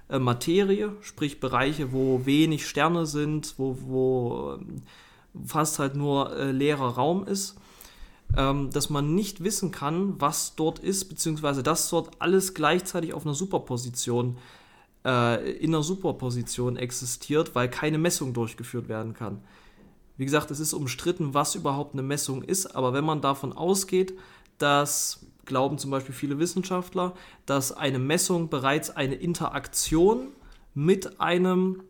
äh, 0.10 0.18
Materie, 0.18 0.94
sprich 1.02 1.40
Bereiche, 1.40 1.94
wo 1.94 2.26
wenig 2.26 2.68
Sterne 2.68 3.06
sind, 3.06 3.54
wo, 3.60 3.78
wo 3.82 4.58
ähm, 4.60 4.82
fast 5.46 5.78
halt 5.78 5.96
nur 5.96 6.36
äh, 6.36 6.52
leerer 6.52 6.96
Raum 6.96 7.28
ist, 7.28 7.60
ähm, 8.36 8.70
dass 8.72 8.90
man 8.90 9.16
nicht 9.16 9.44
wissen 9.44 9.72
kann, 9.72 10.20
was 10.20 10.56
dort 10.56 10.80
ist, 10.80 11.06
beziehungsweise 11.06 11.64
dass 11.64 11.90
dort 11.90 12.12
alles 12.20 12.54
gleichzeitig 12.54 13.14
auf 13.14 13.26
einer 13.26 13.36
Superposition, 13.36 14.38
äh, 15.06 15.52
in 15.58 15.74
einer 15.74 15.84
Superposition 15.84 16.78
existiert, 16.78 17.56
weil 17.56 17.70
keine 17.70 17.98
Messung 17.98 18.34
durchgeführt 18.34 18.90
werden 18.90 19.14
kann. 19.14 19.42
Wie 20.18 20.26
gesagt, 20.26 20.52
es 20.52 20.60
ist 20.60 20.74
umstritten, 20.74 21.34
was 21.34 21.56
überhaupt 21.56 21.94
eine 21.94 22.04
Messung 22.04 22.44
ist, 22.44 22.76
aber 22.76 22.94
wenn 22.94 23.06
man 23.06 23.22
davon 23.22 23.54
ausgeht, 23.54 24.14
dass, 24.58 25.26
glauben 25.46 25.78
zum 25.78 25.92
Beispiel 25.92 26.14
viele 26.14 26.40
Wissenschaftler, 26.40 27.14
dass 27.46 27.72
eine 27.72 28.00
Messung 28.00 28.50
bereits 28.50 28.90
eine 28.92 29.16
Interaktion 29.16 30.28
mit 30.76 31.20
einem 31.20 31.84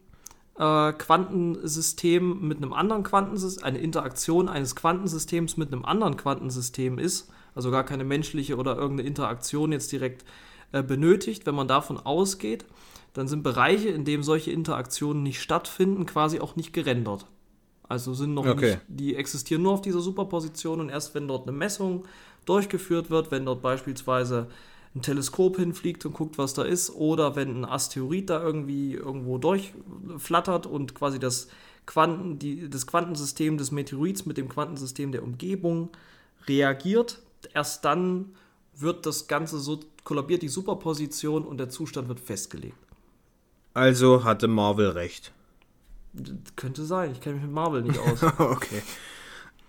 äh, 0.58 0.94
Quantensystem, 0.94 2.48
mit 2.48 2.58
einem 2.58 2.74
anderen 2.74 3.04
Quantensystem, 3.04 3.64
eine 3.64 3.80
Interaktion 3.80 4.50
eines 4.50 4.76
Quantensystems 4.76 5.58
mit 5.58 5.72
einem 5.72 5.86
anderen 5.86 6.18
Quantensystem 6.18 7.00
ist, 7.00 7.30
also 7.56 7.72
gar 7.72 7.84
keine 7.84 8.04
menschliche 8.04 8.58
oder 8.58 8.76
irgendeine 8.76 9.08
Interaktion 9.08 9.72
jetzt 9.72 9.92
direkt 9.92 10.26
äh, 10.72 10.84
benötigt, 10.84 11.46
wenn 11.46 11.56
man 11.56 11.68
davon 11.68 11.98
ausgeht, 11.98 12.66
dann 13.14 13.28
sind 13.28 13.44
Bereiche, 13.44 13.90
in 13.90 14.06
denen 14.06 14.24
solche 14.24 14.52
Interaktionen 14.52 15.22
nicht 15.24 15.42
stattfinden, 15.42 16.06
quasi 16.06 16.40
auch 16.40 16.56
nicht 16.56 16.74
gerendert. 16.74 17.28
Also 17.88 18.14
sind 18.14 18.34
noch 18.34 18.46
Okay. 18.46 18.72
nicht, 18.72 18.82
die 18.88 19.16
existieren 19.16 19.62
nur 19.62 19.74
auf 19.74 19.82
dieser 19.82 20.00
Superposition 20.00 20.80
und 20.80 20.90
erst 20.90 21.14
wenn 21.14 21.28
dort 21.28 21.48
eine 21.48 21.56
Messung 21.56 22.06
durchgeführt 22.46 23.10
wird, 23.10 23.30
wenn 23.30 23.46
dort 23.46 23.62
beispielsweise 23.62 24.48
ein 24.96 25.02
Teleskop 25.02 25.58
hinfliegt 25.58 26.06
und 26.06 26.14
guckt, 26.14 26.38
was 26.38 26.54
da 26.54 26.64
ist, 26.64 26.92
oder 26.92 27.36
wenn 27.36 27.62
ein 27.62 27.66
Asteroid 27.66 28.30
da 28.30 28.42
irgendwie 28.42 28.94
irgendwo 28.94 29.38
durchflattert 29.40 30.66
und 30.68 30.94
quasi 30.94 31.20
das, 31.20 31.48
Quanten, 31.86 32.38
die, 32.38 32.70
das 32.70 32.86
Quantensystem 32.86 33.58
des 33.58 33.72
Meteorits 33.72 34.26
mit 34.26 34.38
dem 34.38 34.50
Quantensystem 34.50 35.12
der 35.12 35.24
Umgebung 35.24 35.90
reagiert, 36.48 37.22
erst 37.54 37.86
dann 37.86 38.36
wird 38.76 39.06
das 39.06 39.28
Ganze 39.28 39.60
so 39.60 39.80
kollabiert 40.04 40.42
die 40.42 40.50
Superposition 40.50 41.44
und 41.46 41.58
der 41.58 41.70
Zustand 41.70 42.08
wird 42.08 42.20
festgelegt. 42.20 42.78
Also 43.74 44.24
hatte 44.24 44.48
Marvel 44.48 44.90
recht. 44.90 45.32
D- 46.14 46.34
Könnte 46.56 46.86
sein, 46.86 47.12
ich 47.12 47.22
kenne 47.22 47.36
mich 47.36 47.46
mit 47.46 47.54
Marvel 47.54 47.82
nicht 47.82 47.98
aus. 48.00 48.22
okay. 48.38 48.82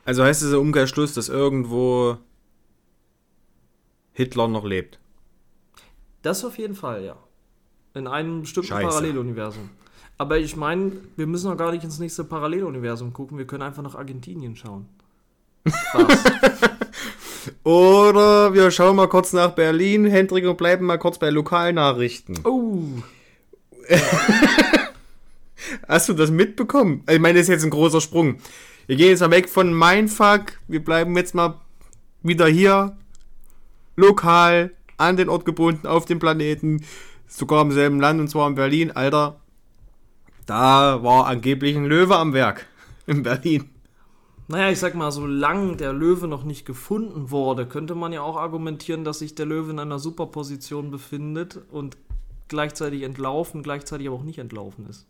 Also 0.05 0.23
heißt 0.23 0.43
es 0.43 0.53
im 0.53 0.59
Umkehrschluss, 0.61 1.15
dass 1.15 1.31
irgendwo 1.31 2.19
Hitler 4.13 4.49
noch 4.49 4.65
lebt. 4.65 4.99
Das 6.25 6.45
auf 6.45 6.59
jeden 6.59 6.75
Fall, 6.75 7.05
ja. 7.05 7.17
In 7.93 8.09
einem 8.09 8.41
bestimmten 8.41 8.69
Scheiße. 8.69 8.89
Paralleluniversum. 8.89 9.71
Aber 10.17 10.39
ich 10.39 10.57
meine, 10.57 10.93
wir 11.17 11.27
müssen 11.27 11.51
auch 11.53 11.57
gar 11.57 11.71
nicht 11.71 11.85
ins 11.85 11.99
nächste 11.99 12.25
Paralleluniversum 12.25 13.13
gucken, 13.13 13.37
wir 13.37 13.47
können 13.47 13.63
einfach 13.63 13.83
nach 13.83 13.95
Argentinien 13.95 14.57
schauen. 14.57 14.89
Spaß. 15.67 16.25
Oder 17.65 18.55
wir 18.55 18.71
schauen 18.71 18.97
mal 18.97 19.09
kurz 19.09 19.35
nach 19.35 19.51
Berlin, 19.51 20.07
Hendrik, 20.07 20.47
und 20.47 20.57
bleiben 20.57 20.87
mal 20.87 20.99
kurz 20.99 21.19
bei 21.19 21.29
Lokalnachrichten. 21.29 22.39
oh, 22.45 22.85
Hast 25.89 26.09
du 26.09 26.15
das 26.15 26.31
mitbekommen? 26.31 27.05
Ich 27.11 27.19
meine, 27.21 27.39
das 27.39 27.49
ist 27.49 27.53
jetzt 27.53 27.65
ein 27.65 27.71
großer 27.71 28.01
Sprung. 28.01 28.39
Wir 28.87 28.97
gehen 28.97 29.11
jetzt 29.11 29.21
mal 29.21 29.31
weg 29.31 29.51
von 29.51 29.79
Mindfuck. 29.79 30.59
Wir 30.69 30.83
bleiben 30.83 31.15
jetzt 31.19 31.35
mal 31.35 31.61
wieder 32.23 32.47
hier. 32.47 32.97
Lokal, 33.97 34.73
an 34.97 35.17
den 35.17 35.29
Ort 35.29 35.45
gebunden, 35.45 35.87
auf 35.87 36.05
dem 36.05 36.19
Planeten. 36.19 36.85
Sogar 37.27 37.63
im 37.63 37.73
selben 37.73 38.01
Land, 38.01 38.21
und 38.21 38.29
zwar 38.29 38.49
in 38.49 38.55
Berlin. 38.55 38.91
Alter, 38.93 39.37
da 40.47 41.03
war 41.03 41.27
angeblich 41.27 41.77
ein 41.77 41.87
Löwe 41.87 42.17
am 42.17 42.33
Werk. 42.33 42.67
In 43.07 43.23
Berlin. 43.23 43.69
naja, 44.49 44.71
ich 44.71 44.79
sag 44.79 44.95
mal, 44.95 45.13
solange 45.13 45.77
der 45.77 45.93
Löwe 45.93 46.27
noch 46.27 46.45
nicht 46.45 46.65
gefunden 46.65 47.31
wurde, 47.31 47.67
könnte 47.67 47.95
man 47.95 48.15
ja 48.15 48.23
auch 48.23 48.37
argumentieren, 48.37 49.05
dass 49.05 49.19
sich 49.19 49.35
der 49.35 49.45
Löwe 49.45 49.73
in 49.73 49.79
einer 49.79 49.99
Superposition 49.99 50.91
befindet 50.91 51.61
und 51.71 51.99
gleichzeitig 52.49 53.03
entlaufen, 53.03 53.63
gleichzeitig 53.63 54.07
aber 54.07 54.17
auch 54.17 54.23
nicht 54.23 54.39
entlaufen 54.39 54.87
ist. 54.89 55.07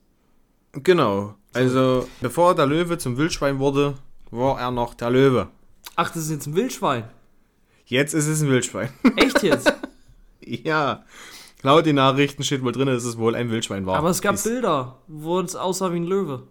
Genau. 0.72 1.36
Also, 1.52 2.08
bevor 2.20 2.56
der 2.56 2.66
Löwe 2.66 2.98
zum 2.98 3.16
Wildschwein 3.16 3.60
wurde, 3.60 3.94
war 4.32 4.58
er 4.58 4.72
noch 4.72 4.94
der 4.94 5.10
Löwe. 5.10 5.48
Ach, 5.94 6.10
das 6.10 6.24
ist 6.24 6.30
jetzt 6.30 6.46
ein 6.46 6.56
Wildschwein. 6.56 7.04
Jetzt 7.86 8.14
ist 8.14 8.26
es 8.26 8.40
ein 8.42 8.48
Wildschwein. 8.48 8.88
Echt 9.16 9.42
jetzt? 9.42 9.72
ja. 10.40 11.04
Laut 11.62 11.86
den 11.86 11.96
Nachrichten 11.96 12.42
steht 12.44 12.62
wohl 12.62 12.72
drin, 12.72 12.86
dass 12.86 13.04
es 13.04 13.16
wohl 13.16 13.34
ein 13.34 13.50
Wildschwein 13.50 13.86
war. 13.86 13.96
aber 13.96 14.10
es 14.10 14.20
gab 14.20 14.34
Dies- 14.34 14.44
Bilder, 14.44 14.98
wo 15.08 15.40
es 15.40 15.56
aussah 15.56 15.92
wie 15.92 15.96
ein 15.96 16.04
Löwe. 16.04 16.42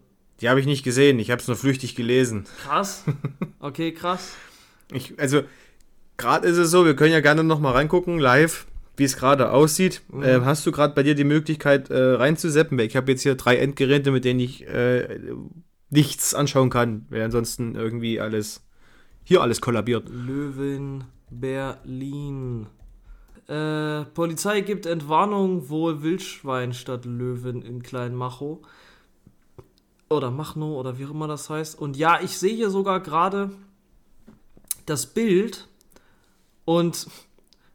Die 0.41 0.49
habe 0.49 0.59
ich 0.59 0.65
nicht 0.65 0.84
gesehen, 0.84 1.19
ich 1.19 1.29
habe 1.31 1.39
es 1.41 1.47
nur 1.47 1.55
flüchtig 1.55 1.95
gelesen. 1.95 2.45
Krass. 2.63 3.03
Okay, 3.59 3.93
krass. 3.93 4.34
Ich, 4.91 5.17
also, 5.17 5.41
gerade 6.17 6.45
ist 6.49 6.57
es 6.57 6.69
so, 6.69 6.84
wir 6.86 6.97
können 6.97 7.13
ja 7.13 7.21
gerne 7.21 7.45
noch 7.45 7.61
mal 7.61 7.71
reingucken, 7.71 8.19
live, 8.19 8.65
wie 8.97 9.05
es 9.05 9.15
gerade 9.15 9.51
aussieht. 9.51 10.01
Ähm, 10.21 10.43
hast 10.43 10.65
du 10.65 10.73
gerade 10.73 10.93
bei 10.93 11.01
dir 11.01 11.15
die 11.15 11.23
Möglichkeit 11.23 11.89
äh, 11.89 11.97
reinzuseppen? 11.97 12.77
Weil 12.77 12.88
ich 12.88 12.97
habe 12.97 13.09
jetzt 13.09 13.21
hier 13.21 13.36
drei 13.36 13.55
Endgeräte, 13.55 14.11
mit 14.11 14.25
denen 14.25 14.41
ich 14.41 14.67
äh, 14.67 15.17
nichts 15.91 16.34
anschauen 16.34 16.69
kann, 16.69 17.05
weil 17.09 17.21
ansonsten 17.21 17.75
irgendwie 17.75 18.19
alles, 18.19 18.61
hier 19.23 19.41
alles 19.41 19.61
kollabiert. 19.61 20.09
Löwen 20.09 21.05
Berlin. 21.39 22.67
Äh, 23.47 24.05
Polizei 24.13 24.61
gibt 24.61 24.86
Entwarnung, 24.86 25.69
wohl 25.69 26.01
Wildschwein 26.01 26.73
statt 26.73 27.05
Löwen 27.05 27.61
in 27.61 27.84
Kleinmachow. 27.84 28.59
Oder 30.09 30.31
Machno 30.31 30.79
oder 30.79 30.97
wie 30.97 31.05
auch 31.05 31.11
immer 31.11 31.27
das 31.27 31.49
heißt. 31.49 31.79
Und 31.79 31.97
ja, 31.97 32.21
ich 32.21 32.38
sehe 32.38 32.55
hier 32.55 32.69
sogar 32.69 33.01
gerade 33.01 33.51
das 34.86 35.07
Bild 35.07 35.67
und 36.65 37.07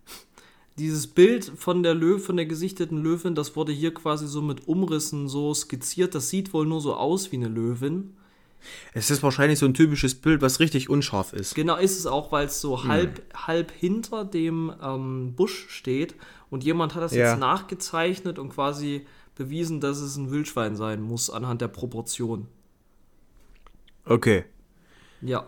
dieses 0.78 1.06
Bild 1.09 1.44
von 1.44 1.82
der 1.82 1.94
Löw, 1.94 2.24
von 2.24 2.36
der 2.36 2.46
gesichteten 2.46 3.02
Löwin, 3.02 3.34
das 3.34 3.56
wurde 3.56 3.72
hier 3.72 3.92
quasi 3.92 4.26
so 4.26 4.40
mit 4.40 4.68
Umrissen 4.68 5.28
so 5.28 5.52
skizziert. 5.52 6.14
Das 6.14 6.28
sieht 6.28 6.52
wohl 6.54 6.66
nur 6.66 6.80
so 6.80 6.94
aus 6.94 7.32
wie 7.32 7.36
eine 7.36 7.48
Löwin. 7.48 8.14
Es 8.92 9.11
ist 9.11 9.22
wahrscheinlich 9.22 9.59
so 9.59 9.66
ein 9.66 9.74
typisches 9.74 10.14
Bild, 10.14 10.42
was 10.42 10.61
richtig 10.61 10.90
unscharf 10.90 11.32
ist. 11.32 11.54
Genau 11.54 11.76
ist 11.76 11.98
es 11.98 12.06
auch, 12.06 12.32
weil 12.32 12.46
es 12.46 12.61
so 12.61 12.84
halb, 12.84 13.22
halb 13.34 13.70
hinter 13.70 14.24
dem 14.24 14.72
ähm, 14.82 15.34
Busch 15.36 15.66
steht 15.68 16.14
und 16.50 16.64
jemand 16.64 16.94
hat 16.94 17.02
das 17.02 17.14
Ja. 17.14 17.30
jetzt 17.30 17.40
nachgezeichnet 17.40 18.38
und 18.38 18.50
quasi 18.50 19.06
bewiesen, 19.34 19.80
dass 19.80 19.98
es 19.98 20.16
ein 20.16 20.30
Wildschwein 20.30 20.74
sein 20.76 21.00
muss 21.00 21.30
anhand 21.30 21.61
der 21.61 21.68
Proportion. 21.68 22.48
Okay. 24.04 24.44
Ja. 25.20 25.44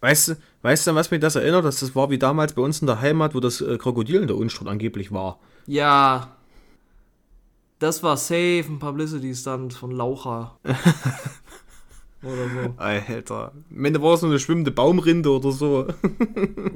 Weißt 0.00 0.28
du, 0.28 0.36
weißt 0.62 0.86
du, 0.86 0.94
was 0.94 1.10
mich 1.10 1.20
das 1.20 1.36
erinnert? 1.36 1.64
Dass 1.64 1.80
das 1.80 1.94
war 1.96 2.10
wie 2.10 2.18
damals 2.18 2.52
bei 2.52 2.62
uns 2.62 2.80
in 2.80 2.86
der 2.86 3.00
Heimat, 3.00 3.34
wo 3.34 3.40
das 3.40 3.60
äh, 3.60 3.78
Krokodil 3.78 4.20
in 4.20 4.26
der 4.28 4.36
Unstrut 4.36 4.68
angeblich 4.68 5.10
war. 5.10 5.40
Ja. 5.66 6.36
Das 7.78 8.02
war 8.02 8.16
safe 8.16 8.64
ein 8.68 8.78
Publicity-Stunt 8.78 9.74
von 9.74 9.90
Laucha. 9.90 10.58
oder 12.22 12.48
so. 12.48 12.74
Alter. 12.76 13.52
Am 13.70 13.84
Ende 13.84 14.02
war 14.02 14.14
es 14.14 14.22
nur 14.22 14.30
eine 14.30 14.40
schwimmende 14.40 14.70
Baumrinde 14.70 15.30
oder 15.30 15.52
so. 15.52 15.86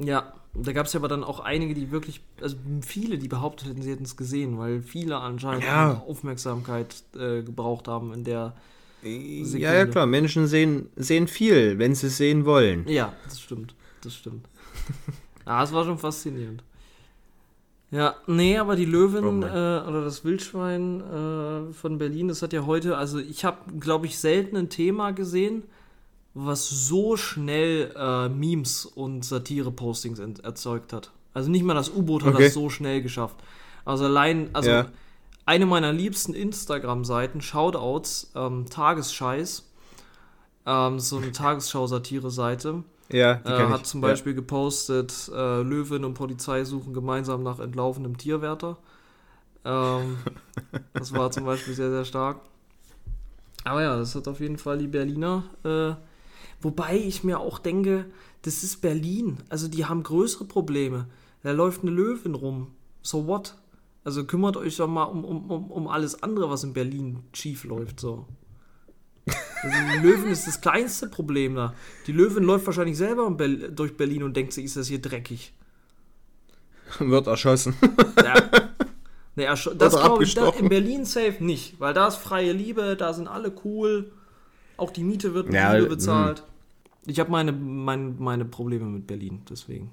Ja, 0.03 0.33
da 0.53 0.73
gab 0.73 0.87
es 0.87 0.93
ja 0.93 0.99
aber 0.99 1.07
dann 1.07 1.23
auch 1.23 1.39
einige, 1.39 1.73
die 1.73 1.91
wirklich, 1.91 2.21
also 2.41 2.55
viele, 2.81 3.17
die 3.17 3.27
behauptet 3.27 3.69
hätten, 3.69 3.81
sie 3.81 3.91
hätten 3.91 4.03
es 4.03 4.17
gesehen, 4.17 4.57
weil 4.57 4.81
viele 4.81 5.17
anscheinend 5.17 5.63
Ja. 5.63 6.03
Aufmerksamkeit 6.07 7.03
äh, 7.15 7.43
gebraucht 7.43 7.87
haben 7.87 8.13
in 8.13 8.23
der. 8.23 8.53
Ja, 9.03 9.73
ja, 9.73 9.85
klar. 9.85 10.05
Menschen 10.05 10.45
sehen, 10.47 10.89
sehen 10.95 11.27
viel, 11.27 11.79
wenn 11.79 11.95
sie 11.95 12.07
es 12.07 12.17
sehen 12.17 12.45
wollen. 12.45 12.87
Ja, 12.87 13.13
das 13.23 13.39
stimmt. 13.41 13.73
Das 14.03 14.15
stimmt. 14.15 14.47
ja, 15.45 15.63
es 15.63 15.73
war 15.73 15.85
schon 15.85 15.97
faszinierend. 15.97 16.63
Ja, 17.91 18.15
nee, 18.25 18.57
aber 18.57 18.77
die 18.77 18.85
Löwen 18.85 19.43
äh, 19.43 19.45
oder 19.45 20.03
das 20.03 20.23
Wildschwein 20.23 21.01
äh, 21.01 21.73
von 21.73 21.97
Berlin, 21.97 22.29
das 22.29 22.41
hat 22.41 22.53
ja 22.53 22.65
heute, 22.65 22.97
also 22.97 23.19
ich 23.19 23.43
habe, 23.43 23.57
glaube 23.79 24.05
ich, 24.05 24.17
selten 24.17 24.55
ein 24.55 24.69
Thema 24.69 25.11
gesehen, 25.11 25.63
was 26.33 26.69
so 26.69 27.17
schnell 27.17 27.91
äh, 27.97 28.29
Memes 28.29 28.85
und 28.85 29.25
Satire-Postings 29.25 30.19
erzeugt 30.41 30.93
hat. 30.93 31.11
Also 31.33 31.51
nicht 31.51 31.63
mal 31.65 31.73
das 31.73 31.89
U-Boot 31.89 32.23
hat 32.23 32.35
Okay. 32.35 32.45
das 32.45 32.53
so 32.53 32.69
schnell 32.69 33.01
geschafft. 33.01 33.35
Also 33.83 34.05
allein, 34.05 34.49
also 34.53 34.69
Ja. 34.69 34.87
eine 35.45 35.65
meiner 35.65 35.91
liebsten 35.91 36.33
Instagram-Seiten, 36.33 37.41
Shoutouts, 37.41 38.31
ähm, 38.35 38.67
Tagesscheiß, 38.69 39.67
ähm, 40.65 40.99
so 40.99 41.17
eine 41.17 41.33
Tagesschau-Satire-Seite, 41.33 42.83
Ja, 43.11 43.35
die 43.35 43.49
äh, 43.49 43.67
hat 43.67 43.81
ich. 43.81 43.87
zum 43.87 44.01
Beispiel 44.01 44.33
gepostet, 44.33 45.29
äh, 45.33 45.61
Löwin 45.61 46.05
und 46.05 46.13
Polizei 46.13 46.63
suchen 46.63 46.93
gemeinsam 46.93 47.43
nach 47.43 47.59
entlaufenem 47.59 48.17
Tierwärter. 48.17 48.77
Ähm, 49.65 50.17
das 50.93 51.13
war 51.13 51.31
zum 51.31 51.45
Beispiel 51.45 51.73
sehr, 51.73 51.91
sehr 51.91 52.05
stark. 52.05 52.41
Aber 53.63 53.81
ja, 53.81 53.95
das 53.95 54.15
hat 54.15 54.27
auf 54.27 54.39
jeden 54.39 54.57
Fall 54.57 54.77
die 54.77 54.87
Berliner. 54.87 55.43
Äh, 55.63 55.93
wobei 56.61 56.97
ich 56.97 57.23
mir 57.23 57.39
auch 57.39 57.59
denke, 57.59 58.05
das 58.43 58.63
ist 58.63 58.81
Berlin. 58.81 59.37
Also 59.49 59.67
die 59.67 59.85
haben 59.85 60.03
größere 60.03 60.45
Probleme. 60.45 61.07
Da 61.43 61.51
läuft 61.51 61.81
eine 61.81 61.91
Löwin 61.91 62.35
rum. 62.35 62.67
So 63.01 63.27
what? 63.27 63.55
Also 64.03 64.25
kümmert 64.25 64.57
euch 64.57 64.77
doch 64.77 64.87
mal 64.87 65.03
um, 65.03 65.23
um, 65.23 65.51
um, 65.51 65.71
um 65.71 65.87
alles 65.87 66.23
andere, 66.23 66.49
was 66.49 66.63
in 66.63 66.73
Berlin 66.73 67.23
schief 67.33 67.63
läuft. 67.65 67.99
So. 67.99 68.25
Also 69.63 70.01
Löwen 70.01 70.31
ist 70.31 70.47
das 70.47 70.61
kleinste 70.61 71.07
Problem 71.07 71.55
da. 71.55 71.73
Die 72.07 72.11
Löwin 72.11 72.43
läuft 72.43 72.65
wahrscheinlich 72.65 72.97
selber 72.97 73.29
durch 73.29 73.95
Berlin 73.97 74.23
und 74.23 74.35
denkt 74.35 74.53
sich, 74.53 74.65
ist 74.65 74.77
das 74.77 74.87
hier 74.87 75.01
dreckig. 75.01 75.53
Wird 76.99 77.27
erschossen. 77.27 77.75
Ja. 78.17 78.33
Nee, 79.35 79.47
ersch- 79.47 79.73
das 79.75 79.93
glaube 79.93 80.23
ich 80.23 80.33
da, 80.33 80.49
in 80.49 80.67
Berlin 80.67 81.05
safe 81.05 81.37
nicht, 81.39 81.79
weil 81.79 81.93
da 81.93 82.07
ist 82.07 82.17
freie 82.17 82.51
Liebe, 82.51 82.97
da 82.97 83.13
sind 83.13 83.27
alle 83.27 83.53
cool. 83.63 84.11
Auch 84.75 84.91
die 84.91 85.03
Miete 85.03 85.33
wird 85.33 85.45
mit 85.45 85.55
Ja, 85.55 85.73
Liebe 85.73 85.85
mm. 85.85 85.89
bezahlt. 85.89 86.43
Ich 87.05 87.19
habe 87.19 87.31
meine, 87.31 87.51
mein, 87.51 88.17
meine 88.19 88.45
Probleme 88.45 88.85
mit 88.85 89.07
Berlin, 89.07 89.41
deswegen. 89.49 89.91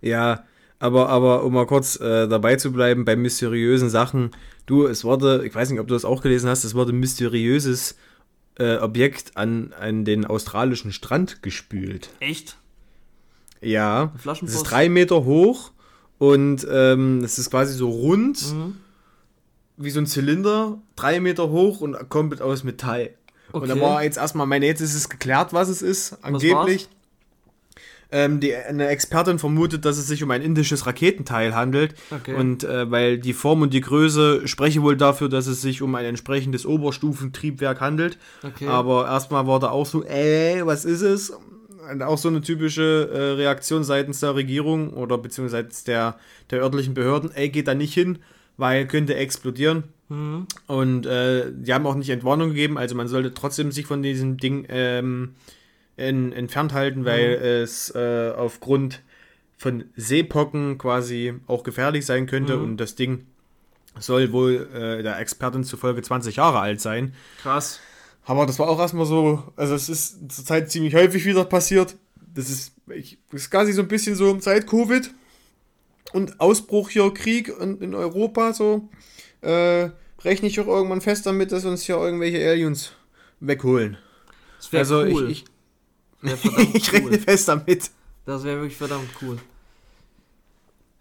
Ja, 0.00 0.44
aber, 0.78 1.08
aber 1.08 1.42
um 1.42 1.52
mal 1.52 1.66
kurz 1.66 1.98
äh, 2.00 2.28
dabei 2.28 2.56
zu 2.56 2.72
bleiben 2.72 3.04
bei 3.04 3.16
mysteriösen 3.16 3.90
Sachen. 3.90 4.30
Du, 4.66 4.86
es 4.86 5.02
wurde, 5.02 5.44
ich 5.44 5.54
weiß 5.54 5.70
nicht, 5.70 5.80
ob 5.80 5.88
du 5.88 5.94
das 5.94 6.04
auch 6.04 6.22
gelesen 6.22 6.48
hast, 6.48 6.62
es 6.64 6.74
wurde 6.74 6.92
mysteriöses 6.92 7.96
äh, 8.58 8.76
Objekt 8.78 9.36
an, 9.36 9.72
an 9.78 10.04
den 10.04 10.24
australischen 10.24 10.92
Strand 10.92 11.42
gespült. 11.42 12.10
Echt? 12.20 12.56
Ja, 13.60 14.12
es 14.24 14.42
ist 14.54 14.62
drei 14.64 14.88
Meter 14.88 15.24
hoch 15.24 15.72
und 16.18 16.66
ähm, 16.70 17.22
es 17.24 17.38
ist 17.38 17.50
quasi 17.50 17.74
so 17.74 17.88
rund, 17.90 18.52
Mhm. 18.52 18.76
wie 19.76 19.90
so 19.90 20.00
ein 20.00 20.06
Zylinder, 20.06 20.78
drei 20.96 21.20
Meter 21.20 21.48
hoch 21.50 21.80
und 21.80 22.08
komplett 22.08 22.40
aus 22.42 22.62
Metall. 22.64 23.14
Und 23.52 23.68
da 23.68 23.74
Okay. 23.74 23.82
war 23.82 24.02
jetzt 24.04 24.18
erstmal, 24.18 24.46
meine, 24.46 24.66
jetzt 24.66 24.80
ist 24.80 24.94
es 24.94 25.08
geklärt, 25.08 25.52
was 25.52 25.68
es 25.68 25.82
ist, 25.82 26.18
angeblich. 26.22 26.88
Ähm, 28.10 28.40
die, 28.40 28.54
eine 28.54 28.88
Expertin 28.88 29.38
vermutet, 29.38 29.84
dass 29.84 29.98
es 29.98 30.06
sich 30.06 30.22
um 30.22 30.30
ein 30.30 30.40
indisches 30.40 30.86
Raketenteil 30.86 31.54
handelt. 31.54 31.94
Okay. 32.10 32.34
Und 32.34 32.64
äh, 32.64 32.90
weil 32.90 33.18
die 33.18 33.34
Form 33.34 33.60
und 33.60 33.74
die 33.74 33.82
Größe 33.82 34.48
spreche 34.48 34.82
wohl 34.82 34.96
dafür, 34.96 35.28
dass 35.28 35.46
es 35.46 35.60
sich 35.60 35.82
um 35.82 35.94
ein 35.94 36.06
entsprechendes 36.06 36.64
Oberstufentriebwerk 36.64 37.80
handelt. 37.80 38.16
Okay. 38.42 38.66
Aber 38.66 39.06
erstmal 39.06 39.46
war 39.46 39.60
da 39.60 39.70
auch 39.70 39.84
so, 39.84 40.04
äh, 40.04 40.64
was 40.64 40.86
ist 40.86 41.02
es? 41.02 41.30
Und 41.90 42.02
auch 42.02 42.18
so 42.18 42.28
eine 42.28 42.40
typische 42.40 43.10
äh, 43.12 43.18
Reaktion 43.32 43.84
seitens 43.84 44.20
der 44.20 44.34
Regierung 44.34 44.90
oder 44.90 45.18
beziehungsweise 45.18 45.62
seitens 45.62 45.84
der, 45.84 46.16
der 46.50 46.60
örtlichen 46.60 46.94
Behörden, 46.94 47.30
ey, 47.34 47.50
geht 47.50 47.68
da 47.68 47.74
nicht 47.74 47.94
hin, 47.94 48.18
weil 48.56 48.86
könnte 48.86 49.14
explodieren. 49.16 49.84
Mhm. 50.08 50.46
Und 50.66 51.06
äh, 51.06 51.46
die 51.52 51.72
haben 51.72 51.86
auch 51.86 51.94
nicht 51.94 52.10
Entwarnung 52.10 52.50
gegeben, 52.50 52.78
also 52.78 52.94
man 52.94 53.08
sollte 53.08 53.34
trotzdem 53.34 53.72
sich 53.72 53.86
von 53.86 54.02
diesem 54.02 54.38
Ding 54.38 54.66
ähm, 54.68 55.34
in, 55.98 56.32
entfernt 56.32 56.72
halten, 56.72 57.04
weil 57.04 57.34
es 57.34 57.94
äh, 57.94 58.32
aufgrund 58.36 59.02
von 59.58 59.84
Seepocken 59.96 60.78
quasi 60.78 61.34
auch 61.46 61.64
gefährlich 61.64 62.06
sein 62.06 62.26
könnte 62.26 62.56
Mhm. 62.56 62.62
und 62.62 62.76
das 62.78 62.94
Ding 62.94 63.26
soll 63.98 64.30
wohl 64.32 64.68
äh, 64.72 65.02
der 65.02 65.18
Expertin 65.18 65.64
zufolge 65.64 66.00
20 66.02 66.36
Jahre 66.36 66.60
alt 66.60 66.80
sein. 66.80 67.14
Krass. 67.42 67.80
Aber 68.24 68.46
das 68.46 68.58
war 68.58 68.68
auch 68.68 68.78
erstmal 68.78 69.06
so, 69.06 69.42
also 69.56 69.74
es 69.74 69.88
ist 69.88 70.30
zurzeit 70.30 70.70
ziemlich 70.70 70.94
häufig 70.94 71.24
wieder 71.24 71.44
passiert. 71.44 71.96
Das 72.34 72.48
ist, 72.50 72.72
ich, 72.94 73.18
das 73.32 73.42
ist 73.42 73.50
quasi 73.50 73.72
so 73.72 73.82
ein 73.82 73.88
bisschen 73.88 74.14
so 74.14 74.38
seit 74.38 74.66
Covid 74.68 75.10
und 76.12 76.38
Ausbruch 76.40 76.90
hier 76.90 77.12
Krieg 77.12 77.50
und 77.58 77.82
in 77.82 77.94
Europa 77.94 78.52
so, 78.52 78.88
äh, 79.40 79.88
rechne 80.22 80.46
ich 80.48 80.60
auch 80.60 80.66
irgendwann 80.68 81.00
fest 81.00 81.26
damit, 81.26 81.50
dass 81.52 81.64
uns 81.64 81.82
hier 81.82 81.96
irgendwelche 81.96 82.38
Aliens 82.48 82.92
wegholen. 83.40 83.96
Das 84.58 84.72
wäre 84.72 84.80
Also 84.82 84.98
cool. 85.00 85.30
ich, 85.30 85.44
Wär 85.44 85.48
ich, 86.22 86.74
ich 86.74 86.92
rechne 86.92 87.10
cool. 87.10 87.18
fest 87.18 87.48
damit. 87.48 87.90
Das 88.26 88.44
wäre 88.44 88.56
wirklich 88.58 88.76
verdammt 88.76 89.08
cool. 89.22 89.38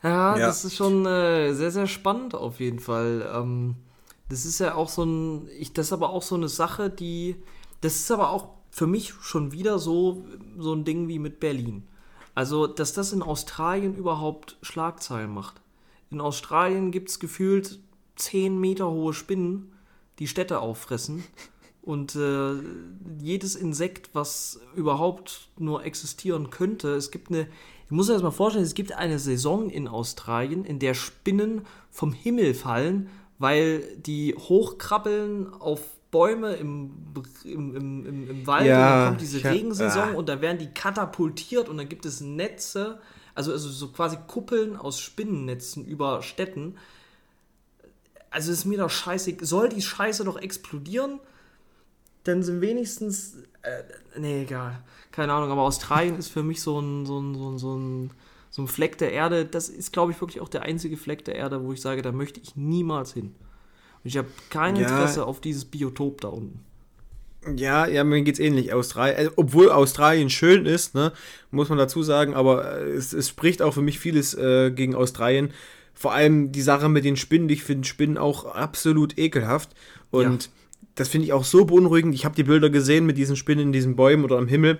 Ja, 0.03 0.37
Ja. 0.37 0.47
das 0.47 0.63
ist 0.63 0.75
schon 0.75 1.05
äh, 1.05 1.53
sehr, 1.53 1.71
sehr 1.71 1.87
spannend 1.87 2.35
auf 2.35 2.59
jeden 2.59 2.79
Fall. 2.79 3.29
Ähm, 3.33 3.75
das 4.29 4.45
ist 4.45 4.59
ja 4.59 4.75
auch 4.75 4.89
so 4.89 5.03
ein, 5.03 5.47
ich, 5.57 5.73
das 5.73 5.87
ist 5.87 5.93
aber 5.93 6.09
auch 6.11 6.21
so 6.21 6.35
eine 6.35 6.49
Sache, 6.49 6.89
die, 6.89 7.35
das 7.81 7.95
ist 7.95 8.11
aber 8.11 8.29
auch 8.31 8.49
für 8.69 8.87
mich 8.87 9.13
schon 9.21 9.51
wieder 9.51 9.79
so, 9.79 10.23
so 10.57 10.73
ein 10.73 10.85
Ding 10.85 11.07
wie 11.07 11.19
mit 11.19 11.39
Berlin. 11.39 11.87
Also, 12.35 12.67
dass 12.67 12.93
das 12.93 13.13
in 13.13 13.23
Australien 13.23 13.95
überhaupt 13.95 14.57
Schlagzeilen 14.61 15.33
macht. 15.33 15.59
In 16.11 16.21
Australien 16.21 16.91
gibt 16.91 17.09
es 17.09 17.19
gefühlt 17.19 17.79
10 18.17 18.59
Meter 18.59 18.89
hohe 18.91 19.13
Spinnen, 19.13 19.71
die 20.19 20.27
Städte 20.27 20.59
auffressen. 20.59 21.23
Und 21.87 22.17
äh, 22.17 22.55
jedes 23.21 23.55
Insekt, 23.55 24.09
was 24.11 24.59
überhaupt 24.75 25.47
nur 25.57 25.85
existieren 25.85 26.49
könnte, 26.49 26.89
es 26.95 27.11
gibt 27.11 27.29
eine, 27.29 27.47
ich 27.85 27.91
muss 27.91 28.09
mir 28.09 28.15
das 28.15 28.23
mal 28.23 28.31
vorstellen, 28.31 28.65
es 28.65 28.73
gibt 28.73 28.91
eine 28.91 29.19
Saison 29.19 29.69
in 29.69 29.87
Australien, 29.87 30.65
in 30.65 30.79
der 30.79 30.93
Spinnen 30.93 31.61
vom 31.89 32.11
Himmel 32.11 32.55
fallen, 32.55 33.07
weil 33.39 33.83
die 34.05 34.35
hochkrabbeln 34.35 35.53
auf 35.53 35.79
Bäume 36.11 36.55
im, 36.55 36.91
im, 37.45 37.75
im, 37.77 38.29
im, 38.29 38.47
Wald 38.47 38.65
Ja, 38.65 38.75
und 38.75 38.81
dann 38.81 39.07
kommt 39.07 39.21
diese 39.21 39.41
hab- 39.41 39.53
Regensaison 39.53 40.09
ah. 40.09 40.17
und 40.17 40.27
da 40.27 40.41
werden 40.41 40.57
die 40.57 40.73
katapultiert 40.73 41.69
und 41.69 41.77
dann 41.77 41.87
gibt 41.87 42.05
es 42.05 42.19
Netze, 42.19 42.99
also, 43.33 43.53
also 43.53 43.69
so 43.69 43.87
quasi 43.93 44.17
Kuppeln 44.27 44.75
aus 44.75 44.99
Spinnennetzen 44.99 45.85
über 45.85 46.21
Städten. 46.21 46.75
Also 48.29 48.51
ist 48.51 48.65
mir 48.65 48.77
doch 48.77 48.89
scheiße, 48.89 49.37
soll 49.39 49.69
die 49.69 49.81
Scheiße 49.81 50.25
doch 50.25 50.35
explodieren? 50.35 51.21
Dann 52.27 52.43
sind 52.43 52.61
wenigstens. 52.61 53.37
Äh, 53.61 53.83
nee, 54.19 54.43
egal. 54.43 54.81
Keine 55.11 55.33
Ahnung, 55.33 55.51
aber 55.51 55.61
Australien 55.61 56.17
ist 56.17 56.29
für 56.29 56.43
mich 56.43 56.61
so 56.61 56.79
ein, 56.79 57.05
so 57.05 57.19
ein, 57.19 57.35
so 57.35 57.49
ein, 57.51 57.57
so 57.57 57.75
ein, 57.75 58.11
so 58.49 58.61
ein 58.61 58.67
Fleck 58.67 58.97
der 58.97 59.11
Erde. 59.11 59.45
Das 59.45 59.69
ist, 59.69 59.93
glaube 59.93 60.11
ich, 60.11 60.21
wirklich 60.21 60.41
auch 60.41 60.49
der 60.49 60.63
einzige 60.63 60.97
Fleck 60.97 61.25
der 61.25 61.35
Erde, 61.35 61.63
wo 61.63 61.73
ich 61.73 61.81
sage, 61.81 62.01
da 62.01 62.11
möchte 62.11 62.39
ich 62.39 62.55
niemals 62.55 63.13
hin. 63.13 63.35
Und 64.03 64.05
ich 64.05 64.17
habe 64.17 64.27
kein 64.49 64.75
Ja. 64.75 64.83
Interesse 64.83 65.25
auf 65.25 65.41
dieses 65.41 65.65
Biotop 65.65 66.21
da 66.21 66.27
unten. 66.29 66.59
Ja, 67.55 67.87
ja, 67.87 68.03
mir 68.03 68.21
geht's 68.23 68.39
ähnlich. 68.39 68.73
Australien, 68.73 69.27
äh, 69.27 69.29
obwohl 69.35 69.71
Australien 69.71 70.29
schön 70.29 70.65
ist, 70.65 70.95
ne, 70.95 71.13
muss 71.49 71.69
man 71.69 71.77
dazu 71.77 72.03
sagen, 72.03 72.33
aber 72.33 72.79
äh, 72.79 72.91
es, 72.91 73.13
es 73.13 73.29
spricht 73.29 73.61
auch 73.61 73.73
für 73.73 73.81
mich 73.81 73.99
vieles 73.99 74.33
äh, 74.33 74.71
gegen 74.71 74.95
Australien. 74.95 75.51
Vor 75.93 76.13
allem 76.13 76.51
die 76.51 76.61
Sache 76.61 76.89
mit 76.89 77.05
den 77.05 77.15
Spinnen. 77.15 77.49
Ich 77.49 77.63
finde 77.63 77.87
Spinnen 77.87 78.17
auch 78.17 78.45
absolut 78.45 79.17
ekelhaft. 79.17 79.71
Und 80.11 80.49
das 80.97 81.07
finde 81.07 81.25
ich 81.27 81.33
auch 81.33 81.43
so 81.45 81.63
beunruhigend. 81.63 82.13
Ich 82.15 82.25
habe 82.25 82.35
die 82.35 82.43
Bilder 82.43 82.69
gesehen 82.69 83.05
mit 83.05 83.17
diesen 83.17 83.35
Spinnen 83.35 83.67
in 83.67 83.71
diesen 83.71 83.95
Bäumen 83.95 84.25
oder 84.25 84.37
am 84.37 84.47
Himmel. 84.47 84.79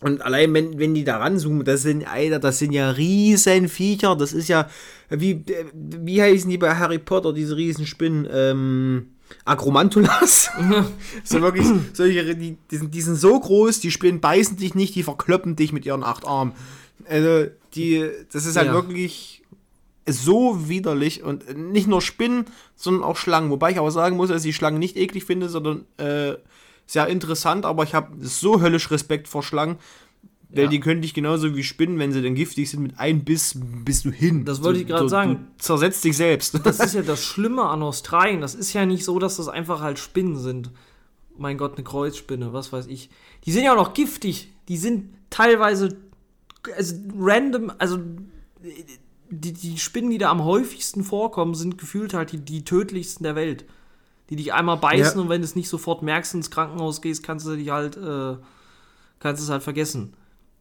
Und 0.00 0.22
allein, 0.22 0.54
wenn, 0.54 0.78
wenn 0.78 0.94
die 0.94 1.02
da 1.02 1.16
ranzoomen, 1.16 1.64
das 1.64 1.82
sind, 1.82 2.06
Alter, 2.06 2.38
das 2.38 2.58
sind 2.60 2.70
ja 2.72 2.90
riesen 2.90 3.68
Viecher. 3.68 4.14
Das 4.14 4.32
ist 4.32 4.48
ja, 4.48 4.68
wie, 5.10 5.44
wie 5.74 6.22
heißen 6.22 6.48
die 6.48 6.58
bei 6.58 6.76
Harry 6.76 6.98
Potter, 6.98 7.32
diese 7.32 7.56
riesen 7.56 7.86
Spinnen? 7.86 8.28
Ähm, 8.30 9.06
Acromantulas. 9.44 10.50
so 11.24 11.42
wirklich, 11.42 11.66
solche, 11.92 12.36
die, 12.36 12.56
die, 12.70 12.76
sind, 12.76 12.94
die 12.94 13.00
sind 13.00 13.16
so 13.16 13.38
groß, 13.40 13.80
die 13.80 13.90
Spinnen 13.90 14.20
beißen 14.20 14.56
dich 14.56 14.74
nicht, 14.74 14.94
die 14.94 15.02
verkloppen 15.02 15.56
dich 15.56 15.72
mit 15.72 15.84
ihren 15.84 16.04
acht 16.04 16.26
Armen. 16.26 16.52
Also, 17.08 17.50
die, 17.74 18.06
das 18.32 18.46
ist 18.46 18.56
halt 18.56 18.68
Ja. 18.68 18.74
wirklich 18.74 19.37
so 20.12 20.68
widerlich 20.68 21.22
und 21.22 21.56
nicht 21.56 21.86
nur 21.86 22.00
Spinnen, 22.02 22.46
sondern 22.76 23.02
auch 23.04 23.16
Schlangen. 23.16 23.50
Wobei 23.50 23.70
ich 23.72 23.78
aber 23.78 23.90
sagen 23.90 24.16
muss, 24.16 24.28
dass 24.28 24.44
ich 24.44 24.56
Schlangen 24.56 24.78
nicht 24.78 24.96
eklig 24.96 25.24
finde, 25.24 25.48
sondern 25.48 25.84
äh, 25.96 26.34
sehr 26.86 27.06
interessant, 27.08 27.64
aber 27.66 27.82
ich 27.84 27.94
habe 27.94 28.16
so 28.20 28.60
höllisch 28.60 28.90
Respekt 28.90 29.28
vor 29.28 29.42
Schlangen, 29.42 29.76
weil 30.50 30.64
Ja. 30.64 30.68
die 30.70 30.80
können 30.80 31.02
dich 31.02 31.12
genauso 31.12 31.54
wie 31.54 31.62
Spinnen, 31.62 31.98
wenn 31.98 32.12
sie 32.12 32.22
denn 32.22 32.34
giftig 32.34 32.70
sind, 32.70 32.82
mit 32.82 32.98
einem 32.98 33.22
Biss 33.24 33.54
bist 33.60 34.06
du 34.06 34.10
hin. 34.10 34.46
Das 34.46 34.62
wollte 34.62 34.80
ich 34.80 34.86
gerade 34.86 35.08
sagen. 35.08 35.46
Du 35.58 35.62
zersetzt 35.62 36.02
dich 36.04 36.16
selbst. 36.16 36.58
Das 36.64 36.80
ist 36.80 36.94
ja 36.94 37.02
das 37.02 37.22
Schlimme 37.22 37.64
an 37.64 37.82
Australien. 37.82 38.40
Das 38.40 38.54
ist 38.54 38.72
ja 38.72 38.86
nicht 38.86 39.04
so, 39.04 39.18
dass 39.18 39.36
das 39.36 39.48
einfach 39.48 39.80
halt 39.82 39.98
Spinnen 39.98 40.36
sind. 40.38 40.70
Mein 41.36 41.58
Gott, 41.58 41.74
eine 41.76 41.84
Kreuzspinne, 41.84 42.52
was 42.54 42.72
weiß 42.72 42.86
ich. 42.86 43.10
Die 43.44 43.52
sind 43.52 43.64
ja 43.64 43.72
auch 43.72 43.76
noch 43.76 43.92
giftig. 43.94 44.50
Die 44.68 44.78
sind 44.78 45.14
teilweise 45.30 45.98
also 46.76 46.96
random, 47.18 47.70
also 47.78 47.98
die, 49.30 49.52
die 49.52 49.78
Spinnen, 49.78 50.10
die 50.10 50.18
da 50.18 50.30
am 50.30 50.44
häufigsten 50.44 51.04
vorkommen, 51.04 51.54
sind 51.54 51.78
gefühlt 51.78 52.14
halt 52.14 52.32
die, 52.32 52.38
die 52.38 52.64
tödlichsten 52.64 53.24
der 53.24 53.34
Welt. 53.36 53.64
Die 54.30 54.36
dich 54.36 54.52
einmal 54.52 54.76
beißen 54.76 55.16
Ja. 55.18 55.22
und 55.22 55.28
wenn 55.28 55.40
du 55.40 55.44
es 55.46 55.56
nicht 55.56 55.68
sofort 55.68 56.02
merkst, 56.02 56.34
ins 56.34 56.50
Krankenhaus 56.50 57.00
gehst, 57.00 57.22
kannst 57.22 57.46
du 57.46 57.56
dich 57.56 57.70
halt, 57.70 57.96
äh, 57.96 58.36
kannst 59.18 59.42
es 59.42 59.48
halt 59.48 59.62
vergessen. 59.62 60.14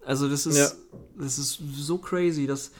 Also 0.05 0.29
das 0.29 0.45
ist, 0.45 0.57
Ja. 0.57 0.69
das 1.17 1.37
ist 1.37 1.59
so 1.75 1.97
crazy, 1.97 2.47
dass, 2.47 2.71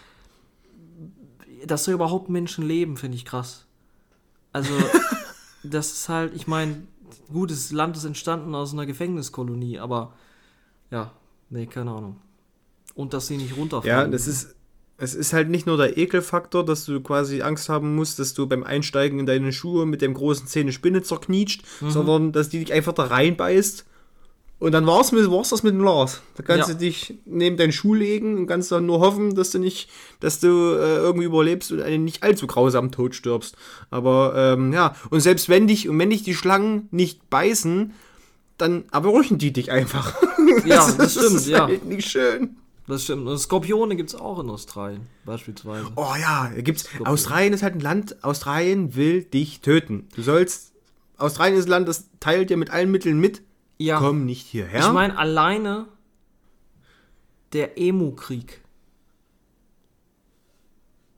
dass 1.66 1.84
da 1.86 1.92
überhaupt 1.92 2.30
Menschen 2.30 2.66
leben, 2.66 2.98
finde 2.98 3.18
ich 3.18 3.26
krass. 3.26 3.66
Also, 4.54 4.72
das 5.64 5.92
ist 5.92 6.10
halt, 6.10 6.34
ich 6.36 6.48
meine, 6.48 6.84
gut, 7.32 7.52
das 7.52 7.72
Land 7.72 7.98
ist 7.98 8.06
entstanden 8.06 8.56
aus 8.56 8.74
einer 8.74 8.86
Gefängniskolonie, 8.86 9.80
aber 9.80 10.14
ja, 10.92 11.12
nee, 11.50 11.66
keine 11.66 11.92
Ahnung. 11.92 12.18
Und 12.96 13.14
dass 13.14 13.28
sie 13.28 13.38
nicht 13.38 13.58
runterfallen. 13.58 14.06
Ja, 14.06 14.08
das 14.08 14.28
ist, 14.28 14.56
es 14.98 15.14
ist 15.14 15.34
halt 15.34 15.50
nicht 15.50 15.68
nur 15.68 15.78
der 15.78 15.98
Ekelfaktor, 15.98 16.66
dass 16.66 16.86
du 16.86 17.00
quasi 17.02 17.42
Angst 17.42 17.70
haben 17.70 17.96
musst, 17.96 18.18
dass 18.20 18.34
du 18.34 18.48
beim 18.48 18.64
Einsteigen 18.64 19.20
in 19.20 19.26
deine 19.26 19.54
Schuhe 19.54 19.86
mit 19.86 20.02
dem 20.02 20.14
großen 20.14 20.48
Zähne 20.48 20.72
Spinne 20.72 21.04
zerknietscht, 21.04 21.62
Mhm. 21.82 21.92
sondern 21.92 22.32
dass 22.32 22.50
die 22.50 22.60
dich 22.60 22.74
einfach 22.74 22.94
da 22.94 23.04
reinbeißt. 23.06 23.86
Und 24.60 24.72
dann 24.72 24.88
war's, 24.88 25.12
mit, 25.12 25.30
war's 25.30 25.50
das 25.50 25.62
mit 25.62 25.74
dem 25.76 25.84
Lars. 25.84 26.22
Da 26.36 26.42
kannst 26.42 26.68
Ja. 26.68 26.74
du 26.74 26.80
dich 26.80 27.14
neben 27.26 27.58
deinen 27.58 27.72
Schuh 27.72 27.94
legen 27.94 28.38
und 28.38 28.48
kannst 28.48 28.72
dann 28.72 28.88
nur 28.88 29.02
hoffen, 29.02 29.36
dass 29.36 29.52
du 29.52 29.60
nicht, 29.60 29.88
dass 30.20 30.40
du 30.40 30.48
äh, 30.48 30.96
irgendwie 30.98 31.26
überlebst 31.28 31.72
und 31.72 31.82
einen 31.84 32.04
nicht 32.06 32.24
allzu 32.24 32.48
grausamen 32.48 32.92
Tod 32.92 33.14
stirbst. 33.14 33.56
Aber 33.92 34.34
ähm, 34.36 34.74
ja, 34.74 34.96
und 35.12 35.20
selbst 35.20 35.48
wenn 35.48 35.68
dich, 35.68 35.88
und 35.88 36.00
wenn 36.00 36.10
dich 36.10 36.24
die 36.24 36.34
Schlangen 36.34 36.88
nicht 36.90 37.30
beißen, 37.30 37.94
dann 38.58 38.86
erwürchen 38.92 39.38
die 39.38 39.54
dich 39.54 39.72
einfach. 39.72 40.16
Ja, 40.66 40.92
das 40.98 41.12
stimmt, 41.12 41.36
ist 41.36 41.48
ja. 41.50 41.68
halt 41.68 41.86
nicht 41.86 42.10
schön. 42.10 42.56
Das 42.88 43.04
stimmt. 43.04 43.28
Und 43.28 43.38
Skorpione 43.38 43.96
gibt 43.98 44.10
es 44.10 44.16
auch 44.16 44.40
in 44.40 44.50
Australien, 44.50 45.08
beispielsweise. 45.26 45.92
Oh 45.98 46.14
ja, 46.20 46.50
gibt's. 46.56 46.88
Australien 47.04 47.52
ist 47.54 47.62
halt 47.62 47.76
ein 47.76 47.82
Land, 47.82 48.24
Australien 48.24 48.96
will 48.96 49.24
dich 49.26 49.60
töten. 49.62 50.08
Du 50.16 50.22
sollst. 50.22 50.74
Australien 51.18 51.58
ist 51.58 51.66
ein 51.66 51.72
Land, 51.72 51.88
das 51.90 52.10
teilt 52.20 52.50
dir 52.50 52.58
mit 52.58 52.70
allen 52.70 52.90
Mitteln 52.92 53.20
mit. 53.20 53.42
Ja, 53.78 54.00
Komm 54.00 54.26
nicht 54.26 54.46
hierher. 54.48 54.80
ich 54.88 54.92
meine, 54.94 55.18
alleine 55.18 55.88
der 57.54 57.78
Emu-Krieg. 57.78 58.62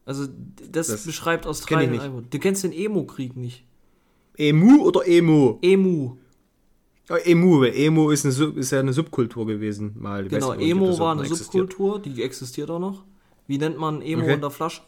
Also, 0.06 0.28
das, 0.72 0.88
Das 0.88 1.06
beschreibt 1.06 1.44
kenn 1.44 1.50
Australien 1.52 1.94
ich 1.94 2.00
nicht. 2.02 2.10
einfach. 2.10 2.24
Du 2.30 2.40
kennst 2.40 2.64
den 2.64 2.72
Emu-Krieg 2.74 3.36
nicht. 3.36 3.64
Emu 4.38 4.84
oder 4.84 5.06
Emo? 5.08 5.60
Emu. 5.62 6.18
Emu, 7.18 7.64
Emo 7.64 8.12
ist, 8.12 8.26
eine, 8.26 8.34
ist 8.60 8.72
ja 8.72 8.80
eine 8.80 8.94
Subkultur 8.94 9.48
gewesen. 9.48 9.96
Mal. 9.98 10.28
Genau, 10.28 10.54
nicht, 10.54 10.70
Emo 10.70 10.98
war 11.00 11.14
eine 11.14 11.22
existiert. 11.22 11.72
Subkultur, 11.72 12.00
die 12.00 12.22
existiert 12.22 12.70
auch 12.70 12.80
noch. 12.80 13.04
Wie 13.48 13.58
nennt 13.58 13.78
man 13.78 14.02
Emo 14.02 14.24
Okay. 14.24 14.34
in 14.34 14.42
der 14.42 14.52
Flasche? 14.52 14.82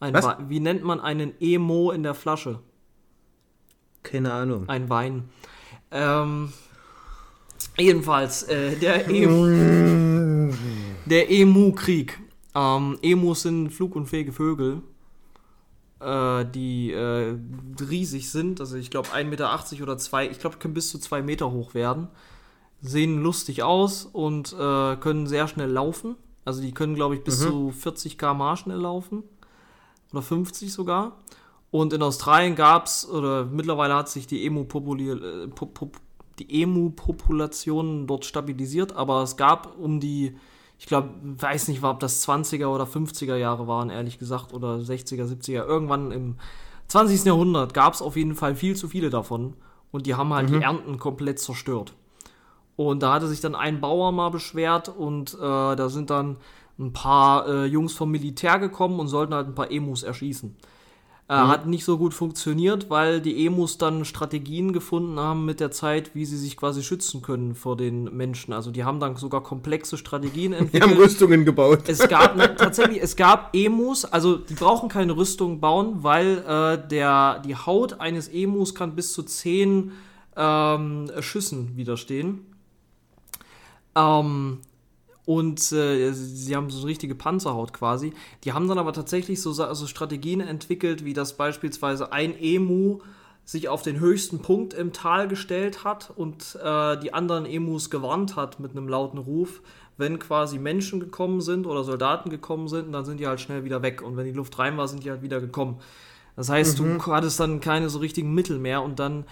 Ein 0.00 0.14
Was? 0.14 0.36
Wie 0.48 0.60
nennt 0.60 0.82
man 0.82 1.00
einen 1.00 1.32
Emo 1.40 1.90
in 1.90 2.02
der 2.02 2.14
Flasche? 2.14 2.58
Keine 4.02 4.32
Ahnung. 4.32 4.68
Ein 4.68 4.90
Wein. 4.90 5.28
Ähm, 5.90 6.52
jedenfalls, 7.78 8.42
äh, 8.44 8.76
der, 8.76 9.08
e 9.08 9.26
der 11.06 11.30
Emu-Krieg. 11.30 12.18
Ähm, 12.54 12.98
Emus 13.00 13.42
sind 13.42 13.70
flugunfähige 13.70 14.32
Vögel, 14.32 14.82
äh, 16.02 16.44
die 16.50 16.92
äh, 16.92 17.36
riesig 17.80 18.30
sind. 18.30 18.60
Also 18.60 18.76
ich 18.76 18.90
glaube 18.90 19.08
1,80 19.08 19.24
Meter 19.24 19.82
oder 19.82 19.98
2, 19.98 20.28
ich 20.28 20.38
glaube 20.38 20.58
können 20.58 20.74
bis 20.74 20.90
zu 20.90 20.98
2 20.98 21.22
Meter 21.22 21.50
hoch 21.50 21.74
werden. 21.74 22.08
Sehen 22.80 23.22
lustig 23.22 23.62
aus 23.62 24.04
und 24.04 24.52
äh, 24.52 24.96
können 24.96 25.26
sehr 25.26 25.48
schnell 25.48 25.70
laufen. 25.70 26.16
Also 26.44 26.60
die 26.60 26.72
können, 26.72 26.94
glaube 26.94 27.14
ich, 27.14 27.22
bis 27.22 27.38
zu 27.40 27.70
40 27.70 28.18
km/h 28.18 28.56
schnell 28.56 28.78
laufen. 28.78 29.22
Oder 30.12 30.22
50 30.22 30.72
sogar. 30.72 31.16
Und 31.70 31.92
in 31.92 32.02
Australien 32.02 32.54
gab 32.54 32.86
es, 32.86 33.08
oder 33.08 33.44
mittlerweile 33.46 33.94
hat 33.94 34.08
sich 34.08 34.26
die 34.26 34.44
äh, 34.44 34.48
Emu-Population 36.48 38.06
dort 38.06 38.24
stabilisiert, 38.26 38.94
aber 38.94 39.22
es 39.22 39.36
gab 39.36 39.78
um 39.78 40.00
die, 40.00 40.36
ich 40.82 40.86
glaube, 40.86 41.10
weiß 41.22 41.68
nicht, 41.68 41.80
ob 41.84 42.00
das 42.00 42.26
20er 42.26 42.66
oder 42.66 42.82
50er 42.82 43.36
Jahre 43.36 43.68
waren, 43.68 43.88
ehrlich 43.88 44.18
gesagt, 44.18 44.52
oder 44.52 44.78
60er, 44.78 45.32
70er, 45.32 45.64
irgendwann 45.64 46.10
im 46.10 46.34
20. 46.88 47.24
Jahrhundert 47.24 47.72
gab 47.72 47.94
es 47.94 48.02
auf 48.02 48.16
jeden 48.16 48.34
Fall 48.34 48.56
viel 48.56 48.74
zu 48.74 48.88
viele 48.88 49.08
davon 49.08 49.54
und 49.92 50.06
die 50.06 50.16
haben 50.16 50.34
halt 50.34 50.50
die 50.50 50.56
Ernten 50.60 50.98
komplett 50.98 51.38
zerstört. 51.38 51.92
Und 52.74 53.00
da 53.00 53.14
hatte 53.14 53.28
sich 53.28 53.40
dann 53.40 53.54
ein 53.54 53.80
Bauer 53.80 54.10
mal 54.10 54.30
beschwert 54.30 54.88
und 54.88 55.34
äh, 55.34 55.38
da 55.76 55.88
sind 55.88 56.10
dann 56.10 56.38
ein 56.80 56.92
paar 56.92 57.46
äh, 57.46 57.64
Jungs 57.66 57.92
vom 57.92 58.10
Militär 58.10 58.58
gekommen 58.58 58.98
und 58.98 59.06
sollten 59.06 59.34
halt 59.34 59.46
ein 59.46 59.54
paar 59.54 59.70
Emus 59.70 60.02
erschießen. 60.02 60.56
Äh, 61.28 61.34
Hat 61.34 61.66
nicht 61.66 61.84
so 61.84 61.98
gut 61.98 62.14
funktioniert, 62.14 62.90
weil 62.90 63.20
die 63.20 63.46
Emus 63.46 63.78
dann 63.78 64.04
Strategien 64.04 64.72
gefunden 64.72 65.18
haben 65.18 65.44
mit 65.44 65.60
der 65.60 65.70
Zeit, 65.70 66.14
wie 66.14 66.24
sie 66.26 66.36
sich 66.36 66.56
quasi 66.56 66.82
schützen 66.82 67.22
können 67.22 67.54
vor 67.54 67.76
den 67.76 68.04
Menschen. 68.16 68.52
Also 68.52 68.70
die 68.70 68.84
haben 68.84 68.98
dann 68.98 69.16
sogar 69.16 69.42
komplexe 69.42 69.96
Strategien 69.96 70.50
Wir 70.52 70.58
haben 70.58 70.66
entwickelt. 70.66 70.98
Rüstungen 70.98 71.44
gebaut. 71.44 71.84
Es 71.86 72.06
gab 72.08 72.36
ne, 72.36 72.54
tatsächlich, 72.56 73.00
es 73.00 73.14
gab 73.16 73.54
Emus, 73.54 74.04
also 74.04 74.36
die 74.36 74.54
brauchen 74.54 74.88
keine 74.88 75.16
Rüstung 75.16 75.60
bauen, 75.60 76.02
weil 76.02 76.38
äh, 76.38 76.88
der, 76.88 77.40
die 77.46 77.54
Haut 77.54 78.00
eines 78.00 78.28
Emus 78.28 78.74
kann 78.74 78.96
bis 78.96 79.12
zu 79.12 79.22
10 79.22 79.92
ähm, 80.36 81.10
Schüssen 81.20 81.76
widerstehen. 81.76 82.46
Ähm, 83.94 84.58
und 85.24 85.72
äh, 85.72 86.12
sie 86.12 86.56
haben 86.56 86.70
so 86.70 86.78
eine 86.78 86.88
richtige 86.88 87.14
Panzerhaut 87.14 87.72
quasi. 87.72 88.12
Die 88.44 88.52
haben 88.52 88.68
dann 88.68 88.78
aber 88.78 88.92
tatsächlich 88.92 89.40
so, 89.40 89.52
so 89.52 89.86
Strategien 89.86 90.40
entwickelt, 90.40 91.04
wie 91.04 91.12
das 91.12 91.36
beispielsweise 91.36 92.12
ein 92.12 92.34
Emu 92.38 92.98
sich 93.44 93.68
auf 93.68 93.82
den 93.82 93.98
höchsten 93.98 94.40
Punkt 94.40 94.72
im 94.72 94.92
Tal 94.92 95.28
gestellt 95.28 95.84
hat 95.84 96.12
und 96.14 96.56
äh, 96.62 96.96
die 96.98 97.12
anderen 97.12 97.44
Emus 97.44 97.90
gewarnt 97.90 98.36
hat 98.36 98.60
mit 98.60 98.72
einem 98.72 98.88
lauten 98.88 99.18
Ruf, 99.18 99.62
wenn 99.96 100.18
quasi 100.18 100.58
Menschen 100.58 101.00
gekommen 101.00 101.40
sind 101.40 101.66
oder 101.66 101.84
Soldaten 101.84 102.30
gekommen 102.30 102.68
sind, 102.68 102.92
dann 102.92 103.04
sind 103.04 103.18
die 103.18 103.26
halt 103.26 103.40
schnell 103.40 103.64
wieder 103.64 103.82
weg. 103.82 104.02
Und 104.02 104.16
wenn 104.16 104.24
die 104.24 104.32
Luft 104.32 104.58
rein 104.58 104.76
war, 104.76 104.88
sind 104.88 105.04
die 105.04 105.10
halt 105.10 105.22
wieder 105.22 105.40
gekommen. 105.40 105.78
Das 106.34 106.48
heißt, 106.48 106.78
du 106.78 106.98
hattest 107.06 107.38
dann 107.40 107.60
keine 107.60 107.90
so 107.90 107.98
richtigen 107.98 108.32
Mittel 108.32 108.58
mehr 108.58 108.82
und 108.82 108.98
dann 108.98 109.24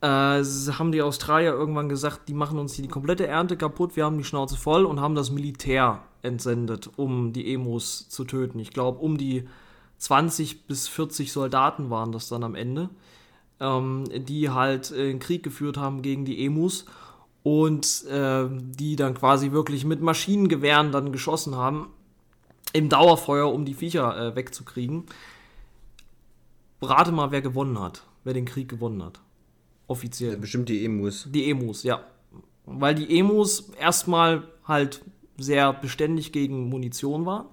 äh, 0.00 0.06
haben 0.06 0.92
die 0.92 1.02
Australier 1.02 1.52
irgendwann 1.52 1.88
gesagt, 1.88 2.28
die 2.28 2.34
machen 2.34 2.58
uns 2.58 2.74
hier 2.74 2.82
die 2.82 2.90
komplette 2.90 3.26
Ernte 3.26 3.56
kaputt, 3.56 3.96
wir 3.96 4.04
haben 4.04 4.18
die 4.18 4.24
Schnauze 4.24 4.56
voll 4.56 4.84
und 4.84 5.00
haben 5.00 5.14
das 5.14 5.30
Militär 5.30 6.02
entsendet, 6.22 6.90
um 6.96 7.32
die 7.32 7.52
Emus 7.52 8.08
zu 8.08 8.24
töten. 8.24 8.58
Ich 8.58 8.70
glaube, 8.70 8.98
um 8.98 9.16
die 9.16 9.48
20 9.98 10.66
bis 10.66 10.88
40 10.88 11.32
Soldaten 11.32 11.90
waren 11.90 12.12
das 12.12 12.28
dann 12.28 12.44
am 12.44 12.54
Ende, 12.54 12.90
ähm, 13.60 14.04
die 14.10 14.50
halt 14.50 14.90
äh, 14.90 15.10
einen 15.10 15.18
Krieg 15.18 15.42
geführt 15.42 15.78
haben 15.78 16.02
gegen 16.02 16.24
die 16.24 16.44
Emus 16.44 16.84
und 17.42 18.04
äh, 18.06 18.46
die 18.50 18.96
dann 18.96 19.14
quasi 19.14 19.52
wirklich 19.52 19.84
mit 19.84 20.02
Maschinengewehren 20.02 20.92
dann 20.92 21.12
geschossen 21.12 21.54
haben 21.54 21.88
im 22.72 22.88
Dauerfeuer, 22.88 23.52
um 23.52 23.64
die 23.64 23.74
Viecher 23.74 24.16
äh, 24.18 24.36
wegzukriegen. 24.36 25.04
Rate 26.82 27.12
mal, 27.12 27.30
wer 27.30 27.40
gewonnen 27.40 27.80
hat, 27.80 28.02
wer 28.24 28.34
den 28.34 28.44
Krieg 28.44 28.68
gewonnen 28.68 29.02
hat. 29.02 29.20
Offiziell. 29.86 30.36
Bestimmt 30.36 30.68
die 30.68 30.84
Emus. 30.84 31.28
Die 31.30 31.50
Emus, 31.50 31.82
ja. 31.82 32.04
Weil 32.64 32.94
die 32.94 33.18
Emus 33.18 33.70
erstmal 33.78 34.44
halt 34.64 35.02
sehr 35.38 35.72
beständig 35.72 36.32
gegen 36.32 36.68
Munition 36.68 37.26
waren. 37.26 37.46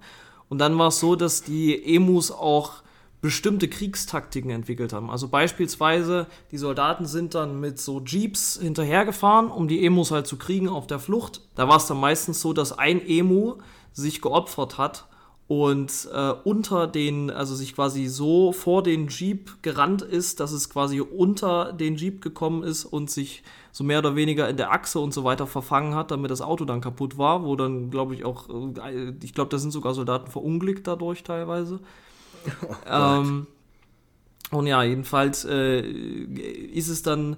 Und 0.49 0.59
dann 0.59 0.77
war 0.77 0.87
es 0.87 0.99
so, 0.99 1.15
dass 1.15 1.43
die 1.43 1.95
Emus 1.95 2.31
auch 2.31 2.83
bestimmte 3.21 3.69
Kriegstaktiken 3.69 4.51
entwickelt 4.51 4.91
haben. 4.91 5.09
Also 5.09 5.29
beispielsweise, 5.29 6.27
die 6.51 6.57
Soldaten 6.57 7.05
sind 7.05 7.35
dann 7.35 7.59
mit 7.59 7.79
so 7.79 8.01
Jeeps 8.01 8.59
hinterhergefahren, 8.61 9.49
um 9.49 9.69
die 9.69 9.85
Emus 9.85 10.11
halt 10.11 10.27
zu 10.27 10.37
kriegen 10.37 10.67
auf 10.67 10.87
der 10.87 10.99
Flucht. 10.99 11.41
Da 11.55 11.69
war 11.69 11.77
es 11.77 11.87
dann 11.87 11.99
meistens 11.99 12.41
so, 12.41 12.51
dass 12.51 12.77
ein 12.77 13.01
Emu 13.05 13.55
sich 13.93 14.21
geopfert 14.21 14.77
hat 14.77 15.07
und 15.47 16.07
äh, 16.13 16.33
unter 16.43 16.87
den, 16.87 17.29
also 17.29 17.53
sich 17.55 17.75
quasi 17.75 18.07
so 18.07 18.53
vor 18.53 18.81
den 18.81 19.07
Jeep 19.07 19.61
gerannt 19.61 20.01
ist, 20.01 20.39
dass 20.39 20.51
es 20.51 20.69
quasi 20.69 21.01
unter 21.01 21.73
den 21.73 21.95
Jeep 21.95 22.21
gekommen 22.21 22.63
ist 22.63 22.85
und 22.85 23.11
sich 23.11 23.43
so 23.71 23.83
mehr 23.83 23.99
oder 23.99 24.15
weniger 24.15 24.47
in 24.47 24.55
der 24.55 24.71
Achse 24.71 24.99
und 24.99 25.13
so 25.13 25.23
weiter 25.23 25.47
verfangen 25.47 25.95
hat, 25.95 26.11
damit 26.11 26.31
das 26.31 26.41
Auto 26.41 26.63
dann 26.63 26.79
kaputt 26.79 27.17
war, 27.17 27.43
wo 27.43 27.55
dann, 27.55 27.89
glaube 27.89 28.13
ich, 28.13 28.23
auch, 28.23 28.47
äh, 28.49 29.13
ich 29.21 29.33
glaube, 29.33 29.49
da 29.49 29.57
sind 29.57 29.71
sogar 29.71 29.93
Soldaten 29.93 30.31
verunglückt 30.31 30.87
dadurch 30.87 31.23
teilweise. 31.23 31.79
ähm, 32.87 33.47
und 34.51 34.67
ja, 34.67 34.83
jedenfalls 34.83 35.43
äh, 35.45 35.81
ist 35.81 36.87
es 36.87 37.01
dann 37.01 37.37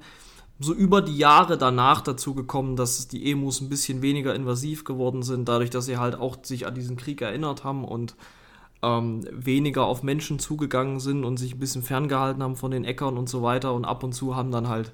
so 0.59 0.73
über 0.73 1.01
die 1.01 1.17
Jahre 1.17 1.57
danach 1.57 2.01
dazu 2.01 2.33
gekommen, 2.33 2.75
dass 2.75 3.07
die 3.07 3.29
Emus 3.29 3.61
ein 3.61 3.69
bisschen 3.69 4.01
weniger 4.01 4.33
invasiv 4.33 4.83
geworden 4.85 5.21
sind, 5.21 5.49
dadurch, 5.49 5.69
dass 5.69 5.85
sie 5.85 5.97
halt 5.97 6.15
auch 6.15 6.37
sich 6.43 6.65
an 6.65 6.75
diesen 6.75 6.95
Krieg 6.95 7.21
erinnert 7.21 7.63
haben 7.63 7.83
und 7.83 8.15
ähm, 8.81 9.25
weniger 9.31 9.85
auf 9.85 10.03
Menschen 10.03 10.39
zugegangen 10.39 10.99
sind 10.99 11.25
und 11.25 11.37
sich 11.37 11.55
ein 11.55 11.59
bisschen 11.59 11.83
ferngehalten 11.83 12.41
haben 12.41 12.55
von 12.55 12.71
den 12.71 12.85
Äckern 12.85 13.17
und 13.17 13.27
so 13.27 13.41
weiter. 13.41 13.73
Und 13.73 13.85
ab 13.85 14.03
und 14.03 14.13
zu 14.13 14.35
haben 14.35 14.51
dann 14.51 14.69
halt, 14.69 14.93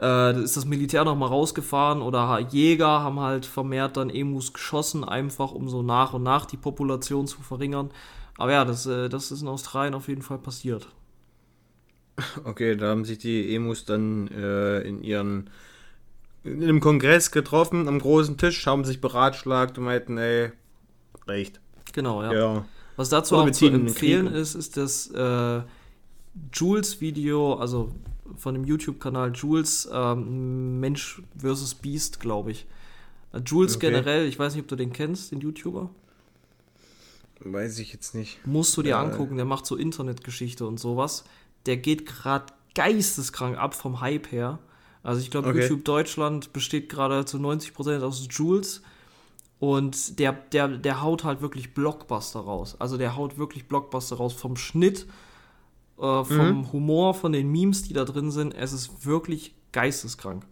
äh, 0.00 0.38
ist 0.42 0.56
das 0.56 0.66
Militär 0.66 1.04
nochmal 1.04 1.28
rausgefahren 1.28 2.02
oder 2.02 2.38
Jäger 2.50 3.00
haben 3.02 3.20
halt 3.20 3.46
vermehrt 3.46 3.96
dann 3.96 4.10
Emus 4.10 4.52
geschossen, 4.52 5.04
einfach 5.04 5.52
um 5.52 5.68
so 5.68 5.82
nach 5.82 6.12
und 6.12 6.22
nach 6.22 6.44
die 6.44 6.56
Population 6.58 7.26
zu 7.26 7.40
verringern. 7.40 7.90
Aber 8.36 8.52
ja, 8.52 8.64
das, 8.64 8.86
äh, 8.86 9.08
das 9.08 9.30
ist 9.30 9.42
in 9.42 9.48
Australien 9.48 9.94
auf 9.94 10.08
jeden 10.08 10.22
Fall 10.22 10.38
passiert. 10.38 10.88
Okay, 12.44 12.76
da 12.76 12.88
haben 12.88 13.04
sich 13.04 13.18
die 13.18 13.54
Emus 13.54 13.84
dann 13.84 14.28
äh, 14.28 14.80
in 14.80 15.02
ihren 15.02 15.50
in 16.44 16.62
einem 16.62 16.80
Kongress 16.80 17.30
getroffen, 17.30 17.86
am 17.86 18.00
großen 18.00 18.36
Tisch, 18.36 18.66
haben 18.66 18.84
sich 18.84 19.00
beratschlagt 19.00 19.78
und 19.78 19.84
meinten, 19.84 20.18
ey, 20.18 20.50
reicht. 21.26 21.60
Genau, 21.92 22.22
ja. 22.22 22.32
Ja. 22.32 22.64
Was 22.96 23.08
dazu 23.10 23.36
Oder 23.36 23.44
auch 23.44 23.50
zu 23.52 23.66
empfehlen 23.68 24.26
ist, 24.26 24.54
ist, 24.54 24.76
dass 24.76 25.06
äh, 25.12 25.62
Jules 26.52 27.00
Video, 27.00 27.54
also 27.54 27.92
von 28.36 28.54
dem 28.54 28.64
YouTube-Kanal 28.64 29.32
Jules 29.34 29.88
ähm, 29.92 30.80
Mensch 30.80 31.22
vs. 31.38 31.74
Beast, 31.76 32.20
glaube 32.20 32.50
ich. 32.50 32.66
Äh, 33.32 33.40
Jules 33.46 33.76
Okay. 33.76 33.90
generell, 33.90 34.26
ich 34.26 34.38
weiß 34.38 34.54
nicht, 34.54 34.62
ob 34.62 34.68
du 34.68 34.76
den 34.76 34.92
kennst, 34.92 35.32
den 35.32 35.40
YouTuber. 35.40 35.90
Weiß 37.40 37.78
ich 37.78 37.92
jetzt 37.92 38.14
nicht. 38.14 38.44
Musst 38.46 38.76
du 38.76 38.82
dir 38.82 38.90
Ja, 38.90 39.00
angucken, 39.02 39.36
der 39.36 39.44
macht 39.46 39.66
so 39.66 39.76
Internetgeschichte 39.76 40.66
und 40.66 40.78
sowas. 40.78 41.24
Der 41.66 41.76
geht 41.76 42.06
gerade 42.06 42.46
geisteskrank 42.74 43.56
ab 43.58 43.74
vom 43.74 44.00
Hype 44.00 44.30
her. 44.32 44.58
Also 45.02 45.20
ich 45.20 45.30
glaube, 45.30 45.48
Okay. 45.48 45.62
YouTube 45.62 45.84
Deutschland 45.84 46.52
besteht 46.52 46.88
gerade 46.88 47.24
zu 47.24 47.38
90% 47.38 48.02
aus 48.02 48.26
Jules. 48.30 48.82
Und 49.58 50.18
der, 50.18 50.32
der, 50.32 50.68
der 50.68 51.02
haut 51.02 51.22
halt 51.24 51.40
wirklich 51.40 51.72
Blockbuster 51.74 52.40
raus. 52.40 52.76
Also 52.80 52.96
der 52.96 53.16
haut 53.16 53.38
wirklich 53.38 53.68
Blockbuster 53.68 54.16
raus 54.16 54.32
vom 54.32 54.56
Schnitt, 54.56 55.06
äh, 55.98 56.24
vom 56.24 56.58
Mhm. 56.60 56.72
Humor, 56.72 57.14
von 57.14 57.30
den 57.32 57.50
Memes, 57.52 57.82
die 57.84 57.92
da 57.92 58.04
drin 58.04 58.30
sind. 58.32 58.54
Es 58.54 58.72
ist 58.72 59.06
wirklich 59.06 59.54
geisteskrank. 59.70 60.44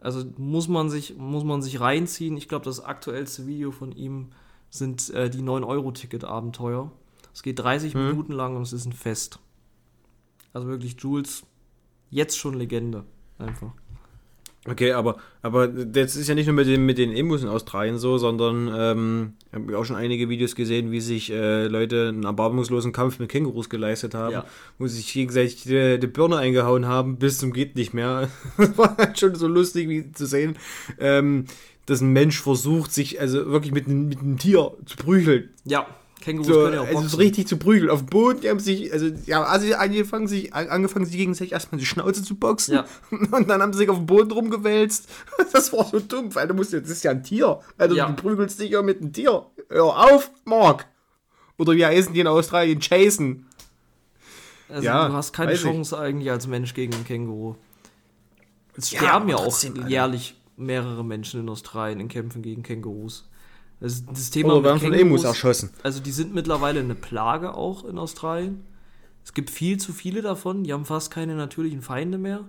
Also 0.00 0.24
muss 0.36 0.68
man 0.68 0.90
sich, 0.90 1.16
muss 1.16 1.42
man 1.44 1.62
sich 1.62 1.80
reinziehen. 1.80 2.36
Ich 2.36 2.48
glaube, 2.48 2.64
das 2.66 2.80
aktuellste 2.80 3.46
Video 3.46 3.70
von 3.72 3.92
ihm 3.92 4.28
sind 4.70 5.08
äh, 5.10 5.30
die 5.30 5.42
9-Euro-Ticket-Abenteuer. 5.42 6.90
Es 7.32 7.42
geht 7.42 7.58
30 7.58 7.94
Mhm. 7.94 8.06
Minuten 8.08 8.32
lang 8.32 8.56
und 8.56 8.62
es 8.62 8.72
ist 8.72 8.84
ein 8.86 8.92
Fest. 8.92 9.38
Also 10.52 10.68
wirklich, 10.68 10.96
Jules, 10.98 11.42
jetzt 12.10 12.38
schon 12.38 12.54
Legende. 12.54 13.04
Einfach. 13.38 13.72
Okay, 14.66 14.92
aber, 14.92 15.16
aber 15.40 15.68
das 15.68 16.16
ist 16.16 16.28
ja 16.28 16.34
nicht 16.34 16.46
nur 16.46 16.54
mit 16.54 16.66
den, 16.66 16.84
mit 16.84 16.98
den 16.98 17.12
Emos 17.12 17.42
in 17.42 17.48
Australien 17.48 17.96
so, 17.96 18.18
sondern 18.18 18.68
ähm, 18.76 19.32
ich 19.46 19.54
habe 19.54 19.78
auch 19.78 19.84
schon 19.84 19.96
einige 19.96 20.28
Videos 20.28 20.54
gesehen, 20.56 20.90
wie 20.90 21.00
sich 21.00 21.30
äh, 21.30 21.68
Leute 21.68 22.08
einen 22.08 22.24
erbarmungslosen 22.24 22.92
Kampf 22.92 23.18
mit 23.18 23.30
Kängurus 23.30 23.70
geleistet 23.70 24.14
haben, 24.14 24.32
Ja. 24.32 24.44
wo 24.78 24.86
sie 24.86 24.96
sich 24.96 25.12
gegenseitig 25.12 25.62
die, 25.62 25.98
die 25.98 26.06
Birne 26.06 26.36
eingehauen 26.36 26.86
haben, 26.86 27.16
bis 27.18 27.38
zum 27.38 27.52
geht 27.52 27.76
nicht 27.76 27.94
mehr. 27.94 28.28
Das 28.58 28.76
war 28.76 28.96
halt 28.96 29.18
schon 29.18 29.36
so 29.36 29.46
lustig 29.46 29.88
wie 29.88 30.10
zu 30.12 30.26
sehen, 30.26 30.58
ähm, 30.98 31.44
dass 31.86 32.02
ein 32.02 32.12
Mensch 32.12 32.42
versucht, 32.42 32.92
sich 32.92 33.20
also 33.20 33.46
wirklich 33.46 33.72
mit, 33.72 33.86
mit 33.88 34.18
einem 34.18 34.36
Tier 34.38 34.72
zu 34.84 34.96
prügeln. 34.98 35.48
Ja, 35.64 35.86
Kängurus 36.20 36.46
So, 36.48 36.54
können 36.54 36.74
ja 36.74 36.80
auch 36.80 36.86
also 36.86 36.94
boxen. 37.00 37.08
so 37.10 37.16
richtig 37.18 37.46
zu 37.48 37.56
prügeln. 37.58 37.90
Auf 37.90 38.00
dem 38.00 38.06
Boden, 38.06 38.40
die 38.40 38.50
haben 38.50 38.58
sich, 38.60 38.92
also, 38.92 39.06
ja, 39.26 39.42
also 39.42 39.72
angefangen, 39.74 40.26
sich, 40.28 40.52
angefangen, 40.54 41.04
sich 41.06 41.16
gegenseitig 41.16 41.52
erstmal 41.52 41.78
die 41.78 41.86
Schnauze 41.86 42.22
zu 42.22 42.34
boxen. 42.34 42.74
Ja. 42.74 42.84
Und 43.10 43.48
dann 43.48 43.62
haben 43.62 43.72
sie 43.72 43.78
sich 43.80 43.88
auf 43.88 43.96
dem 43.96 44.06
Boden 44.06 44.30
rumgewälzt. 44.30 45.08
Das 45.52 45.72
war 45.72 45.84
so 45.86 46.00
dumm, 46.00 46.34
weil 46.34 46.46
du 46.48 46.54
musst 46.54 46.72
ja, 46.72 46.80
das 46.80 46.90
ist 46.90 47.04
ja 47.04 47.12
ein 47.12 47.22
Tier. 47.22 47.60
Also 47.78 47.94
Ja. 47.96 48.08
du 48.10 48.14
prügelst 48.22 48.60
dich 48.60 48.70
ja 48.70 48.82
mit 48.82 49.00
einem 49.00 49.12
Tier. 49.12 49.46
Hör 49.70 49.84
auf, 50.12 50.30
Mark. 50.44 50.86
Oder 51.56 51.72
wie 51.74 51.84
heißen 51.86 52.12
die 52.14 52.20
in 52.20 52.26
Australien? 52.26 52.78
Jason. 52.80 53.46
Also 54.68 54.84
Ja, 54.84 55.08
du 55.08 55.14
hast 55.14 55.32
keine 55.32 55.52
weiß 55.52 55.58
ich. 55.58 55.64
Chance 55.64 55.98
eigentlich 55.98 56.30
als 56.30 56.46
Mensch 56.46 56.74
gegen 56.74 56.94
einen 56.94 57.04
Känguru. 57.04 57.54
Es 58.76 58.90
Ja, 58.90 58.98
sterben 59.00 59.28
ja, 59.28 59.34
aber 59.36 59.44
auch 59.46 59.48
trotzdem, 59.50 59.88
jährlich 59.88 60.34
mehrere 60.56 61.04
Menschen 61.04 61.40
in 61.40 61.48
Australien 61.48 62.00
in 62.00 62.08
Kämpfen 62.08 62.42
gegen 62.42 62.62
Kängurus. 62.62 63.27
Das, 63.80 64.04
das 64.04 64.30
Thema 64.30 64.54
Oder 64.54 64.64
werden 64.64 64.80
von 64.80 64.92
Emus 64.92 65.24
erschossen. 65.24 65.70
Also 65.82 66.00
die 66.00 66.10
sind 66.10 66.34
mittlerweile 66.34 66.80
eine 66.80 66.94
Plage 66.94 67.54
auch 67.54 67.84
in 67.84 67.98
Australien. 67.98 68.64
Es 69.24 69.34
gibt 69.34 69.50
viel 69.50 69.78
zu 69.78 69.92
viele 69.92 70.22
davon, 70.22 70.64
die 70.64 70.72
haben 70.72 70.84
fast 70.84 71.10
keine 71.10 71.34
natürlichen 71.36 71.82
Feinde 71.82 72.18
mehr. 72.18 72.48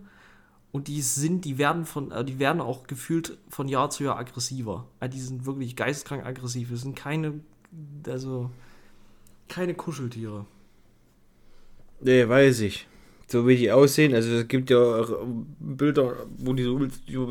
Und 0.71 0.87
die 0.87 1.01
sind, 1.01 1.45
die 1.45 1.57
werden 1.57 1.85
von, 1.85 2.11
äh, 2.11 2.23
die 2.23 2.39
werden 2.39 2.61
auch 2.61 2.85
gefühlt 2.85 3.37
von 3.49 3.67
Jahr 3.67 3.89
zu 3.89 4.03
Jahr 4.03 4.17
aggressiver. 4.17 4.87
Also 4.99 5.17
die 5.17 5.21
sind 5.21 5.45
wirklich 5.45 5.75
geisteskrank 5.75 6.25
aggressiv. 6.25 6.69
Das 6.69 6.81
sind 6.81 6.95
keine, 6.95 7.39
also 8.07 8.51
keine 9.47 9.73
Kuscheltiere. 9.73 10.45
Nee, 12.01 12.27
weiß 12.27 12.61
ich. 12.61 12.87
So 13.31 13.47
wie 13.47 13.55
die 13.55 13.71
aussehen, 13.71 14.15
also 14.15 14.27
es 14.37 14.47
gibt 14.47 14.71
ja 14.71 15.05
Bilder, 15.59 16.15
wo 16.39 16.53
die 16.53 16.63
so, 16.63 16.79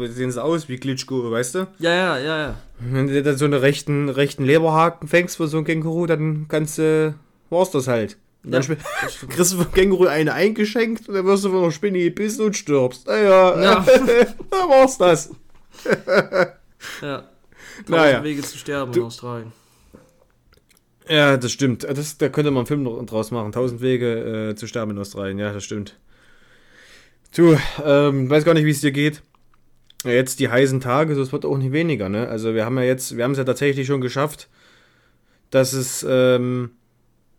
sehen 0.06 0.30
so 0.30 0.40
aus 0.42 0.68
wie 0.68 0.76
Glitschko, 0.76 1.30
weißt 1.30 1.56
du? 1.56 1.66
Ja, 1.80 1.90
ja, 1.92 2.18
ja, 2.18 2.38
ja. 2.38 2.54
Wenn 2.78 3.08
du 3.08 3.20
dann 3.20 3.36
so 3.36 3.44
einen 3.46 3.54
rechten, 3.54 4.08
rechten 4.08 4.44
Leberhaken 4.44 5.08
fängst 5.08 5.36
für 5.38 5.48
so 5.48 5.58
ein 5.58 5.64
Känguru, 5.64 6.06
dann 6.06 6.46
kannst 6.48 6.78
du, 6.78 7.14
war's 7.50 7.72
das 7.72 7.88
halt. 7.88 8.16
Und 8.44 8.52
dann 8.52 8.62
Ja, 8.62 8.76
kriegst 9.28 9.52
du 9.54 9.56
vom 9.56 9.72
Känguru 9.72 10.06
eine 10.06 10.32
eingeschenkt 10.34 11.08
und 11.08 11.14
dann 11.16 11.26
wirst 11.26 11.44
du 11.44 11.50
von 11.50 11.62
einer 11.64 11.72
Spinne 11.72 11.98
gebissen 11.98 12.44
und 12.46 12.56
stirbst. 12.56 13.08
Naja, 13.08 13.60
Ja. 13.60 13.84
da 14.50 14.56
war's 14.68 14.96
das. 14.98 15.30
Ja. 17.02 17.16
Tausend 17.22 17.88
Naja. 17.88 18.22
Wege 18.22 18.42
zu 18.42 18.56
sterben 18.56 18.92
Du- 18.92 19.00
in 19.00 19.06
Australien. 19.06 19.52
Ja, 21.08 21.36
das 21.36 21.52
stimmt. 21.52 21.84
Das, 21.84 22.18
da 22.18 22.28
könnte 22.28 22.50
man 22.50 22.60
einen 22.60 22.66
Film 22.66 23.06
draus 23.06 23.30
machen. 23.30 23.52
Tausend 23.52 23.80
Wege 23.80 24.50
äh, 24.50 24.54
zu 24.54 24.66
sterben 24.66 24.92
in 24.92 24.98
Australien. 24.98 25.38
Ja, 25.38 25.52
das 25.52 25.64
stimmt. 25.64 25.98
Du, 27.34 27.56
ähm, 27.84 28.28
weiß 28.28 28.44
gar 28.44 28.54
nicht, 28.54 28.64
wie 28.64 28.70
es 28.70 28.80
dir 28.80 28.92
geht. 28.92 29.22
Jetzt 30.04 30.38
die 30.38 30.48
heißen 30.48 30.80
Tage, 30.80 31.14
so 31.14 31.22
es 31.22 31.32
wird 31.32 31.44
auch 31.44 31.58
nicht 31.58 31.72
weniger, 31.72 32.08
ne? 32.08 32.28
Also 32.28 32.54
wir 32.54 32.64
haben 32.64 32.76
ja 32.78 32.84
jetzt, 32.84 33.16
wir 33.16 33.24
haben 33.24 33.32
es 33.32 33.38
ja 33.38 33.44
tatsächlich 33.44 33.86
schon 33.86 34.00
geschafft, 34.00 34.48
dass 35.50 35.72
es, 35.72 36.06
ähm, 36.08 36.70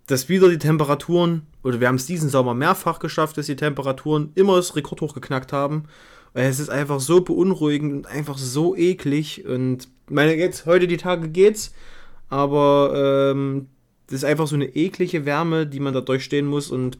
dass 0.08 0.28
wieder 0.28 0.50
die 0.50 0.58
Temperaturen, 0.58 1.44
oder 1.64 1.80
wir 1.80 1.88
haben 1.88 1.96
es 1.96 2.06
diesen 2.06 2.30
Sommer 2.30 2.54
mehrfach 2.54 3.00
geschafft, 3.00 3.38
dass 3.38 3.46
die 3.46 3.56
Temperaturen 3.56 4.32
immer 4.36 4.58
das 4.58 4.76
Rekordhoch 4.76 5.14
geknackt 5.14 5.54
haben. 5.54 5.86
Es 6.34 6.60
ist 6.60 6.70
einfach 6.70 7.00
so 7.00 7.22
beunruhigend 7.22 7.94
und 7.94 8.08
einfach 8.08 8.38
so 8.38 8.76
eklig. 8.76 9.46
Und 9.46 9.88
meine, 10.10 10.36
jetzt, 10.36 10.66
heute 10.66 10.88
die 10.88 10.98
Tage 10.98 11.30
geht's. 11.30 11.74
Aber 12.30 13.32
ähm, 13.34 13.68
das 14.08 14.18
ist 14.18 14.24
einfach 14.24 14.48
so 14.48 14.56
eine 14.56 14.76
eklige 14.76 15.26
Wärme, 15.26 15.68
die 15.68 15.80
man 15.80 15.94
da 15.94 16.02
durchstehen 16.02 16.46
muss. 16.48 16.72
Und 16.72 16.98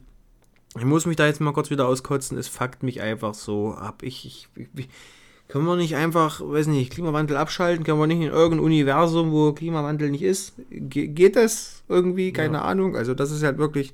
ich 0.76 0.84
muss 0.84 1.06
mich 1.06 1.16
da 1.16 1.26
jetzt 1.26 1.40
mal 1.40 1.52
kurz 1.52 1.70
wieder 1.70 1.88
auskotzen. 1.88 2.38
Es 2.38 2.48
fuckt 2.48 2.82
mich 2.82 3.00
einfach 3.00 3.34
so 3.34 3.72
ab. 3.72 4.02
Ich, 4.02 4.24
ich, 4.26 4.48
ich 4.76 4.88
können 5.48 5.66
wir 5.66 5.74
nicht 5.76 5.96
einfach, 5.96 6.40
weiß 6.40 6.68
nicht, 6.68 6.92
Klimawandel 6.92 7.36
abschalten? 7.36 7.84
Können 7.84 7.98
wir 7.98 8.06
nicht 8.06 8.20
in 8.20 8.28
irgendein 8.30 8.64
Universum, 8.64 9.32
wo 9.32 9.52
Klimawandel 9.52 10.10
nicht 10.10 10.22
ist? 10.22 10.52
Ge 10.70 11.08
geht 11.08 11.34
das 11.34 11.82
irgendwie? 11.88 12.32
Keine 12.32 12.58
Ja. 12.58 12.62
Ahnung. 12.62 12.96
Also 12.96 13.14
das 13.14 13.32
ist 13.32 13.42
halt 13.42 13.58
wirklich. 13.58 13.92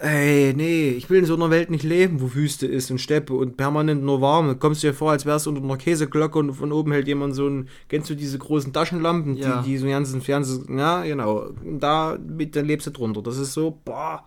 Ey, 0.00 0.54
nee, 0.56 0.90
ich 0.90 1.10
will 1.10 1.18
in 1.18 1.24
so 1.24 1.34
einer 1.34 1.50
Welt 1.50 1.70
nicht 1.70 1.82
leben, 1.82 2.20
wo 2.20 2.32
Wüste 2.32 2.68
ist 2.68 2.88
und 2.92 2.98
Steppe 3.00 3.34
und 3.34 3.56
permanent 3.56 4.04
nur 4.04 4.20
warm. 4.20 4.56
Kommst 4.60 4.82
du 4.82 4.86
dir 4.86 4.94
vor, 4.94 5.10
als 5.10 5.26
wärst 5.26 5.46
du 5.46 5.50
unter 5.50 5.64
einer 5.64 5.76
Käseglocke 5.76 6.38
und 6.38 6.52
von 6.54 6.70
oben 6.70 6.92
hält 6.92 7.08
jemand 7.08 7.34
so 7.34 7.48
ein, 7.48 7.68
kennst 7.88 8.08
du 8.08 8.14
diese 8.14 8.38
großen 8.38 8.72
Taschenlampen, 8.72 9.36
Ja. 9.36 9.60
die, 9.62 9.70
die 9.70 9.76
so 9.78 9.86
einen 9.86 9.92
ganzen 9.94 10.20
Fernsehen, 10.22 10.78
ja, 10.78 11.02
genau. 11.02 11.48
Und 11.64 11.80
da, 11.80 12.16
mit, 12.24 12.54
dann 12.54 12.66
lebst 12.66 12.86
du 12.86 12.92
drunter. 12.92 13.22
Das 13.22 13.38
ist 13.38 13.52
so, 13.54 13.76
boah, 13.84 14.22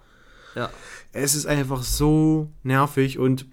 Ja. 0.55 0.69
es 1.13 1.35
ist 1.35 1.45
einfach 1.45 1.83
so 1.83 2.49
nervig 2.63 3.17
und 3.17 3.45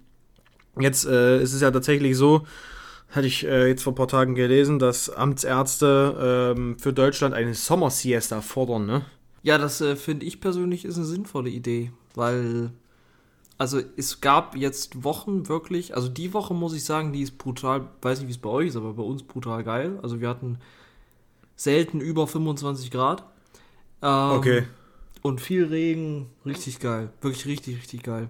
jetzt 0.77 1.05
äh, 1.05 1.41
ist 1.41 1.53
es 1.53 1.61
ja 1.61 1.71
tatsächlich 1.71 2.17
so, 2.17 2.45
hatte 3.11 3.27
ich 3.27 3.47
äh, 3.47 3.67
jetzt 3.69 3.81
vor 3.83 3.93
ein 3.93 3.95
paar 3.95 4.09
Tagen 4.09 4.35
gelesen, 4.35 4.77
dass 4.77 5.09
Amtsärzte 5.09 6.53
ähm, 6.57 6.77
für 6.77 6.91
Deutschland 6.91 7.33
eine 7.33 7.53
Sommersiesta 7.53 8.41
fordern, 8.41 8.85
ne? 8.85 9.05
Ja, 9.41 9.57
das 9.57 9.79
äh, 9.79 9.95
finde 9.95 10.25
ich 10.25 10.41
persönlich 10.41 10.83
ist 10.83 10.97
eine 10.97 11.05
sinnvolle 11.05 11.49
Idee, 11.49 11.91
weil 12.19 12.71
also 13.59 13.81
es 13.97 14.21
gab 14.21 14.55
jetzt 14.55 15.03
Wochen 15.03 15.49
wirklich, 15.49 15.93
also 15.93 16.07
die 16.07 16.33
Woche 16.33 16.53
muss 16.53 16.73
ich 16.73 16.85
sagen, 16.85 17.11
die 17.11 17.21
ist 17.21 17.37
brutal, 17.37 17.89
weiß 18.01 18.19
nicht 18.19 18.29
wie 18.29 18.31
es 18.31 18.37
bei 18.37 18.49
euch 18.49 18.69
ist, 18.69 18.77
aber 18.77 18.93
bei 18.93 19.03
uns 19.03 19.21
brutal 19.21 19.65
geil. 19.65 19.99
Also 20.01 20.21
wir 20.21 20.29
hatten 20.29 20.59
selten 21.57 21.99
über 21.99 22.25
25 22.25 22.89
Grad. 22.89 23.25
Ähm, 24.01 24.31
Okay. 24.31 24.63
Und 25.21 25.41
viel 25.41 25.65
Regen, 25.65 26.27
richtig 26.45 26.79
geil, 26.79 27.11
wirklich 27.19 27.45
richtig, 27.45 27.75
richtig 27.75 28.03
geil. 28.03 28.29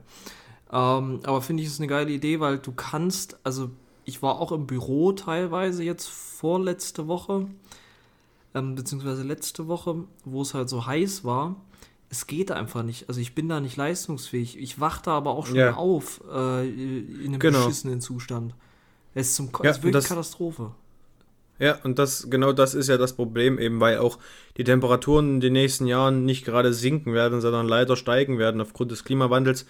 Ähm, 0.72 1.20
aber 1.22 1.44
finde 1.44 1.62
ich 1.62 1.70
es 1.70 1.80
eine 1.80 1.86
geile 1.86 2.10
Idee, 2.10 2.40
weil 2.40 2.58
du 2.58 2.72
kannst, 2.72 3.38
also 3.44 3.70
ich 4.06 4.24
war 4.24 4.40
auch 4.40 4.52
im 4.52 4.66
Büro 4.66 5.12
teilweise 5.12 5.84
jetzt 5.84 6.10
vorletzte 6.10 7.08
Woche, 7.08 7.46
ähm, 8.56 8.74
beziehungsweise 8.74 9.22
letzte 9.22 9.68
Woche, 9.68 10.06
wo 10.26 10.42
es 10.42 10.56
halt 10.56 10.70
so 10.70 10.88
heiß 10.88 11.24
war. 11.24 11.56
Es 12.12 12.26
geht 12.28 12.52
einfach 12.52 12.82
nicht. 12.84 13.08
Also 13.08 13.22
ich 13.22 13.36
bin 13.36 13.48
da 13.50 13.60
nicht 13.60 13.78
leistungsfähig. 13.78 14.58
Ich 14.58 14.80
wach 14.80 15.00
da 15.02 15.12
aber 15.12 15.32
auch 15.32 15.46
schon 15.46 15.58
Ja. 15.58 15.76
auf 15.76 16.22
äh, 16.32 16.68
in 16.68 17.26
einem 17.28 17.40
Genau. 17.40 17.60
beschissenen 17.66 18.02
Zustand. 18.02 18.54
Es 19.14 19.28
ist, 19.30 19.36
zum, 19.36 19.50
Ja, 19.64 19.70
es 19.70 19.78
ist 19.78 19.84
wirklich 19.84 19.94
das- 19.94 20.08
Katastrophe. 20.10 20.72
Ja, 21.60 21.78
und 21.84 22.00
das, 22.00 22.30
genau 22.30 22.54
das 22.54 22.74
ist 22.74 22.88
ja 22.88 22.98
das 22.98 23.14
Problem, 23.14 23.60
eben 23.60 23.82
weil 23.82 23.98
auch 23.98 24.18
die 24.58 24.64
Temperaturen 24.64 25.36
in 25.36 25.40
den 25.42 25.52
nächsten 25.54 25.88
Jahren 25.88 26.24
nicht 26.24 26.46
gerade 26.46 26.74
sinken 26.74 27.14
werden, 27.14 27.42
sondern 27.42 27.68
leider 27.68 27.98
steigen 27.98 28.38
werden 28.40 28.62
aufgrund 28.62 28.92
des 28.92 29.04
Klimawandels. 29.04 29.66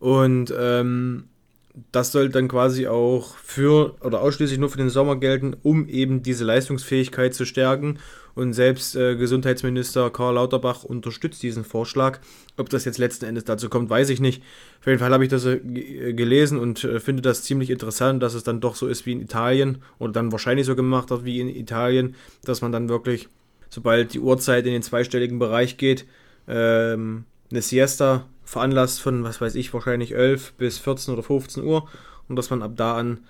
Und 0.00 0.52
ähm, 0.58 1.28
das 1.92 2.12
soll 2.12 2.28
dann 2.28 2.48
quasi 2.48 2.86
auch 2.86 3.36
für 3.36 3.96
oder 4.00 4.20
ausschließlich 4.20 4.58
nur 4.58 4.70
für 4.70 4.78
den 4.78 4.90
Sommer 4.90 5.16
gelten, 5.16 5.56
um 5.62 5.88
eben 5.88 6.22
diese 6.22 6.44
Leistungsfähigkeit 6.44 7.34
zu 7.34 7.44
stärken. 7.44 7.98
Und 8.34 8.52
selbst 8.52 8.94
äh, 8.94 9.16
Gesundheitsminister 9.16 10.10
Karl 10.10 10.34
Lauterbach 10.34 10.84
unterstützt 10.84 11.42
diesen 11.42 11.64
Vorschlag. 11.64 12.20
Ob 12.56 12.70
das 12.70 12.84
jetzt 12.84 12.98
letzten 12.98 13.24
Endes 13.24 13.44
dazu 13.44 13.68
kommt, 13.68 13.90
weiß 13.90 14.10
ich 14.10 14.20
nicht. 14.20 14.44
Auf 14.78 14.86
jeden 14.86 15.00
Fall 15.00 15.12
habe 15.12 15.24
ich 15.24 15.30
das 15.30 15.44
äh, 15.44 15.58
ge- 15.58 16.12
gelesen 16.12 16.58
und 16.58 16.84
äh, 16.84 17.00
finde 17.00 17.20
das 17.20 17.42
ziemlich 17.42 17.68
interessant, 17.68 18.22
dass 18.22 18.34
es 18.34 18.44
dann 18.44 18.60
doch 18.60 18.76
so 18.76 18.86
ist 18.86 19.06
wie 19.06 19.12
in 19.12 19.20
Italien 19.20 19.82
oder 19.98 20.12
dann 20.12 20.30
wahrscheinlich 20.30 20.66
so 20.66 20.76
gemacht 20.76 21.10
hat 21.10 21.24
wie 21.24 21.40
in 21.40 21.48
Italien, 21.48 22.14
dass 22.44 22.62
man 22.62 22.70
dann 22.70 22.88
wirklich, 22.88 23.28
sobald 23.70 24.14
die 24.14 24.20
Uhrzeit 24.20 24.66
in 24.66 24.72
den 24.72 24.82
zweistelligen 24.82 25.40
Bereich 25.40 25.76
geht, 25.76 26.06
ähm, 26.46 27.24
eine 27.50 27.62
Siesta 27.62 28.26
veranlasst 28.48 29.02
von, 29.02 29.24
was 29.24 29.42
weiß 29.42 29.54
ich, 29.56 29.74
wahrscheinlich 29.74 30.14
11 30.14 30.54
bis 30.54 30.78
14 30.78 31.12
oder 31.12 31.22
15 31.22 31.62
Uhr 31.62 31.86
und 32.28 32.36
dass 32.36 32.48
man 32.48 32.62
ab 32.62 32.72
da 32.76 32.96
an 32.96 33.20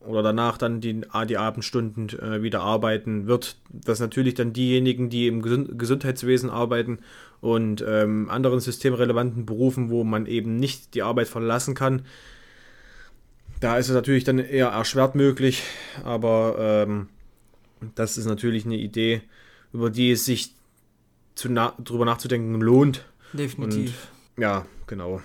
oder 0.00 0.22
danach 0.22 0.56
dann 0.56 0.80
die, 0.80 1.00
die 1.28 1.36
Abendstunden 1.36 2.08
äh, 2.20 2.42
wieder 2.42 2.60
arbeiten 2.60 3.26
wird. 3.26 3.56
Dass 3.70 3.98
natürlich 3.98 4.34
dann 4.34 4.52
diejenigen, 4.52 5.10
die 5.10 5.26
im 5.26 5.42
Gesund 5.42 5.76
Gesundheitswesen 5.78 6.48
arbeiten 6.48 7.00
und 7.40 7.84
ähm, 7.86 8.30
anderen 8.30 8.60
systemrelevanten 8.60 9.46
Berufen, 9.46 9.90
wo 9.90 10.04
man 10.04 10.26
eben 10.26 10.56
nicht 10.56 10.94
die 10.94 11.02
Arbeit 11.02 11.26
verlassen 11.26 11.74
kann, 11.74 12.02
da 13.58 13.78
ist 13.78 13.88
es 13.88 13.94
natürlich 13.94 14.22
dann 14.22 14.38
eher 14.38 14.68
erschwert 14.68 15.16
möglich, 15.16 15.64
aber 16.04 16.54
ähm, 16.58 17.08
das 17.96 18.16
ist 18.16 18.26
natürlich 18.26 18.64
eine 18.64 18.76
Idee, 18.76 19.22
über 19.72 19.90
die 19.90 20.12
es 20.12 20.24
sich 20.24 20.54
zu 21.34 21.50
na 21.50 21.74
drüber 21.82 22.04
nachzudenken 22.04 22.60
lohnt. 22.60 23.04
Definitiv. 23.32 23.88
Und, 23.88 24.17
ja, 24.38 24.66
genau. 24.86 25.20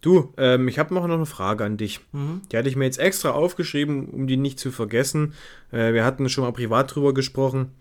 Du, 0.00 0.32
ähm, 0.38 0.66
ich 0.68 0.78
habe 0.78 0.94
noch 0.94 1.04
eine 1.04 1.26
Frage 1.26 1.64
an 1.64 1.76
dich. 1.76 2.00
Mhm. 2.12 2.40
Die 2.50 2.56
hatte 2.56 2.68
ich 2.68 2.76
mir 2.76 2.86
jetzt 2.86 2.98
extra 2.98 3.30
aufgeschrieben, 3.30 4.08
um 4.08 4.26
die 4.26 4.38
nicht 4.38 4.58
zu 4.58 4.70
vergessen. 4.70 5.34
Äh, 5.72 5.92
wir 5.92 6.04
hatten 6.04 6.28
schon 6.28 6.44
mal 6.44 6.52
privat 6.52 6.94
drüber 6.94 7.12
gesprochen. 7.12 7.72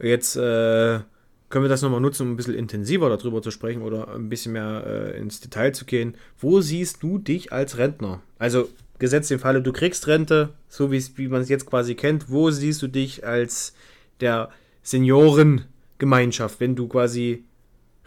Jetzt 0.00 0.36
äh, 0.36 1.00
können 1.48 1.64
wir 1.64 1.68
das 1.68 1.82
nochmal 1.82 2.00
nutzen, 2.00 2.22
um 2.22 2.32
ein 2.32 2.36
bisschen 2.36 2.54
intensiver 2.54 3.08
darüber 3.08 3.40
zu 3.40 3.50
sprechen 3.50 3.82
oder 3.82 4.14
ein 4.14 4.28
bisschen 4.28 4.52
mehr 4.52 4.84
äh, 4.86 5.18
ins 5.18 5.40
Detail 5.40 5.72
zu 5.72 5.84
gehen. 5.84 6.16
Wo 6.38 6.60
siehst 6.60 7.02
du 7.02 7.18
dich 7.18 7.52
als 7.52 7.78
Rentner? 7.78 8.20
Also 8.38 8.68
gesetzt 8.98 9.30
im 9.30 9.38
Falle, 9.38 9.62
du 9.62 9.72
kriegst 9.72 10.08
Rente, 10.08 10.50
so 10.68 10.90
wie 10.90 11.28
man 11.28 11.42
es 11.42 11.48
jetzt 11.48 11.66
quasi 11.66 11.94
kennt. 11.94 12.30
Wo 12.30 12.50
siehst 12.50 12.82
du 12.82 12.88
dich 12.88 13.24
als 13.24 13.74
der 14.20 14.50
Seniorengemeinschaft, 14.82 16.58
wenn 16.60 16.74
du 16.74 16.88
quasi 16.88 17.44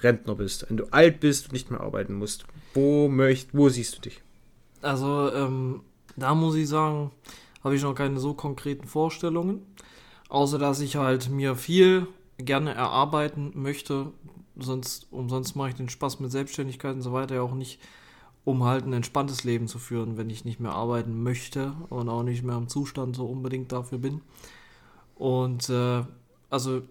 Rentner 0.03 0.35
bist, 0.35 0.65
wenn 0.69 0.77
du 0.77 0.85
alt 0.91 1.19
bist 1.19 1.47
und 1.47 1.53
nicht 1.53 1.71
mehr 1.71 1.81
arbeiten 1.81 2.15
musst? 2.15 2.45
Wo, 2.73 3.07
möcht, 3.07 3.49
wo 3.53 3.69
siehst 3.69 3.97
du 3.97 4.01
dich? 4.01 4.21
Also, 4.81 5.31
ähm, 5.33 5.81
da 6.15 6.33
muss 6.35 6.55
ich 6.55 6.67
sagen, 6.67 7.11
habe 7.63 7.75
ich 7.75 7.83
noch 7.83 7.93
keine 7.93 8.19
so 8.19 8.33
konkreten 8.33 8.87
Vorstellungen. 8.87 9.65
Außer 10.29 10.57
dass 10.57 10.79
ich 10.79 10.95
halt 10.95 11.29
mir 11.29 11.55
viel 11.55 12.07
gerne 12.37 12.73
erarbeiten 12.73 13.51
möchte. 13.53 14.11
Sonst, 14.55 15.07
umsonst 15.11 15.55
mache 15.55 15.69
ich 15.69 15.75
den 15.75 15.89
Spaß 15.89 16.19
mit 16.19 16.31
Selbstständigkeit 16.31 16.95
und 16.95 17.01
so 17.01 17.13
weiter 17.13 17.35
ja 17.35 17.41
auch 17.41 17.53
nicht, 17.53 17.79
um 18.43 18.63
halt 18.63 18.85
ein 18.85 18.93
entspanntes 18.93 19.43
Leben 19.43 19.67
zu 19.67 19.77
führen, 19.77 20.17
wenn 20.17 20.29
ich 20.29 20.45
nicht 20.45 20.59
mehr 20.59 20.71
arbeiten 20.71 21.21
möchte 21.21 21.73
und 21.89 22.09
auch 22.09 22.23
nicht 22.23 22.43
mehr 22.43 22.57
im 22.57 22.67
Zustand 22.67 23.15
so 23.15 23.25
unbedingt 23.25 23.71
dafür 23.71 23.97
bin. 23.97 24.21
Und 25.15 25.69
äh, 25.69 26.03
also 26.49 26.81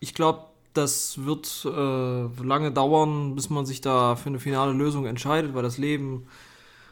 ich 0.00 0.14
glaube, 0.14 0.46
das 0.76 1.24
wird 1.24 1.64
äh, 1.64 2.42
lange 2.42 2.72
dauern, 2.72 3.34
bis 3.34 3.50
man 3.50 3.66
sich 3.66 3.80
da 3.80 4.16
für 4.16 4.28
eine 4.28 4.38
finale 4.38 4.72
Lösung 4.72 5.06
entscheidet, 5.06 5.54
weil 5.54 5.62
das 5.62 5.78
Leben 5.78 6.26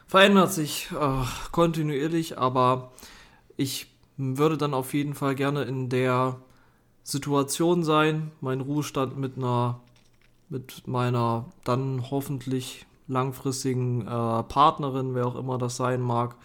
verändert 0.07 0.51
sich 0.51 0.89
äh, 0.91 1.23
kontinuierlich, 1.51 2.37
aber 2.37 2.91
ich 3.57 3.87
würde 4.17 4.57
dann 4.57 4.73
auf 4.73 4.93
jeden 4.93 5.13
Fall 5.13 5.35
gerne 5.35 5.63
in 5.63 5.89
der 5.89 6.37
Situation 7.03 7.83
sein, 7.83 8.31
meinen 8.41 8.61
Ruhestand 8.61 9.17
mit 9.17 9.37
einer, 9.37 9.79
mit 10.49 10.87
meiner 10.87 11.45
dann 11.63 12.09
hoffentlich 12.09 12.85
langfristigen 13.07 14.01
äh, 14.01 14.43
Partnerin, 14.43 15.13
wer 15.13 15.27
auch 15.27 15.35
immer 15.35 15.57
das 15.57 15.75
sein 15.77 16.01
mag, 16.01 16.35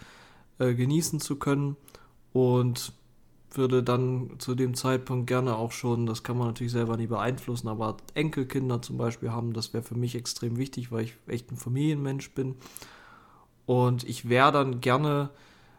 äh, 0.59 0.73
genießen 0.73 1.19
zu 1.19 1.37
können. 1.37 1.75
Und 2.33 2.93
würde 3.57 3.83
dann 3.83 4.31
zu 4.39 4.55
dem 4.55 4.73
Zeitpunkt 4.75 5.27
gerne 5.27 5.55
auch 5.55 5.71
schon, 5.71 6.05
das 6.05 6.23
kann 6.23 6.37
man 6.37 6.47
natürlich 6.47 6.71
selber 6.71 6.97
nie 6.97 7.07
beeinflussen, 7.07 7.67
aber 7.67 7.97
Enkelkinder 8.13 8.81
zum 8.81 8.97
Beispiel 8.97 9.31
haben, 9.31 9.53
das 9.53 9.73
wäre 9.73 9.83
für 9.83 9.95
mich 9.95 10.15
extrem 10.15 10.57
wichtig, 10.57 10.91
weil 10.91 11.03
ich 11.03 11.15
echt 11.27 11.51
ein 11.51 11.57
Familienmensch 11.57 12.31
bin. 12.31 12.55
Und 13.65 14.03
ich 14.07 14.27
wäre 14.29 14.51
dann 14.51 14.81
gerne, 14.81 15.29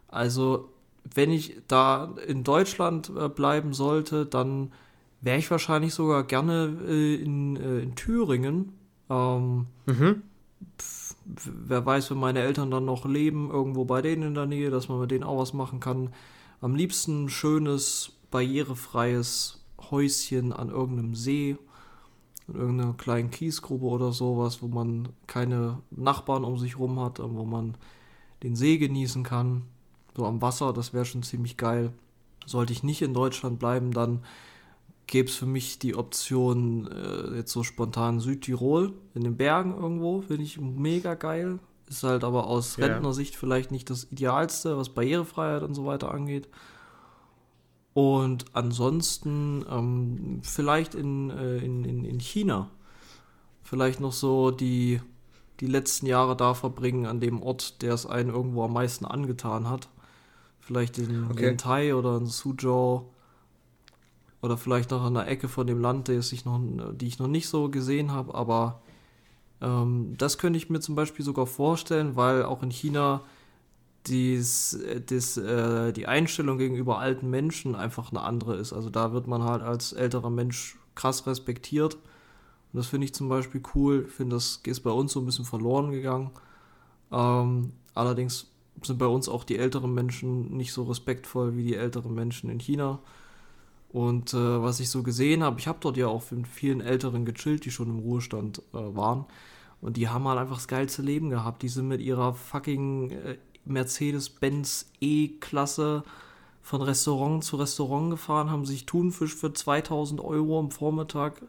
also 0.09 0.69
wenn 1.15 1.31
ich 1.31 1.57
da 1.69 2.15
in 2.27 2.45
Deutschland 2.45 3.11
äh, 3.19 3.29
bleiben 3.29 3.73
sollte, 3.73 4.25
dann 4.27 4.73
wäre 5.21 5.39
ich 5.39 5.51
wahrscheinlich 5.51 5.95
sogar 5.95 6.25
gerne 6.25 6.77
äh, 6.87 7.15
in, 7.15 7.57
äh, 7.57 7.81
in 7.81 7.95
Thüringen. 7.95 8.73
Ähm, 9.11 9.67
Mhm. 9.87 10.23
pf, 10.79 11.17
wer 11.25 11.85
weiß, 11.85 12.11
wenn 12.11 12.19
meine 12.19 12.41
Eltern 12.41 12.71
dann 12.71 12.85
noch 12.85 13.05
leben, 13.05 13.51
irgendwo 13.51 13.85
bei 13.85 14.03
denen 14.03 14.23
in 14.23 14.35
der 14.35 14.47
Nähe, 14.47 14.71
dass 14.71 14.89
man 14.89 15.01
mit 15.01 15.11
denen 15.11 15.25
auch 15.25 15.39
was 15.39 15.53
machen 15.53 15.81
kann. 15.81 16.11
Am 16.63 16.77
liebsten 16.77 17.25
ein 17.25 17.29
schönes, 17.29 18.13
barrierefreies 18.31 19.61
Häuschen 19.91 20.53
an 20.53 20.69
irgendeinem 20.69 21.17
See, 21.17 21.57
in 22.47 22.55
irgendeiner 22.55 22.93
kleinen 22.93 23.33
Kiesgrube 23.33 23.85
oder 23.85 24.13
sowas, 24.13 24.63
wo 24.63 24.69
man 24.69 25.09
keine 25.27 25.81
Nachbarn 25.91 26.45
um 26.45 26.57
sich 26.59 26.79
rum 26.79 27.01
hat, 27.01 27.19
wo 27.19 27.45
man 27.45 27.77
den 28.45 28.55
See 28.55 28.79
genießen 28.79 29.25
kann. 29.25 29.63
So 30.17 30.25
am 30.25 30.41
Wasser, 30.41 30.73
das 30.73 30.95
wäre 30.95 31.05
schon 31.05 31.25
ziemlich 31.25 31.57
geil. 31.57 31.93
Sollte 32.47 32.73
ich 32.73 32.85
nicht 32.85 33.03
in 33.03 33.13
Deutschland 33.13 33.59
bleiben, 33.59 33.91
dann 33.91 34.25
gäbe 35.09 35.29
es 35.29 35.35
für 35.35 35.47
mich 35.47 35.81
die 35.81 35.97
Option, 35.97 36.87
äh, 36.87 37.39
jetzt 37.39 37.51
so 37.51 37.65
spontan 37.65 38.21
Südtirol, 38.21 38.93
in 39.15 39.25
den 39.25 39.37
Bergen 39.37 39.77
irgendwo, 39.77 40.21
finde 40.21 40.45
ich 40.45 40.61
mega 40.61 41.15
geil. 41.15 41.59
Ist 41.93 42.05
halt 42.05 42.25
aber 42.25 42.47
aus 42.47 42.79
Ja. 42.79 42.87
Rentnersicht 42.87 43.37
vielleicht 43.37 43.71
nicht 43.71 43.91
das 43.91 44.11
Idealste, 44.11 44.79
was 44.79 44.89
Barrierefreiheit 44.89 45.63
und 45.63 45.75
so 45.75 45.85
weiter 45.85 46.11
angeht. 46.11 46.49
Und 47.93 48.47
ansonsten 48.55 49.63
ähm, 49.71 50.41
vielleicht 50.43 50.95
in, 50.95 51.29
äh, 51.29 51.59
in, 51.59 51.85
in, 51.85 52.05
in 52.07 52.19
China. 52.19 52.71
Vielleicht 53.63 54.01
noch 54.01 54.13
so 54.13 54.51
die, 54.51 55.03
die 55.61 55.67
letzten 55.67 56.07
Jahre 56.07 56.35
da 56.35 56.55
verbringen 56.55 57.05
an 57.05 57.21
dem 57.21 57.43
Ort, 57.43 57.83
der 57.83 57.93
es 57.93 58.07
einen 58.07 58.31
irgendwo 58.31 58.65
am 58.65 58.73
meisten 58.73 59.05
angetan 59.05 59.69
hat. 59.69 59.91
Vielleicht 60.61 60.97
in 60.97 61.31
Okay. 61.31 61.93
Oder 61.93 62.17
in 62.17 62.27
Suzhou. 62.27 63.11
Oder 64.41 64.57
vielleicht 64.57 64.91
noch 64.91 65.03
an 65.03 65.15
der 65.15 65.29
Ecke 65.29 65.49
von 65.49 65.67
dem 65.67 65.81
Land, 65.81 66.09
das 66.09 66.33
ich 66.33 66.47
noch, 66.47 66.59
die 66.93 67.07
ich 67.07 67.19
noch 67.19 67.29
nicht 67.29 67.49
so 67.49 67.69
gesehen 67.69 68.13
habe. 68.13 68.35
Aber 68.35 68.82
ähm, 69.63 70.15
das 70.19 70.39
könnte 70.39 70.57
ich 70.59 70.69
mir 70.69 70.81
zum 70.81 70.95
Beispiel 70.95 71.25
sogar 71.25 71.47
vorstellen, 71.47 72.17
weil 72.17 72.43
auch 72.45 72.63
in 72.63 72.71
China 72.71 73.23
dies, 74.07 74.75
äh, 74.75 75.01
dies, 75.01 75.37
äh, 75.37 75.93
die 75.93 76.09
Einstellung 76.09 76.59
gegenüber 76.59 76.99
alten 76.99 77.31
Menschen 77.31 77.77
einfach 77.77 78.11
eine 78.11 78.23
andere 78.23 78.57
ist. 78.57 78.73
Also 78.73 78.91
da 78.91 79.13
wird 79.13 79.29
man 79.29 79.45
halt 79.45 79.63
als 79.63 79.93
älterer 79.93 80.31
Mensch 80.31 80.77
krass 80.97 81.27
respektiert. 81.27 81.95
Und 81.95 82.79
das 82.79 82.89
finde 82.89 83.05
ich 83.05 83.15
zum 83.15 83.29
Beispiel 83.29 83.63
cool. 83.75 84.07
Ich 84.09 84.15
finde, 84.15 84.37
das 84.37 84.61
ist 84.65 84.81
bei 84.81 84.91
uns 84.91 85.13
so 85.13 85.21
ein 85.21 85.27
bisschen 85.27 85.45
verloren 85.45 85.93
gegangen. 85.93 86.31
Ähm, 87.13 87.73
allerdings 87.95 88.51
sind 88.83 88.99
bei 88.99 89.07
uns 89.07 89.29
auch 89.29 89.45
die 89.45 89.59
älteren 89.59 89.95
Menschen 89.95 90.57
nicht 90.57 90.73
so 90.73 90.85
respektvoll 90.85 91.57
wie 91.57 91.65
die 91.65 91.77
älteren 91.77 92.15
Menschen 92.15 92.51
in 92.51 92.59
China. 92.59 92.99
Und 93.91 94.33
äh, 94.33 94.63
was 94.63 94.81
ich 94.81 94.89
so 94.89 95.03
gesehen 95.03 95.43
habe, 95.45 95.61
ich 95.61 95.69
habe 95.69 95.79
dort 95.81 95.99
ja 95.99 96.09
auch 96.09 96.29
mit 96.31 96.49
vielen 96.49 96.81
Älteren 96.81 97.25
gechillt, 97.25 97.65
die 97.65 97.71
schon 97.71 97.91
im 97.91 97.99
Ruhestand 98.01 98.61
äh, 98.73 98.97
waren. 98.97 99.27
Und 99.83 99.97
die 99.97 100.09
haben 100.09 100.27
halt 100.27 100.39
einfach 100.39 100.57
das 100.57 100.69
geilste 100.69 101.03
Leben 101.03 101.29
gehabt. 101.29 101.63
Die 101.63 101.69
sind 101.69 101.89
mit 101.89 102.01
ihrer 102.01 102.33
fucking 102.33 103.11
äh, 103.11 103.37
Mercedes-Benz 103.67 104.87
E-Klasse 105.01 106.05
von 106.63 106.81
Restaurant 106.81 107.43
zu 107.43 107.57
Restaurant 107.57 108.13
gefahren, 108.13 108.51
haben 108.51 108.65
sich 108.65 108.87
Thunfisch 108.87 109.35
für 109.35 109.53
2000 109.53 110.21
Euro 110.21 110.61
am 110.61 110.71
Vormittag 110.71 111.43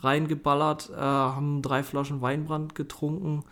reingeballert, 0.00 0.90
äh, 0.90 0.96
haben 0.96 1.62
drei 1.62 1.84
Flaschen 1.84 2.20
Weinbrand 2.20 2.74
getrunken, 2.74 3.44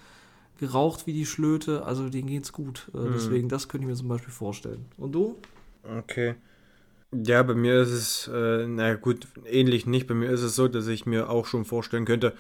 geraucht 0.59 1.07
wie 1.07 1.13
die 1.13 1.27
Schlöte. 1.27 1.85
Also 1.85 2.09
denen 2.09 2.27
geht's 2.27 2.53
gut. 2.53 2.91
Äh, 2.93 3.13
Deswegen, 3.15 3.49
das 3.49 3.69
könnte 3.69 3.85
ich 3.85 3.91
mir 3.91 3.97
zum 3.97 4.09
Beispiel 4.09 4.33
vorstellen. 4.33 4.85
Und 4.99 5.13
du? 5.13 5.37
Okay. 6.01 6.35
Ja, 7.13 7.45
bei 7.45 7.55
mir 7.55 7.81
ist 7.83 7.91
es, 7.91 8.29
äh, 8.29 8.67
na 8.67 8.95
gut, 8.95 9.29
ähnlich 9.47 9.87
nicht. 9.87 10.09
Bei 10.09 10.15
mir 10.15 10.31
ist 10.31 10.43
es 10.43 10.57
so, 10.57 10.67
dass 10.67 10.89
ich 10.89 11.07
mir 11.07 11.31
auch 11.31 11.47
schon 11.47 11.65
vorstellen 11.65 12.05
könnte, 12.05 12.35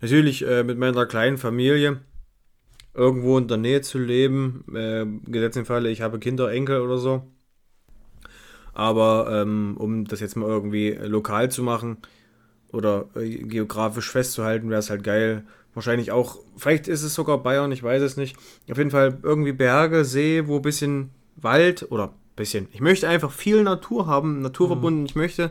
natürlich 0.00 0.46
äh, 0.46 0.62
mit 0.64 0.78
meiner 0.78 1.06
kleinen 1.06 1.38
Familie 1.38 2.00
irgendwo 2.94 3.38
in 3.38 3.48
der 3.48 3.56
Nähe 3.56 3.82
zu 3.82 3.98
leben. 3.98 4.64
Äh, 4.74 5.06
gesetzt 5.30 5.56
im 5.56 5.66
Falle, 5.66 5.90
ich 5.90 6.02
habe 6.02 6.18
Kinder, 6.18 6.50
Enkel 6.50 6.80
oder 6.80 6.98
so. 6.98 7.22
Aber 8.72 9.28
ähm, 9.30 9.76
um 9.78 10.04
das 10.04 10.20
jetzt 10.20 10.36
mal 10.36 10.48
irgendwie 10.48 10.90
lokal 10.92 11.50
zu 11.50 11.62
machen 11.62 11.98
oder 12.72 13.08
äh, 13.16 13.28
geografisch 13.38 14.10
festzuhalten, 14.10 14.70
wäre 14.70 14.80
es 14.80 14.90
halt 14.90 15.02
geil. 15.02 15.44
Wahrscheinlich 15.74 16.12
auch, 16.12 16.38
vielleicht 16.56 16.88
ist 16.88 17.02
es 17.02 17.14
sogar 17.14 17.42
Bayern, 17.42 17.72
ich 17.72 17.82
weiß 17.82 18.02
es 18.02 18.16
nicht. 18.16 18.36
Auf 18.70 18.78
jeden 18.78 18.90
Fall 18.90 19.18
irgendwie 19.22 19.52
Berge, 19.52 20.04
See, 20.04 20.46
wo 20.46 20.56
ein 20.56 20.62
bisschen 20.62 21.10
Wald 21.36 21.90
oder 21.90 22.14
bisschen. 22.36 22.68
Ich 22.72 22.80
möchte 22.80 23.08
einfach 23.08 23.30
viel 23.30 23.62
Natur 23.62 24.06
haben, 24.06 24.40
naturverbunden. 24.40 25.04
Ich 25.06 25.14
möchte 25.14 25.50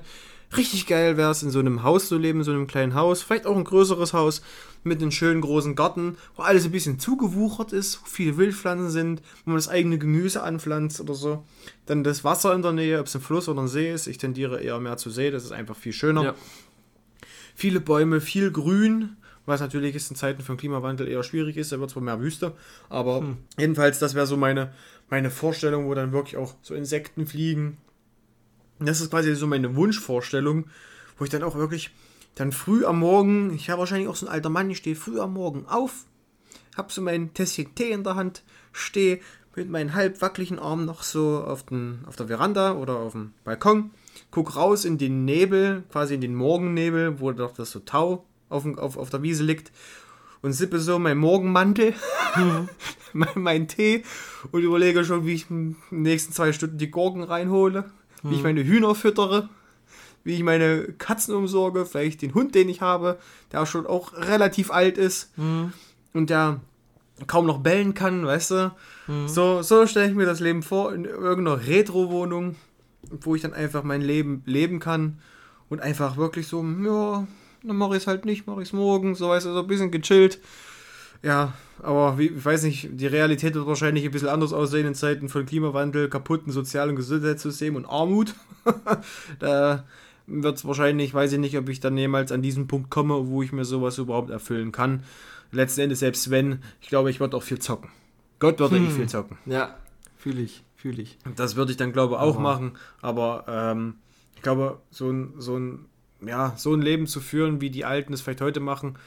richtig 0.56 0.88
geil 0.88 1.18
wäre 1.18 1.32
es, 1.32 1.43
in 1.43 1.52
so 1.52 1.60
einem 1.60 1.84
Haus 1.84 2.08
zu 2.08 2.18
leben, 2.18 2.39
in 2.39 2.43
so 2.43 2.52
einem 2.52 2.68
kleinen 2.68 2.95
Haus, 2.95 3.22
vielleicht 3.22 3.45
auch 3.45 3.56
ein 3.56 3.64
größeres 3.64 4.14
Haus 4.14 4.41
mit 4.84 5.02
einem 5.02 5.12
schönen 5.12 5.41
großen 5.41 5.76
Garten, 5.76 6.18
wo 6.36 6.43
alles 6.43 6.66
ein 6.66 6.72
bisschen 6.72 7.00
zugewuchert 7.00 7.74
ist, 7.74 8.02
wo 8.02 8.06
viele 8.06 8.38
Wildpflanzen 8.38 8.89
sind, 8.89 9.22
wo 9.43 9.52
man 9.52 9.58
das 9.58 9.68
eigene 9.68 9.97
Gemüse 9.97 10.41
anpflanzt 10.43 11.02
oder 11.02 11.14
so. 11.14 11.43
Dann 11.86 12.04
das 12.04 12.24
Wasser 12.24 12.54
in 12.54 12.62
der 12.62 12.72
Nähe, 12.72 13.00
ob 13.00 13.08
es 13.08 13.16
ein 13.16 13.22
Fluss 13.22 13.50
oder 13.50 13.62
ein 13.62 13.68
See 13.68 13.91
ist. 13.91 14.08
Ich 14.08 14.18
tendiere 14.18 14.62
eher 14.62 14.80
mehr 14.80 14.97
zu 14.97 15.10
See, 15.10 15.32
das 15.32 15.43
ist 15.43 15.52
einfach 15.52 15.76
viel 15.76 15.93
schöner. 15.93 16.24
Ja. 16.24 16.36
Viele 17.56 17.82
Bäume, 17.82 18.22
viel 18.22 18.52
Grün 18.52 19.18
was 19.50 19.60
natürlich 19.60 19.95
ist 19.95 20.10
in 20.10 20.16
Zeiten 20.16 20.43
von 20.43 20.56
Klimawandel 20.58 21.08
eher 21.08 21.24
schwierig 21.24 21.58
ist, 21.58 21.72
da 21.72 21.80
wird 21.80 21.89
zwar 21.89 22.04
mehr 22.04 22.22
Wüste, 22.22 22.54
aber 22.88 23.36
jedenfalls, 23.58 24.00
das 24.00 24.16
wäre 24.16 24.28
so 24.28 24.38
meine, 24.38 24.72
meine 25.10 25.32
Vorstellung, 25.32 25.88
wo 25.88 25.95
dann 25.95 26.14
wirklich 26.14 26.38
auch 26.38 26.56
so 26.62 26.76
Insekten 26.76 27.26
fliegen. 27.28 27.78
Das 28.80 29.02
ist 29.02 29.10
quasi 29.12 29.36
so 29.36 29.48
meine 29.48 29.76
Wunschvorstellung, 29.76 30.66
wo 31.18 31.24
ich 31.26 31.30
dann 31.30 31.44
auch 31.44 31.56
wirklich 31.56 31.92
dann 32.36 32.52
früh 32.52 32.86
am 32.86 33.00
Morgen, 33.00 33.54
ich 33.54 33.70
habe 33.70 33.80
wahrscheinlich 33.80 34.08
auch 34.08 34.16
so 34.16 34.26
ein 34.28 34.32
alter 34.32 34.50
Mann, 34.50 34.70
ich 34.70 34.78
stehe 34.78 34.96
früh 34.96 35.20
am 35.20 35.34
Morgen 35.34 35.66
auf, 35.68 36.06
hab 36.78 36.92
so 36.92 37.02
mein 37.02 37.34
Tässchen 37.34 37.76
Tee 37.76 37.92
in 37.92 38.04
der 38.04 38.16
Hand, 38.16 38.44
stehe 38.72 39.20
mit 39.56 39.70
meinen 39.70 39.94
halb 39.94 40.22
wackeligen 40.22 40.60
Armen 40.60 40.86
noch 40.86 41.04
so 41.04 41.44
auf, 41.44 41.64
den, 41.64 42.00
auf 42.08 42.16
der 42.16 42.28
Veranda 42.28 42.76
oder 42.76 42.96
auf 42.98 43.12
dem 43.12 43.34
Balkon, 43.44 43.92
guck 44.32 44.56
raus 44.56 44.86
in 44.86 44.98
den 44.98 45.26
Nebel, 45.26 45.84
quasi 45.92 46.14
in 46.16 46.22
den 46.22 46.36
Morgennebel, 46.36 47.20
wo 47.20 47.32
doch 47.32 47.54
das 47.54 47.72
so 47.72 47.80
Tau 47.80 48.26
auf, 48.48 48.64
dem- 48.64 48.80
auf, 48.80 48.96
auf 48.96 49.10
der 49.10 49.22
Wiese 49.24 49.44
liegt 49.44 49.74
und 50.42 50.54
sippe 50.54 50.80
so 50.80 50.98
meinen 51.00 51.20
Morgenmantel, 51.20 51.94
mein, 53.14 53.28
meinen 53.36 53.68
Tee 53.68 54.04
und 54.54 54.62
überlege 54.64 55.04
schon, 55.04 55.26
wie 55.26 55.34
ich 55.34 55.50
in 55.50 55.76
den 55.92 56.02
nächsten 56.04 56.32
zwei 56.32 56.54
Stunden 56.54 56.78
die 56.78 56.92
Gurken 56.92 57.24
reinhole, 57.24 57.92
wie 58.24 58.36
ich 58.36 58.43
meine 58.43 58.63
Hühner 58.63 58.95
füttere, 58.95 59.49
wie 60.24 60.36
ich 60.36 60.43
meine 60.43 60.93
Katzen 60.97 61.34
umsorge, 61.34 61.86
vielleicht 61.86 62.22
den 62.22 62.34
Hund, 62.34 62.53
den 62.55 62.70
ich 62.70 62.82
habe, 62.82 63.17
der 63.51 63.61
auch 63.61 63.67
schon 63.67 63.88
auch 63.88 64.13
relativ 64.13 64.72
alt 64.72 64.97
ist 64.97 65.32
und 66.13 66.30
der 66.30 66.59
kaum 67.28 67.45
noch 67.45 67.59
bellen 67.59 67.93
kann, 67.93 68.26
weißt 68.26 68.51
du? 68.51 68.72
So, 69.26 69.61
so 69.61 69.88
stelle 69.88 70.09
ich 70.09 70.15
mir 70.15 70.26
das 70.26 70.39
Leben 70.39 70.61
vor, 70.63 70.93
in 70.93 71.05
irgendeiner 71.05 71.65
Retro-Wohnung, 71.67 72.55
wo 73.22 73.36
ich 73.36 73.41
dann 73.41 73.53
einfach 73.53 73.84
mein 73.84 74.01
Leben 74.01 74.43
leben 74.45 74.80
kann 74.80 75.20
und 75.70 75.82
einfach 75.82 76.17
wirklich 76.17 76.47
so, 76.47 76.63
ja, 76.63 77.28
dann 77.63 77.76
mache 77.76 77.95
ich 77.95 78.03
es 78.03 78.07
halt 78.07 78.26
nicht, 78.26 78.45
mache 78.47 78.61
ich 78.61 78.70
es 78.70 78.74
morgen, 78.74 79.15
so 79.15 79.30
weißt 79.30 79.47
du, 79.47 79.53
so 79.53 79.59
ein 79.59 79.67
bisschen 79.67 79.91
gechillt. 79.91 80.39
Ja, 81.22 81.53
aber 81.82 82.17
wie, 82.17 82.28
ich 82.28 82.45
weiß 82.45 82.63
nicht, 82.63 82.89
die 82.93 83.07
Realität 83.07 83.55
wird 83.55 83.67
wahrscheinlich 83.67 84.05
ein 84.05 84.11
bisschen 84.11 84.30
anders 84.30 84.53
aussehen 84.53 84.88
in 84.88 84.95
Zeiten 84.95 85.30
von 85.30 85.45
Klimawandel, 85.45 86.09
kaputten 86.09 86.51
Sozial- 86.51 86.89
und 86.89 86.95
Gesundheitssystem 86.95 87.76
und 87.76 87.86
Armut. 87.86 88.36
da 89.39 89.86
wird 90.28 90.57
es 90.57 90.65
wahrscheinlich, 90.65 91.13
weiß 91.13 91.34
ich 91.34 91.39
nicht, 91.39 91.57
ob 91.57 91.70
ich 91.70 91.80
dann 91.80 91.97
jemals 91.97 92.32
an 92.32 92.41
diesen 92.41 92.67
Punkt 92.67 92.89
komme, 92.89 93.28
wo 93.28 93.41
ich 93.41 93.51
mir 93.51 93.65
sowas 93.65 93.97
überhaupt 93.97 94.30
erfüllen 94.30 94.72
kann. 94.72 95.03
Letzten 95.51 95.82
Endes, 95.82 95.99
selbst 95.99 96.30
wenn, 96.30 96.61
ich 96.82 96.89
glaube, 96.89 97.09
ich 97.09 97.20
würde 97.20 97.36
auch 97.36 97.43
viel 97.43 97.59
zocken. 97.59 97.89
Gott 98.39 98.59
würde 98.59 98.78
ich 98.78 98.89
viel 98.91 99.09
zocken. 99.09 99.38
Ja, 99.45 99.76
fühle 100.17 100.41
ich, 100.41 100.63
fühle 100.76 101.01
ich. 101.01 101.17
Das 101.36 101.55
würde 101.55 101.72
ich 101.72 101.78
dann, 101.78 101.91
glaube 101.91 102.15
ich, 102.15 102.20
auch 102.22 102.36
Aber- 102.36 102.39
machen. 102.43 102.72
Aber 103.01 103.45
ähm, 103.47 103.95
ich 104.36 104.41
glaube, 104.41 104.80
so 104.91 105.09
ein, 105.09 105.34
so, 105.38 105.57
ein, 105.57 105.86
ja, 106.26 106.53
so 106.55 106.74
ein 106.74 106.82
Leben 106.82 107.07
zu 107.07 107.20
führen, 107.20 107.59
wie 107.61 107.70
die 107.72 107.84
Alten 107.84 108.13
es 108.13 108.22
vielleicht 108.22 108.41
heute 108.41 108.59
machen, 108.59 108.97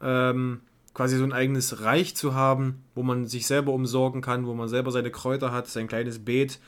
ähm, 0.00 0.60
quasi 1.00 1.16
so 1.16 1.24
ein 1.24 1.32
eigenes 1.32 1.80
Reich 1.80 2.14
zu 2.14 2.34
haben, 2.34 2.84
wo 2.94 3.02
man 3.02 3.26
sich 3.26 3.46
selber 3.46 3.72
umsorgen 3.72 4.20
kann, 4.20 4.44
wo 4.44 4.52
man 4.52 4.68
selber 4.68 4.92
seine 4.92 5.10
Kräuter 5.10 5.50
hat, 5.50 5.66
sein 5.66 5.88
kleines 5.88 6.26
Beet, 6.26 6.58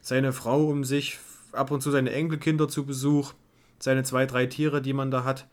seine 0.00 0.32
Frau 0.32 0.70
um 0.70 0.84
sich, 0.84 1.18
ab 1.52 1.70
und 1.70 1.82
zu 1.82 1.90
seine 1.90 2.10
Enkelkinder 2.12 2.68
zu 2.68 2.86
Besuch, 2.86 3.34
seine 3.78 4.04
zwei, 4.04 4.24
drei 4.24 4.46
Tiere, 4.46 4.80
die 4.80 4.94
man 4.94 5.10
da 5.10 5.22
hat 5.24 5.48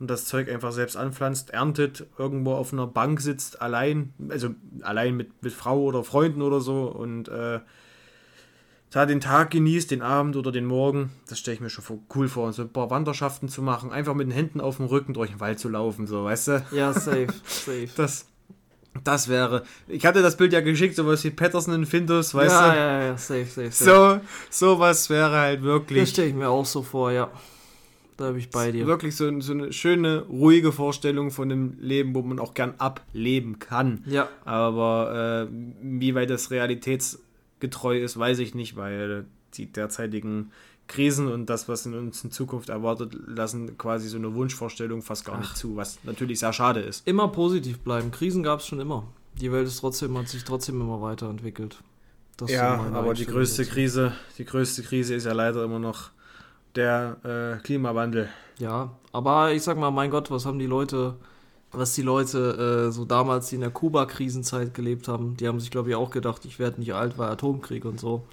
und 0.00 0.10
das 0.10 0.24
Zeug 0.24 0.50
einfach 0.50 0.72
selbst 0.72 0.96
anpflanzt, 0.96 1.50
erntet, 1.50 2.08
irgendwo 2.18 2.54
auf 2.54 2.72
einer 2.72 2.88
Bank 2.88 3.20
sitzt, 3.20 3.62
allein, 3.62 4.14
also 4.30 4.50
allein 4.82 5.16
mit, 5.16 5.40
mit 5.40 5.52
Frau 5.52 5.80
oder 5.80 6.02
Freunden 6.02 6.42
oder 6.42 6.60
so 6.60 6.86
und 6.88 7.28
äh, 7.28 7.60
da 8.90 9.06
den 9.06 9.20
Tag 9.20 9.50
genießt, 9.50 9.90
den 9.90 10.02
Abend 10.02 10.36
oder 10.36 10.50
den 10.50 10.66
Morgen, 10.66 11.10
das 11.28 11.38
stelle 11.38 11.54
ich 11.54 11.60
mir 11.60 11.70
schon 11.70 11.84
cool 12.14 12.28
vor, 12.28 12.52
so 12.52 12.62
ein 12.62 12.72
paar 12.72 12.90
Wanderschaften 12.90 13.48
zu 13.48 13.62
machen, 13.62 13.92
einfach 13.92 14.14
mit 14.14 14.26
den 14.26 14.32
Händen 14.32 14.60
auf 14.60 14.76
dem 14.78 14.86
Rücken 14.86 15.14
durch 15.14 15.30
den 15.30 15.40
Wald 15.40 15.58
zu 15.60 15.68
laufen, 15.68 16.06
so, 16.06 16.24
weißt 16.24 16.48
du? 16.48 16.64
Ja, 16.72 16.92
safe, 16.92 17.28
safe. 17.46 17.88
Das, 17.96 18.26
das 19.04 19.28
wäre, 19.28 19.62
ich 19.86 20.04
hatte 20.04 20.20
das 20.22 20.36
Bild 20.36 20.52
ja 20.52 20.60
geschickt, 20.60 20.96
sowas 20.96 21.22
wie 21.22 21.30
Patterson 21.30 21.74
in 21.74 21.86
Findus, 21.86 22.34
weißt 22.34 22.52
ja, 22.52 22.70
du? 22.72 22.76
ja, 22.76 23.02
ja, 23.04 23.16
safe, 23.16 23.44
safe, 23.44 23.70
safe. 23.70 24.20
So, 24.50 24.66
sowas 24.68 25.08
wäre 25.08 25.30
halt 25.30 25.60
Das 25.60 25.64
wirklich, 25.64 26.08
stelle 26.08 26.28
ich 26.28 26.34
mir 26.34 26.48
auch 26.48 26.66
so 26.66 26.82
vor, 26.82 27.12
ja. 27.12 27.30
Da 28.16 28.32
bin 28.32 28.40
ich 28.40 28.50
bei 28.50 28.70
dir. 28.70 28.86
wirklich 28.86 29.16
so, 29.16 29.40
so 29.40 29.52
eine 29.52 29.72
schöne, 29.72 30.22
ruhige 30.28 30.72
Vorstellung 30.72 31.30
von 31.30 31.50
einem 31.50 31.76
Leben, 31.80 32.14
wo 32.14 32.20
man 32.20 32.38
auch 32.38 32.52
gern 32.52 32.74
ableben 32.76 33.58
kann. 33.60 34.04
Ja, 34.06 34.28
Aber 34.44 35.46
äh, 35.48 35.52
wie 35.80 36.14
weit 36.14 36.28
das 36.28 36.50
realitätsgetreu 37.60 37.98
ist, 37.98 38.18
weiß 38.18 38.38
ich 38.38 38.54
nicht, 38.54 38.76
weil 38.76 39.26
die 39.54 39.66
derzeitigen 39.66 40.50
Krisen 40.86 41.28
und 41.28 41.46
das, 41.46 41.68
was 41.68 41.86
in 41.86 41.94
uns 41.94 42.24
in 42.24 42.30
Zukunft 42.30 42.68
erwartet, 42.68 43.14
lassen 43.26 43.78
quasi 43.78 44.08
so 44.08 44.16
eine 44.16 44.34
Wunschvorstellung 44.34 45.02
fast 45.02 45.24
gar 45.24 45.38
nicht 45.38 45.56
zu, 45.56 45.76
was 45.76 45.98
natürlich 46.02 46.40
sehr 46.40 46.52
schade 46.52 46.80
ist. 46.80 47.06
immer 47.06 47.28
positiv 47.28 47.78
bleiben. 47.80 48.10
Krisen 48.10 48.42
gab 48.42 48.60
es 48.60 48.66
schon 48.66 48.80
immer. 48.80 49.06
Die 49.40 49.52
Welt 49.52 49.68
ist 49.68 49.80
trotzdem, 49.80 50.18
hat 50.18 50.28
sich 50.28 50.42
trotzdem 50.42 50.80
immer 50.80 51.00
weiterentwickelt. 51.00 51.78
Das 52.36 52.50
Ja, 52.50 52.80
aber 52.92 53.14
die 53.14 53.26
größte 53.26 53.62
dazu. 53.62 53.74
Krise, 53.74 54.12
die 54.38 54.44
größte 54.44 54.82
Krise 54.82 55.14
ist 55.14 55.26
ja 55.26 55.32
leider 55.32 55.62
immer 55.62 55.78
noch 55.78 56.10
der 56.74 57.58
äh, 57.58 57.62
Klimawandel. 57.62 58.28
Ja, 58.58 58.90
aber 59.12 59.52
ich 59.52 59.62
sag 59.62 59.78
mal, 59.78 59.90
mein 59.90 60.10
Gott, 60.10 60.30
was 60.30 60.44
haben 60.44 60.58
die 60.58 60.66
Leute, 60.66 61.16
was 61.72 61.94
die 61.94 62.02
Leute 62.02 62.86
äh, 62.88 62.92
so 62.92 63.04
damals, 63.04 63.48
die 63.48 63.54
in 63.56 63.60
der 63.60 63.70
Kuba-Krisenzeit 63.70 64.74
gelebt 64.74 65.06
haben, 65.08 65.36
die 65.36 65.46
haben 65.46 65.60
sich, 65.60 65.70
glaube 65.70 65.90
ich, 65.90 65.94
auch 65.94 66.10
gedacht, 66.10 66.44
ich 66.44 66.58
werde 66.58 66.80
nicht 66.80 66.94
alt, 66.94 67.16
weil 67.18 67.28
Atomkrieg 67.30 67.84
und 67.84 68.00
so. 68.00 68.24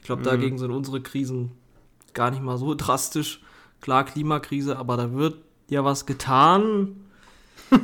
Ich 0.00 0.06
glaube, 0.06 0.20
Mhm. 0.20 0.26
dagegen 0.26 0.58
sind 0.58 0.70
unsere 0.70 1.00
Krisen 1.02 1.50
gar 2.14 2.30
nicht 2.30 2.42
mal 2.42 2.56
so 2.56 2.74
drastisch. 2.74 3.40
Klar, 3.82 4.04
Klimakrise, 4.04 4.78
aber 4.78 4.96
da 4.96 5.12
wird 5.12 5.36
ja 5.68 5.84
was 5.84 6.06
getan. 6.06 6.96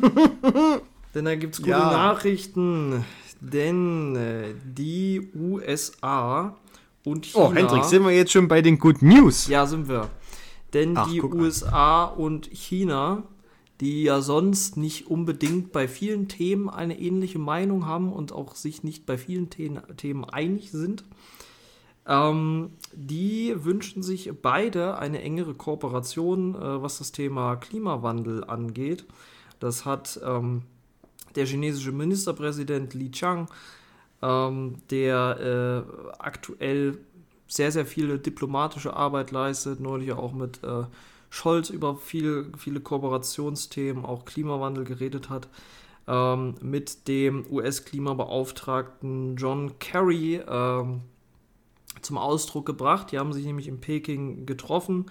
Denn 1.14 1.24
da 1.26 1.34
gibt 1.34 1.54
es 1.54 1.58
gute 1.60 1.70
Ja. 1.70 1.90
Nachrichten. 1.92 3.04
Denn 3.40 4.16
äh, 4.16 4.54
die 4.64 5.30
USA 5.34 6.56
und 7.04 7.26
China. 7.26 7.44
Oh, 7.48 7.52
Hendrik, 7.52 7.84
sind 7.84 8.04
wir 8.04 8.12
jetzt 8.12 8.30
schon 8.32 8.46
bei 8.48 8.62
den 8.62 8.78
Good 8.78 9.02
News? 9.02 9.48
Ja, 9.48 9.66
sind 9.66 9.88
wir. 9.88 10.08
Denn 10.72 10.96
Ach, 10.96 11.08
die 11.08 11.18
guck 11.18 11.34
an. 11.34 11.40
USA 11.40 12.04
und 12.04 12.46
China, 12.52 13.24
die 13.82 14.04
ja 14.04 14.20
sonst 14.20 14.76
nicht 14.76 15.08
unbedingt 15.08 15.72
bei 15.72 15.88
vielen 15.88 16.28
Themen 16.28 16.70
eine 16.70 17.00
ähnliche 17.00 17.40
Meinung 17.40 17.84
haben 17.84 18.12
und 18.12 18.30
auch 18.30 18.54
sich 18.54 18.84
nicht 18.84 19.06
bei 19.06 19.18
vielen 19.18 19.48
The 19.50 19.80
Themen 19.96 20.24
einig 20.24 20.70
sind, 20.70 21.02
ähm, 22.06 22.70
die 22.92 23.52
wünschen 23.56 24.04
sich 24.04 24.30
beide 24.40 24.98
eine 24.98 25.20
engere 25.20 25.54
Kooperation, 25.54 26.54
äh, 26.54 26.80
was 26.80 26.98
das 26.98 27.10
Thema 27.10 27.56
Klimawandel 27.56 28.44
angeht. 28.44 29.04
Das 29.58 29.84
hat 29.84 30.20
ähm, 30.24 30.62
der 31.34 31.46
chinesische 31.46 31.90
Ministerpräsident 31.90 32.94
Li 32.94 33.10
Chang, 33.10 33.48
ähm, 34.22 34.76
der 34.90 35.84
äh, 35.90 36.14
aktuell 36.20 36.98
sehr, 37.48 37.72
sehr 37.72 37.84
viele 37.86 38.20
diplomatische 38.20 38.94
Arbeit 38.94 39.32
leistet, 39.32 39.80
neulich 39.80 40.12
auch 40.12 40.34
mit 40.34 40.62
äh, 40.62 40.84
Scholz 41.32 41.70
über 41.70 41.96
viel, 41.96 42.52
viele 42.58 42.80
Kooperationsthemen, 42.80 44.04
auch 44.04 44.26
Klimawandel 44.26 44.84
geredet 44.84 45.30
hat, 45.30 45.48
ähm, 46.06 46.56
mit 46.60 47.08
dem 47.08 47.46
US-Klimabeauftragten 47.50 49.36
John 49.36 49.78
Kerry 49.78 50.42
ähm, 50.46 51.00
zum 52.02 52.18
Ausdruck 52.18 52.66
gebracht. 52.66 53.12
Die 53.12 53.18
haben 53.18 53.32
sich 53.32 53.46
nämlich 53.46 53.66
in 53.66 53.80
Peking 53.80 54.44
getroffen 54.44 55.06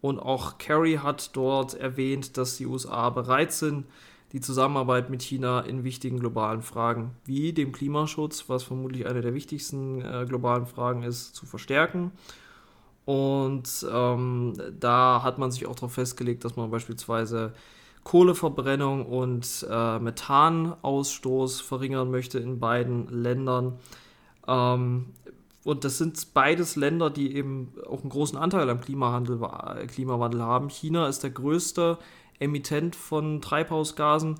und 0.00 0.18
auch 0.18 0.58
Kerry 0.58 0.98
hat 1.04 1.36
dort 1.36 1.74
erwähnt, 1.74 2.36
dass 2.36 2.56
die 2.56 2.66
USA 2.66 3.08
bereit 3.10 3.52
sind, 3.52 3.86
die 4.32 4.40
Zusammenarbeit 4.40 5.08
mit 5.08 5.22
China 5.22 5.60
in 5.60 5.84
wichtigen 5.84 6.18
globalen 6.18 6.62
Fragen 6.62 7.12
wie 7.24 7.52
dem 7.52 7.70
Klimaschutz, 7.70 8.48
was 8.48 8.64
vermutlich 8.64 9.06
eine 9.06 9.20
der 9.20 9.34
wichtigsten 9.34 10.00
äh, 10.00 10.26
globalen 10.28 10.66
Fragen 10.66 11.04
ist, 11.04 11.36
zu 11.36 11.46
verstärken. 11.46 12.10
Und 13.10 13.84
ähm, 13.92 14.52
da 14.78 15.24
hat 15.24 15.36
man 15.36 15.50
sich 15.50 15.66
auch 15.66 15.74
darauf 15.74 15.94
festgelegt, 15.94 16.44
dass 16.44 16.54
man 16.54 16.70
beispielsweise 16.70 17.52
Kohleverbrennung 18.04 19.04
und 19.04 19.66
äh, 19.68 19.98
Methanausstoß 19.98 21.60
verringern 21.60 22.12
möchte 22.12 22.38
in 22.38 22.60
beiden 22.60 23.08
Ländern. 23.08 23.80
Ähm, 24.46 25.06
und 25.64 25.82
das 25.82 25.98
sind 25.98 26.32
beides 26.34 26.76
Länder, 26.76 27.10
die 27.10 27.34
eben 27.34 27.72
auch 27.84 28.02
einen 28.02 28.10
großen 28.10 28.38
Anteil 28.38 28.70
am 28.70 28.80
Klimawandel, 28.80 29.40
äh, 29.42 29.88
Klimawandel 29.88 30.42
haben. 30.42 30.68
China 30.68 31.08
ist 31.08 31.24
der 31.24 31.30
größte 31.30 31.98
Emittent 32.38 32.94
von 32.94 33.42
Treibhausgasen. 33.42 34.36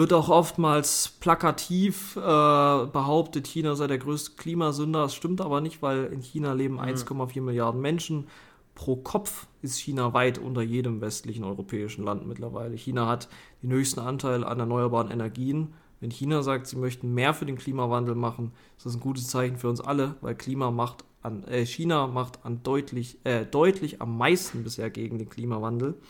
Wird 0.00 0.14
auch 0.14 0.30
oftmals 0.30 1.18
plakativ 1.20 2.16
äh, 2.16 2.20
behauptet, 2.20 3.46
China 3.46 3.74
sei 3.74 3.86
der 3.86 3.98
größte 3.98 4.34
Klimasünder. 4.34 5.02
Das 5.02 5.14
stimmt 5.14 5.42
aber 5.42 5.60
nicht, 5.60 5.82
weil 5.82 6.06
in 6.06 6.22
China 6.22 6.54
leben 6.54 6.80
1,4 6.80 7.42
Milliarden 7.42 7.82
Menschen. 7.82 8.26
Pro 8.74 8.96
Kopf 8.96 9.46
ist 9.60 9.76
China 9.76 10.14
weit 10.14 10.38
unter 10.38 10.62
jedem 10.62 11.02
westlichen 11.02 11.44
europäischen 11.44 12.02
Land 12.02 12.26
mittlerweile. 12.26 12.78
China 12.78 13.08
hat 13.08 13.28
den 13.62 13.72
höchsten 13.72 14.00
Anteil 14.00 14.42
an 14.42 14.58
erneuerbaren 14.58 15.10
Energien. 15.10 15.74
Wenn 16.00 16.10
China 16.10 16.42
sagt, 16.42 16.68
sie 16.68 16.76
möchten 16.76 17.12
mehr 17.12 17.34
für 17.34 17.44
den 17.44 17.58
Klimawandel 17.58 18.14
machen, 18.14 18.52
ist 18.78 18.86
das 18.86 18.94
ein 18.94 19.00
gutes 19.00 19.26
Zeichen 19.26 19.58
für 19.58 19.68
uns 19.68 19.82
alle, 19.82 20.14
weil 20.22 20.34
Klima 20.34 20.70
macht 20.70 21.04
an, 21.20 21.44
äh, 21.44 21.66
China 21.66 22.06
macht 22.06 22.42
an 22.46 22.62
deutlich, 22.62 23.18
äh, 23.24 23.44
deutlich 23.44 24.00
am 24.00 24.16
meisten 24.16 24.64
bisher 24.64 24.88
gegen 24.88 25.18
den 25.18 25.28
Klimawandel. 25.28 26.00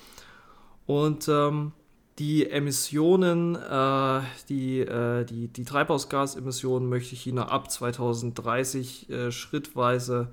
Und 0.86 1.28
ähm, 1.28 1.72
die 2.20 2.50
Emissionen, 2.50 3.56
äh, 3.56 4.20
die, 4.50 4.80
äh, 4.80 5.24
die, 5.24 5.48
die 5.48 5.64
Treibhausgasemissionen 5.64 6.86
möchte 6.86 7.16
China 7.16 7.48
ab 7.48 7.70
2030 7.70 9.08
äh, 9.08 9.32
schrittweise 9.32 10.28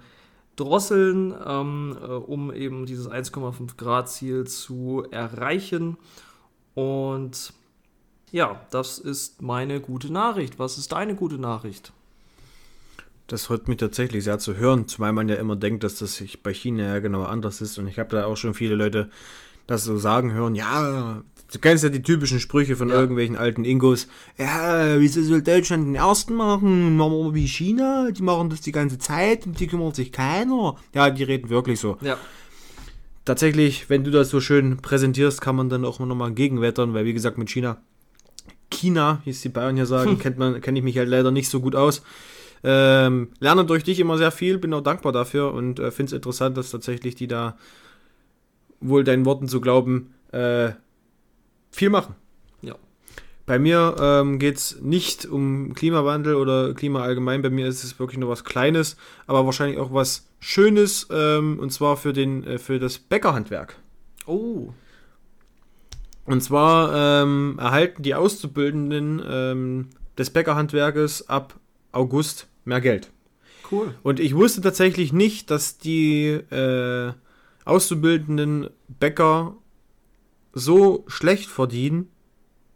drosseln, 0.57 1.33
ähm, 1.45 1.97
äh, 2.01 2.05
um 2.07 2.53
eben 2.53 2.85
dieses 2.85 3.09
1,5 3.09 3.77
Grad 3.77 4.09
Ziel 4.09 4.45
zu 4.45 5.05
erreichen. 5.11 5.95
Und 6.75 7.53
ja, 8.31 8.59
das 8.69 8.99
ist 8.99 9.41
meine 9.41 9.79
gute 9.79 10.11
Nachricht. 10.11 10.59
Was 10.59 10.77
ist 10.77 10.91
deine 10.91 11.15
gute 11.15 11.37
Nachricht? 11.37 11.93
Das 13.27 13.45
freut 13.45 13.69
mich 13.69 13.77
tatsächlich 13.77 14.25
sehr 14.25 14.39
zu 14.39 14.57
hören, 14.57 14.89
zumal 14.89 15.13
man 15.13 15.29
ja 15.29 15.35
immer 15.35 15.55
denkt, 15.55 15.85
dass 15.85 15.99
das 15.99 16.21
bei 16.43 16.53
China 16.53 16.83
ja 16.83 16.99
genau 16.99 17.23
anders 17.23 17.61
ist. 17.61 17.77
Und 17.77 17.87
ich 17.87 17.97
habe 17.97 18.09
da 18.09 18.25
auch 18.25 18.35
schon 18.35 18.53
viele 18.53 18.75
Leute 18.75 19.09
das 19.67 19.83
so 19.83 19.97
sagen 19.97 20.33
hören, 20.33 20.55
ja, 20.55 21.21
du 21.51 21.59
kennst 21.59 21.83
ja 21.83 21.89
die 21.89 22.01
typischen 22.01 22.39
Sprüche 22.39 22.75
von 22.75 22.89
Ja. 22.89 22.95
irgendwelchen 22.95 23.35
alten 23.37 23.63
Ingos. 23.65 24.07
Ja, 24.37 24.99
wieso 24.99 25.21
soll 25.23 25.41
Deutschland 25.41 25.87
den 25.87 25.95
ersten 25.95 26.33
machen? 26.35 26.97
Machen 26.97 27.11
wir 27.11 27.33
wie 27.33 27.47
China? 27.47 28.09
Die 28.11 28.23
machen 28.23 28.49
das 28.49 28.61
die 28.61 28.71
ganze 28.71 28.97
Zeit 28.97 29.45
und 29.45 29.59
die 29.59 29.67
kümmert 29.67 29.95
sich 29.95 30.11
keiner. 30.11 30.75
Ja, 30.93 31.09
die 31.09 31.23
reden 31.23 31.49
wirklich 31.49 31.79
so. 31.79 31.97
Ja, 32.01 32.17
Tatsächlich, 33.25 33.89
wenn 33.89 34.05
du 34.05 34.11
das 34.11 34.29
so 34.29 34.39
schön 34.39 34.77
präsentierst, 34.77 35.41
kann 35.41 35.57
man 35.57 35.67
dann 35.69 35.83
auch 35.83 35.99
nochmal 35.99 36.31
gegenwettern, 36.31 36.93
weil 36.93 37.03
wie 37.03 37.11
gesagt 37.13 37.37
mit 37.37 37.49
China, 37.49 37.75
China, 38.71 39.21
wie 39.25 39.31
es 39.31 39.41
die 39.41 39.49
Bayern 39.49 39.75
hier 39.75 39.85
sagen, 39.85 40.17
kennt 40.19 40.37
man, 40.37 40.61
kenne 40.61 40.79
ich 40.79 40.83
mich 40.85 40.97
halt 40.97 41.09
leider 41.09 41.29
nicht 41.31 41.49
so 41.49 41.59
gut 41.59 41.75
aus. 41.75 42.03
Ähm, 42.63 43.27
lerne 43.39 43.65
durch 43.65 43.83
dich 43.83 43.99
immer 43.99 44.17
sehr 44.17 44.31
viel, 44.31 44.57
bin 44.57 44.73
auch 44.73 44.81
dankbar 44.81 45.11
dafür 45.11 45.53
und 45.53 45.77
äh, 45.79 45.91
finde 45.91 46.11
es 46.11 46.13
interessant, 46.13 46.55
dass 46.55 46.71
tatsächlich 46.71 47.15
die 47.15 47.27
da 47.27 47.57
wohl 48.79 49.03
deinen 49.03 49.25
Worten 49.25 49.49
zu 49.49 49.59
glauben, 49.59 50.13
äh, 50.31 50.71
viel 51.77 51.89
machen. 51.89 52.15
ja. 52.61 52.75
Bei 53.45 53.59
mir 53.59 53.95
ähm, 54.01 54.39
geht 54.39 54.57
es 54.57 54.81
nicht 54.81 55.25
um 55.25 55.73
Klimawandel 55.73 56.35
oder 56.35 56.73
Klima 56.73 57.01
allgemein. 57.01 57.41
Bei 57.41 57.49
mir 57.49 57.67
ist 57.67 57.83
es 57.83 57.97
wirklich 57.97 58.19
nur 58.19 58.29
was 58.29 58.43
Kleines, 58.43 58.97
aber 59.25 59.45
wahrscheinlich 59.45 59.77
auch 59.79 59.93
was 59.93 60.27
Schönes, 60.39 61.07
ähm, 61.11 61.57
und 61.59 61.71
zwar 61.71 61.95
für, 61.95 62.11
den, 62.11 62.43
äh, 62.43 62.57
für 62.57 62.77
das 62.79 62.97
Bäckerhandwerk. 62.97 63.77
Oh, 64.25 64.73
Und 66.25 66.41
zwar 66.43 67.23
ähm, 67.23 67.55
erhalten 67.57 68.03
die 68.03 68.15
Auszubildenden 68.15 69.21
ähm, 69.25 69.89
des 70.17 70.29
Bäckerhandwerkes 70.31 71.29
ab 71.29 71.53
August 71.93 72.47
mehr 72.65 72.81
Geld. 72.81 73.11
cool. 73.71 73.93
Und 74.03 74.19
ich 74.19 74.35
wusste 74.35 74.59
tatsächlich 74.61 75.13
nicht, 75.13 75.49
dass 75.51 75.77
die 75.77 76.27
äh, 76.27 77.13
auszubildenden 77.63 78.69
Bäcker 78.87 79.55
so 80.57 81.03
schlecht 81.07 81.49
verdienen. 81.49 82.09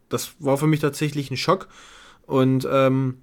Das 0.09 0.33
war 0.39 0.57
für 0.57 0.67
mich 0.67 0.79
tatsächlich 0.79 1.31
ein 1.31 1.37
Schock. 1.37 1.67
Und 2.25 2.67
ähm, 2.69 3.19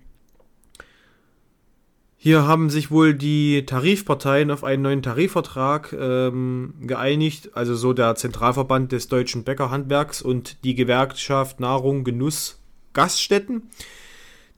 hier 2.17 2.47
haben 2.47 2.69
sich 2.69 2.91
wohl 2.91 3.15
die 3.15 3.65
Tarifparteien 3.65 4.51
auf 4.51 4.65
einen 4.65 4.83
neuen 4.83 5.03
Tarifvertrag 5.03 5.93
ähm, 5.93 6.75
geeinigt, 6.81 7.51
also 7.55 7.75
so 7.75 7.93
der 7.93 8.17
Zentralverband 8.17 8.91
des 8.91 9.09
deutschen 9.09 9.45
Bäckerhandwerks 9.45 10.21
und 10.21 10.65
die 10.65 10.75
Gewerkschaft 10.75 11.61
Nahrung, 11.61 12.05
Genuss, 12.05 12.61
Gaststätten. 12.93 13.71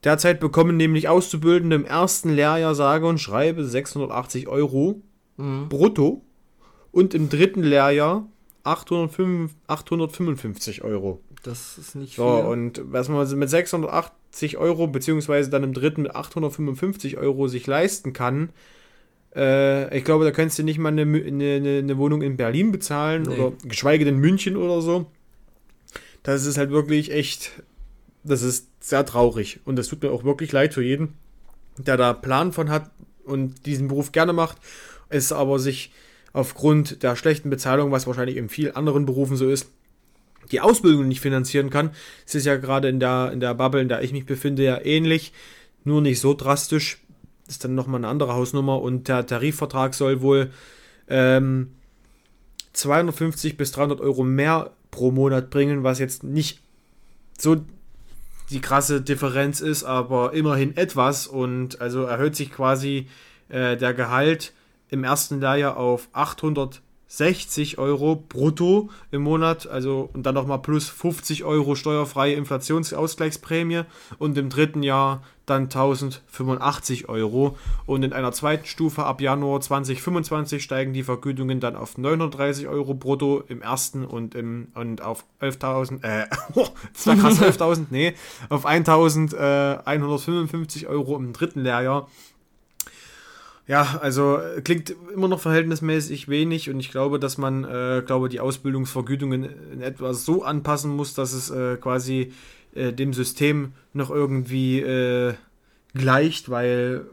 Derzeit 0.03 0.39
bekommen 0.39 0.77
nämlich 0.77 1.07
Auszubildende 1.07 1.75
im 1.75 1.85
ersten 1.85 2.29
Lehrjahr 2.29 2.73
sage 2.73 3.05
und 3.05 3.19
schreibe 3.19 3.63
680 3.63 4.47
Euro 4.47 5.03
Mhm. 5.37 5.69
brutto 5.69 6.23
und 6.91 7.13
im 7.13 7.29
dritten 7.29 7.63
Lehrjahr 7.63 8.27
805, 8.63 9.51
855 9.67 10.83
Euro. 10.83 11.19
Das 11.43 11.77
ist 11.77 11.95
nicht 11.95 12.15
So, 12.15 12.37
viel. 12.37 12.45
und 12.45 12.81
was 12.85 13.09
man 13.09 13.27
mit 13.37 13.49
680 13.49 14.57
Euro, 14.57 14.87
beziehungsweise 14.87 15.49
dann 15.49 15.63
im 15.63 15.73
dritten 15.73 16.03
mit 16.03 16.15
855 16.15 17.17
Euro 17.17 17.47
sich 17.47 17.65
leisten 17.67 18.13
kann, 18.13 18.49
äh, 19.35 19.97
ich 19.97 20.03
glaube, 20.03 20.25
da 20.25 20.31
kannst 20.31 20.59
du 20.59 20.63
nicht 20.63 20.77
mal 20.77 20.89
eine, 20.89 21.01
eine, 21.01 21.79
eine 21.79 21.97
Wohnung 21.97 22.21
in 22.21 22.37
Berlin 22.37 22.71
bezahlen 22.71 23.23
Nee. 23.23 23.35
oder 23.39 23.53
geschweige 23.63 24.05
denn 24.05 24.17
München 24.17 24.55
oder 24.57 24.81
so. 24.81 25.07
Das 26.23 26.45
ist 26.45 26.57
halt 26.57 26.69
wirklich 26.69 27.11
echt, 27.11 27.63
das 28.23 28.43
ist 28.43 28.67
sehr 28.79 29.05
traurig 29.05 29.59
und 29.65 29.75
das 29.77 29.87
tut 29.87 30.03
mir 30.03 30.11
auch 30.11 30.23
wirklich 30.23 30.51
leid 30.51 30.73
für 30.73 30.83
jeden, 30.83 31.13
der 31.77 31.97
da 31.97 32.13
Plan 32.13 32.51
von 32.51 32.69
hat 32.69 32.91
und 33.23 33.65
diesen 33.65 33.87
Beruf 33.87 34.11
gerne 34.11 34.33
macht, 34.33 34.57
es 35.09 35.31
aber 35.31 35.57
sich 35.59 35.91
aufgrund 36.33 37.03
der 37.03 37.15
schlechten 37.15 37.49
Bezahlung, 37.49 37.91
was 37.91 38.07
wahrscheinlich 38.07 38.37
in 38.37 38.49
vielen 38.49 38.75
anderen 38.75 39.05
Berufen 39.05 39.35
so 39.35 39.49
ist, 39.49 39.69
die 40.51 40.61
Ausbildung 40.61 41.07
nicht 41.07 41.21
finanzieren 41.21 41.69
kann. 41.69 41.91
Es 42.25 42.35
ist 42.35 42.45
ja 42.45 42.57
gerade 42.57 42.89
in 42.89 42.99
der, 42.99 43.31
in 43.31 43.39
der 43.39 43.53
Bubble, 43.53 43.81
in 43.81 43.89
der 43.89 44.01
ich 44.01 44.11
mich 44.11 44.25
befinde, 44.25 44.63
ja 44.63 44.83
ähnlich, 44.83 45.33
nur 45.83 46.01
nicht 46.01 46.19
so 46.19 46.33
drastisch. 46.33 47.01
Das 47.45 47.55
ist 47.55 47.63
dann 47.63 47.75
nochmal 47.75 47.99
eine 47.99 48.07
andere 48.07 48.33
Hausnummer 48.33 48.81
und 48.81 49.07
der 49.07 49.25
Tarifvertrag 49.25 49.93
soll 49.93 50.21
wohl 50.21 50.51
ähm, 51.09 51.71
250 52.73 53.57
bis 53.57 53.71
300 53.71 53.99
Euro 53.99 54.23
mehr 54.23 54.71
pro 54.89 55.11
Monat 55.11 55.49
bringen, 55.49 55.83
was 55.83 55.99
jetzt 55.99 56.23
nicht 56.23 56.59
so 57.37 57.57
die 58.49 58.61
krasse 58.61 59.01
Differenz 59.01 59.61
ist, 59.61 59.83
aber 59.83 60.33
immerhin 60.33 60.75
etwas 60.75 61.27
und 61.27 61.81
also 61.81 62.03
erhöht 62.03 62.35
sich 62.35 62.51
quasi 62.51 63.07
äh, 63.49 63.77
der 63.77 63.93
Gehalt 63.93 64.53
im 64.91 65.03
ersten 65.03 65.39
Lehrjahr 65.39 65.77
auf 65.77 66.09
860 66.13 67.79
Euro 67.79 68.15
brutto 68.15 68.89
im 69.09 69.23
Monat, 69.23 69.67
also 69.67 70.09
und 70.13 70.25
dann 70.25 70.35
nochmal 70.35 70.61
plus 70.61 70.89
50 70.89 71.43
Euro 71.43 71.75
steuerfreie 71.75 72.35
Inflationsausgleichsprämie 72.35 73.83
und 74.19 74.37
im 74.37 74.49
dritten 74.49 74.83
Jahr 74.83 75.21
dann 75.51 75.63
1085 75.63 77.09
Euro. 77.09 77.57
Und 77.85 78.03
in 78.03 78.13
einer 78.13 78.31
zweiten 78.31 78.65
Stufe 78.65 79.03
ab 79.05 79.19
Januar 79.21 79.59
2025 79.59 80.63
steigen 80.63 80.93
die 80.93 81.03
Vergütungen 81.03 81.59
dann 81.59 81.75
auf 81.75 81.97
930 81.97 82.67
Euro 82.67 82.93
brutto 82.93 83.43
im 83.47 83.61
ersten 83.61 84.05
und 84.05 84.35
im 84.35 84.67
und 84.75 85.01
auf 85.01 85.25
11.000 85.41 86.03
äh, 86.03 86.27
das 86.93 87.07
war 87.07 87.15
krass 87.15 87.41
11.000 87.41 87.87
nee 87.89 88.13
auf 88.49 88.65
1.155 88.65 90.87
Euro 90.87 91.17
im 91.17 91.33
dritten 91.33 91.61
Lehrjahr 91.61 92.07
ja, 93.71 93.99
also 94.01 94.35
äh, 94.35 94.59
klingt 94.59 94.93
immer 95.13 95.29
noch 95.29 95.39
verhältnismäßig 95.39 96.27
wenig 96.27 96.69
und 96.69 96.81
ich 96.81 96.91
glaube, 96.91 97.19
dass 97.19 97.37
man, 97.37 97.63
äh, 97.63 98.03
glaube 98.05 98.27
die 98.27 98.41
Ausbildungsvergütungen 98.41 99.45
in 99.71 99.81
etwa 99.81 100.13
so 100.13 100.43
anpassen 100.43 100.91
muss, 100.91 101.13
dass 101.13 101.31
es 101.31 101.49
äh, 101.51 101.77
quasi 101.77 102.33
äh, 102.75 102.91
dem 102.91 103.13
System 103.13 103.71
noch 103.93 104.09
irgendwie 104.09 104.81
äh, 104.81 105.35
gleicht, 105.93 106.49
weil 106.49 107.05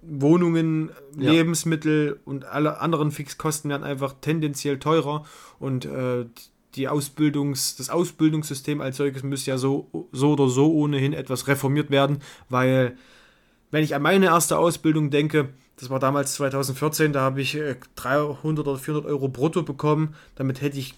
Wohnungen, 0.00 0.88
Ja. 1.18 1.32
Lebensmittel 1.32 2.18
und 2.24 2.46
alle 2.46 2.80
anderen 2.80 3.10
Fixkosten 3.10 3.68
werden 3.68 3.84
einfach 3.84 4.14
tendenziell 4.22 4.78
teurer 4.78 5.26
und 5.58 5.84
äh, 5.84 6.24
die 6.76 6.88
Ausbildungs, 6.88 7.76
das 7.76 7.90
Ausbildungssystem 7.90 8.80
als 8.80 8.96
solches 8.96 9.22
müsste 9.22 9.50
ja 9.50 9.58
so, 9.58 10.08
so 10.12 10.32
oder 10.32 10.48
so 10.48 10.72
ohnehin 10.72 11.12
etwas 11.12 11.46
reformiert 11.46 11.90
werden, 11.90 12.20
weil 12.48 12.96
wenn 13.70 13.84
ich 13.84 13.94
an 13.94 14.00
meine 14.00 14.26
erste 14.26 14.58
Ausbildung 14.58 15.10
denke, 15.10 15.50
das 15.80 15.88
war 15.88 15.98
damals 15.98 16.34
2014, 16.34 17.14
da 17.14 17.22
habe 17.22 17.40
ich 17.40 17.56
äh, 17.56 17.76
300 17.96 18.66
oder 18.66 18.78
400 18.78 19.10
Euro 19.10 19.28
brutto 19.28 19.62
bekommen. 19.62 20.14
Damit 20.34 20.60
hätte 20.60 20.78
ich, 20.78 20.94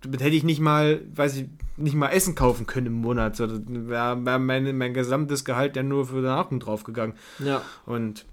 damit 0.00 0.22
hätte 0.22 0.36
ich 0.36 0.44
nicht 0.44 0.60
mal, 0.60 1.00
weiß 1.12 1.34
ich, 1.36 1.46
nicht 1.76 1.96
mal 1.96 2.10
Essen 2.10 2.36
kaufen 2.36 2.66
können 2.66 2.86
im 2.86 2.92
Monat. 2.92 3.34
So, 3.34 3.48
wäre 3.48 4.24
wär 4.24 4.38
mein, 4.38 4.78
mein 4.78 4.94
gesamtes 4.94 5.44
Gehalt 5.44 5.74
ja 5.74 5.82
nur 5.82 6.06
für 6.06 6.16
den 6.16 6.24
Nahrung 6.26 6.60
draufgegangen. 6.60 7.16
Ja, 7.40 7.62
Und 7.84 8.24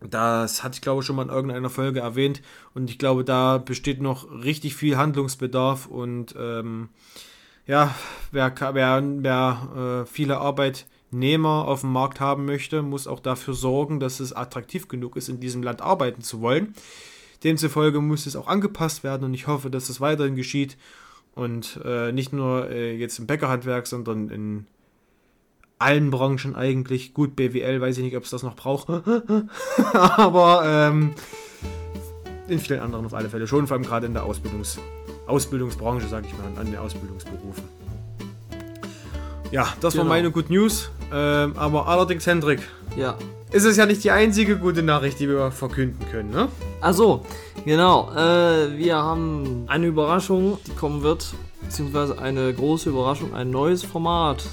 das 0.00 0.62
hatte 0.62 0.74
ich, 0.74 0.82
glaube 0.82 1.00
ich, 1.00 1.06
schon 1.06 1.16
mal 1.16 1.22
in 1.22 1.30
irgendeiner 1.30 1.70
Folge 1.70 2.00
erwähnt. 2.00 2.42
Und 2.74 2.90
ich 2.90 2.98
glaube, 2.98 3.24
da 3.24 3.56
besteht 3.56 4.02
noch 4.02 4.30
richtig 4.30 4.76
viel 4.76 4.98
Handlungsbedarf. 4.98 5.86
Und 5.86 6.34
ähm, 6.38 6.90
ja, 7.66 7.94
wer, 8.32 8.52
wer, 8.74 9.02
wer 9.02 10.02
äh, 10.02 10.06
viele 10.06 10.40
Arbeitnehmer 11.10 11.66
auf 11.66 11.80
dem 11.80 11.92
Markt 11.92 12.20
haben 12.20 12.44
möchte, 12.44 12.82
muss 12.82 13.08
auch 13.08 13.18
dafür 13.18 13.54
sorgen, 13.54 13.98
dass 13.98 14.20
es 14.20 14.32
attraktiv 14.32 14.86
genug 14.86 15.16
ist, 15.16 15.28
in 15.28 15.40
diesem 15.40 15.62
Land 15.62 15.82
arbeiten 15.82 16.22
zu 16.22 16.40
wollen. 16.40 16.74
Demzufolge 17.42 18.00
muss 18.00 18.26
es 18.26 18.36
auch 18.36 18.46
angepasst 18.46 19.02
werden 19.02 19.24
und 19.24 19.34
ich 19.34 19.48
hoffe, 19.48 19.70
dass 19.70 19.88
es 19.88 20.00
weiterhin 20.00 20.36
geschieht. 20.36 20.76
Und 21.34 21.80
äh, 21.84 22.12
nicht 22.12 22.32
nur 22.32 22.70
äh, 22.70 22.94
jetzt 22.96 23.18
im 23.18 23.26
Bäckerhandwerk, 23.26 23.86
sondern 23.86 24.30
in 24.30 24.66
allen 25.78 26.10
Branchen 26.10 26.54
eigentlich. 26.54 27.14
Gut, 27.14 27.34
BWL 27.34 27.80
weiß 27.80 27.98
ich 27.98 28.04
nicht, 28.04 28.16
ob 28.16 28.24
es 28.24 28.30
das 28.30 28.42
noch 28.42 28.54
braucht. 28.54 28.88
Aber 29.92 30.62
ähm, 30.64 31.12
in 32.46 32.58
vielen 32.60 32.80
anderen 32.80 33.06
auf 33.06 33.14
alle 33.14 33.30
Fälle 33.30 33.46
schon, 33.46 33.66
vor 33.66 33.76
allem 33.76 33.84
gerade 33.84 34.06
in 34.06 34.12
der 34.12 34.24
Ausbildungs 34.24 34.78
Ausbildungsbranche, 35.26 36.08
sage 36.08 36.26
ich 36.26 36.36
mal, 36.36 36.60
an 36.60 36.66
den 36.66 36.76
Ausbildungsberufen. 36.76 37.89
Ja, 39.50 39.66
das 39.80 39.96
war 39.96 40.04
Genau. 40.04 40.14
meine 40.14 40.30
Good 40.30 40.50
News. 40.50 40.90
Ähm, 41.12 41.54
aber 41.56 41.88
allerdings, 41.88 42.26
Hendrik, 42.26 42.60
Ja. 42.96 43.16
ist 43.50 43.64
es 43.64 43.76
ja 43.76 43.86
nicht 43.86 44.04
die 44.04 44.10
einzige 44.12 44.56
gute 44.56 44.82
Nachricht, 44.82 45.18
die 45.18 45.28
wir 45.28 45.50
verkünden 45.50 46.04
können, 46.10 46.30
ne? 46.30 46.48
Also, 46.80 47.24
genau. 47.64 48.10
Äh, 48.14 48.76
wir 48.78 48.96
haben 48.96 49.64
eine 49.66 49.86
Überraschung, 49.86 50.58
die 50.66 50.72
kommen 50.72 51.02
wird, 51.02 51.34
beziehungsweise 51.62 52.18
eine 52.20 52.52
große 52.54 52.90
Überraschung, 52.90 53.34
ein 53.34 53.50
neues 53.50 53.82
Format, 53.82 54.44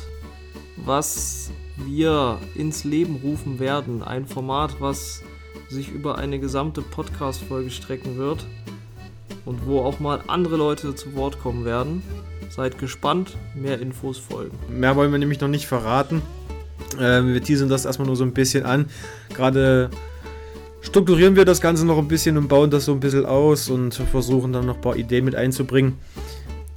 was 0.78 1.52
wir 1.76 2.40
ins 2.56 2.84
Leben 2.84 3.18
rufen 3.24 3.60
werden. 3.60 4.02
Ein 4.02 4.26
Format, 4.26 4.78
was 4.80 5.22
sich 5.70 5.90
über 5.92 6.18
eine 6.18 6.40
gesamte 6.40 6.82
Podcast-Folge 6.82 7.70
strecken 7.70 8.18
wird 8.18 8.46
und 9.46 9.68
wo 9.68 9.82
auch 9.82 10.00
mal 10.00 10.22
andere 10.28 10.56
Leute 10.58 10.96
zu 10.96 11.14
Wort 11.16 11.40
kommen 11.40 11.66
werden. 11.66 12.02
Seid 12.50 12.78
gespannt, 12.80 13.38
mehr 13.56 13.80
Infos 13.80 14.18
folgen. 14.18 14.58
Mehr 14.70 14.96
wollen 14.96 15.12
wir 15.12 15.20
nämlich 15.20 15.40
noch 15.42 15.48
nicht 15.48 15.68
verraten. 15.68 16.22
Ähm, 17.00 17.34
wir 17.34 17.44
teasern 17.44 17.70
das 17.70 17.86
erstmal 17.86 18.08
nur 18.08 18.16
so 18.16 18.24
ein 18.24 18.34
bisschen 18.34 18.66
an. 18.66 18.86
Gerade 19.34 19.90
strukturieren 20.82 21.36
wir 21.36 21.46
das 21.46 21.62
Ganze 21.62 21.86
noch 21.86 21.98
ein 21.98 22.08
bisschen 22.08 22.38
und 22.38 22.48
bauen 22.48 22.70
das 22.70 22.86
so 22.86 22.94
ein 22.94 23.00
bisschen 23.00 23.26
aus 23.26 23.70
und 23.70 23.94
versuchen 23.94 24.54
dann 24.54 24.66
noch 24.66 24.76
ein 24.76 24.82
paar 24.82 24.96
Ideen 24.96 25.26
mit 25.26 25.36
einzubringen. 25.36 25.98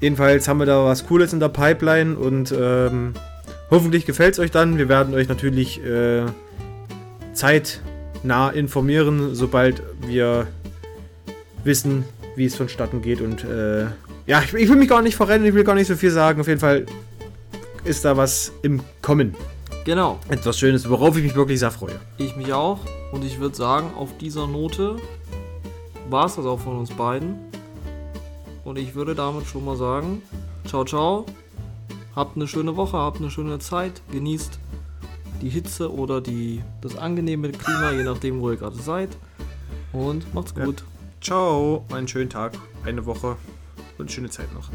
Jedenfalls 0.01 0.49
haben 0.49 0.59
wir 0.59 0.67
da 0.67 0.85
was 0.85 1.07
Cooles 1.07 1.33
in 1.33 1.41
der 1.41 1.49
Pipeline 1.49 2.17
und 2.17 2.53
ähm, 2.59 3.13
hoffentlich 3.71 4.07
gefällt 4.07 4.35
es 4.35 4.41
euch 4.41 4.51
dann. 4.51 4.79
Wir 4.79 4.89
werden 4.89 5.15
euch 5.15 5.29
natürlich 5.29 5.85
äh, 5.85 6.25
zeitnah 7.33 8.51
informieren, 8.51 9.35
sobald 9.35 9.83
wir 10.07 10.47
wissen, 11.65 12.05
wie 12.35 12.47
es 12.47 12.57
vonstatten 12.57 13.03
geht. 13.03 13.21
Und 13.21 13.45
äh, 13.45 13.87
ja, 14.31 14.41
ich, 14.43 14.55
ich 14.55 14.69
will 14.69 14.77
mich 14.77 14.89
gar 14.89 15.03
nicht 15.03 15.17
verrennen, 15.17 15.45
ich 15.45 15.55
will 15.55 15.65
gar 15.65 15.75
nicht 15.75 15.89
so 15.89 15.97
viel 15.97 16.13
sagen. 16.13 16.41
Auf 16.41 16.47
jeden 16.47 16.61
Fall 16.61 16.87
ist 17.83 18.05
da 18.05 18.17
was 18.17 18.53
im 18.63 18.81
Kommen. 19.03 19.35
Genau. 19.85 20.21
Etwas 20.29 20.57
Schönes, 20.57 20.89
worauf 20.89 21.17
ich 21.17 21.25
mich 21.25 21.35
wirklich 21.35 21.59
sehr 21.59 21.73
freue. 21.73 21.99
Ich 22.17 22.37
mich 22.37 22.53
auch. 22.53 22.79
Und 23.11 23.25
ich 23.25 23.41
würde 23.41 23.57
sagen, 23.57 23.91
auf 23.97 24.17
dieser 24.19 24.47
Note 24.47 24.99
war 26.09 26.27
es 26.27 26.37
das 26.37 26.47
auch 26.47 26.61
von 26.61 26.79
uns 26.79 26.91
beiden. 26.91 27.39
Und 28.65 28.79
ich 28.79 28.95
würde 28.95 29.17
damit 29.17 29.47
schon 29.49 29.65
mal 29.65 29.77
sagen, 29.77 30.23
ciao, 30.65 30.85
ciao. 30.85 31.27
Habt 32.15 32.37
eine 32.37 32.47
schöne 32.47 32.77
Woche, 32.77 32.99
habt 32.99 33.19
eine 33.19 33.33
schöne 33.33 33.59
Zeit. 33.59 34.01
Genießt 34.13 34.61
die 35.43 35.49
Hitze 35.49 35.93
oder 35.93 36.21
die, 36.21 36.63
das 36.83 36.97
angenehme 36.97 37.51
Klima, 37.51 37.91
je 37.91 38.05
nachdem, 38.05 38.41
wo 38.41 38.51
ihr 38.53 38.59
gerade 38.59 38.77
seid. 38.77 39.09
Und 39.93 40.33
macht's 40.35 40.55
Ja. 40.57 40.67
gut. 40.67 40.85
Ciao, 41.21 41.85
einen 41.93 42.07
schönen 42.07 42.31
Tag, 42.31 42.53
eine 42.85 43.05
Woche 43.07 43.37
und 44.01 44.11
schöne 44.11 44.31
Zeit 44.31 44.53
noch. 44.55 44.71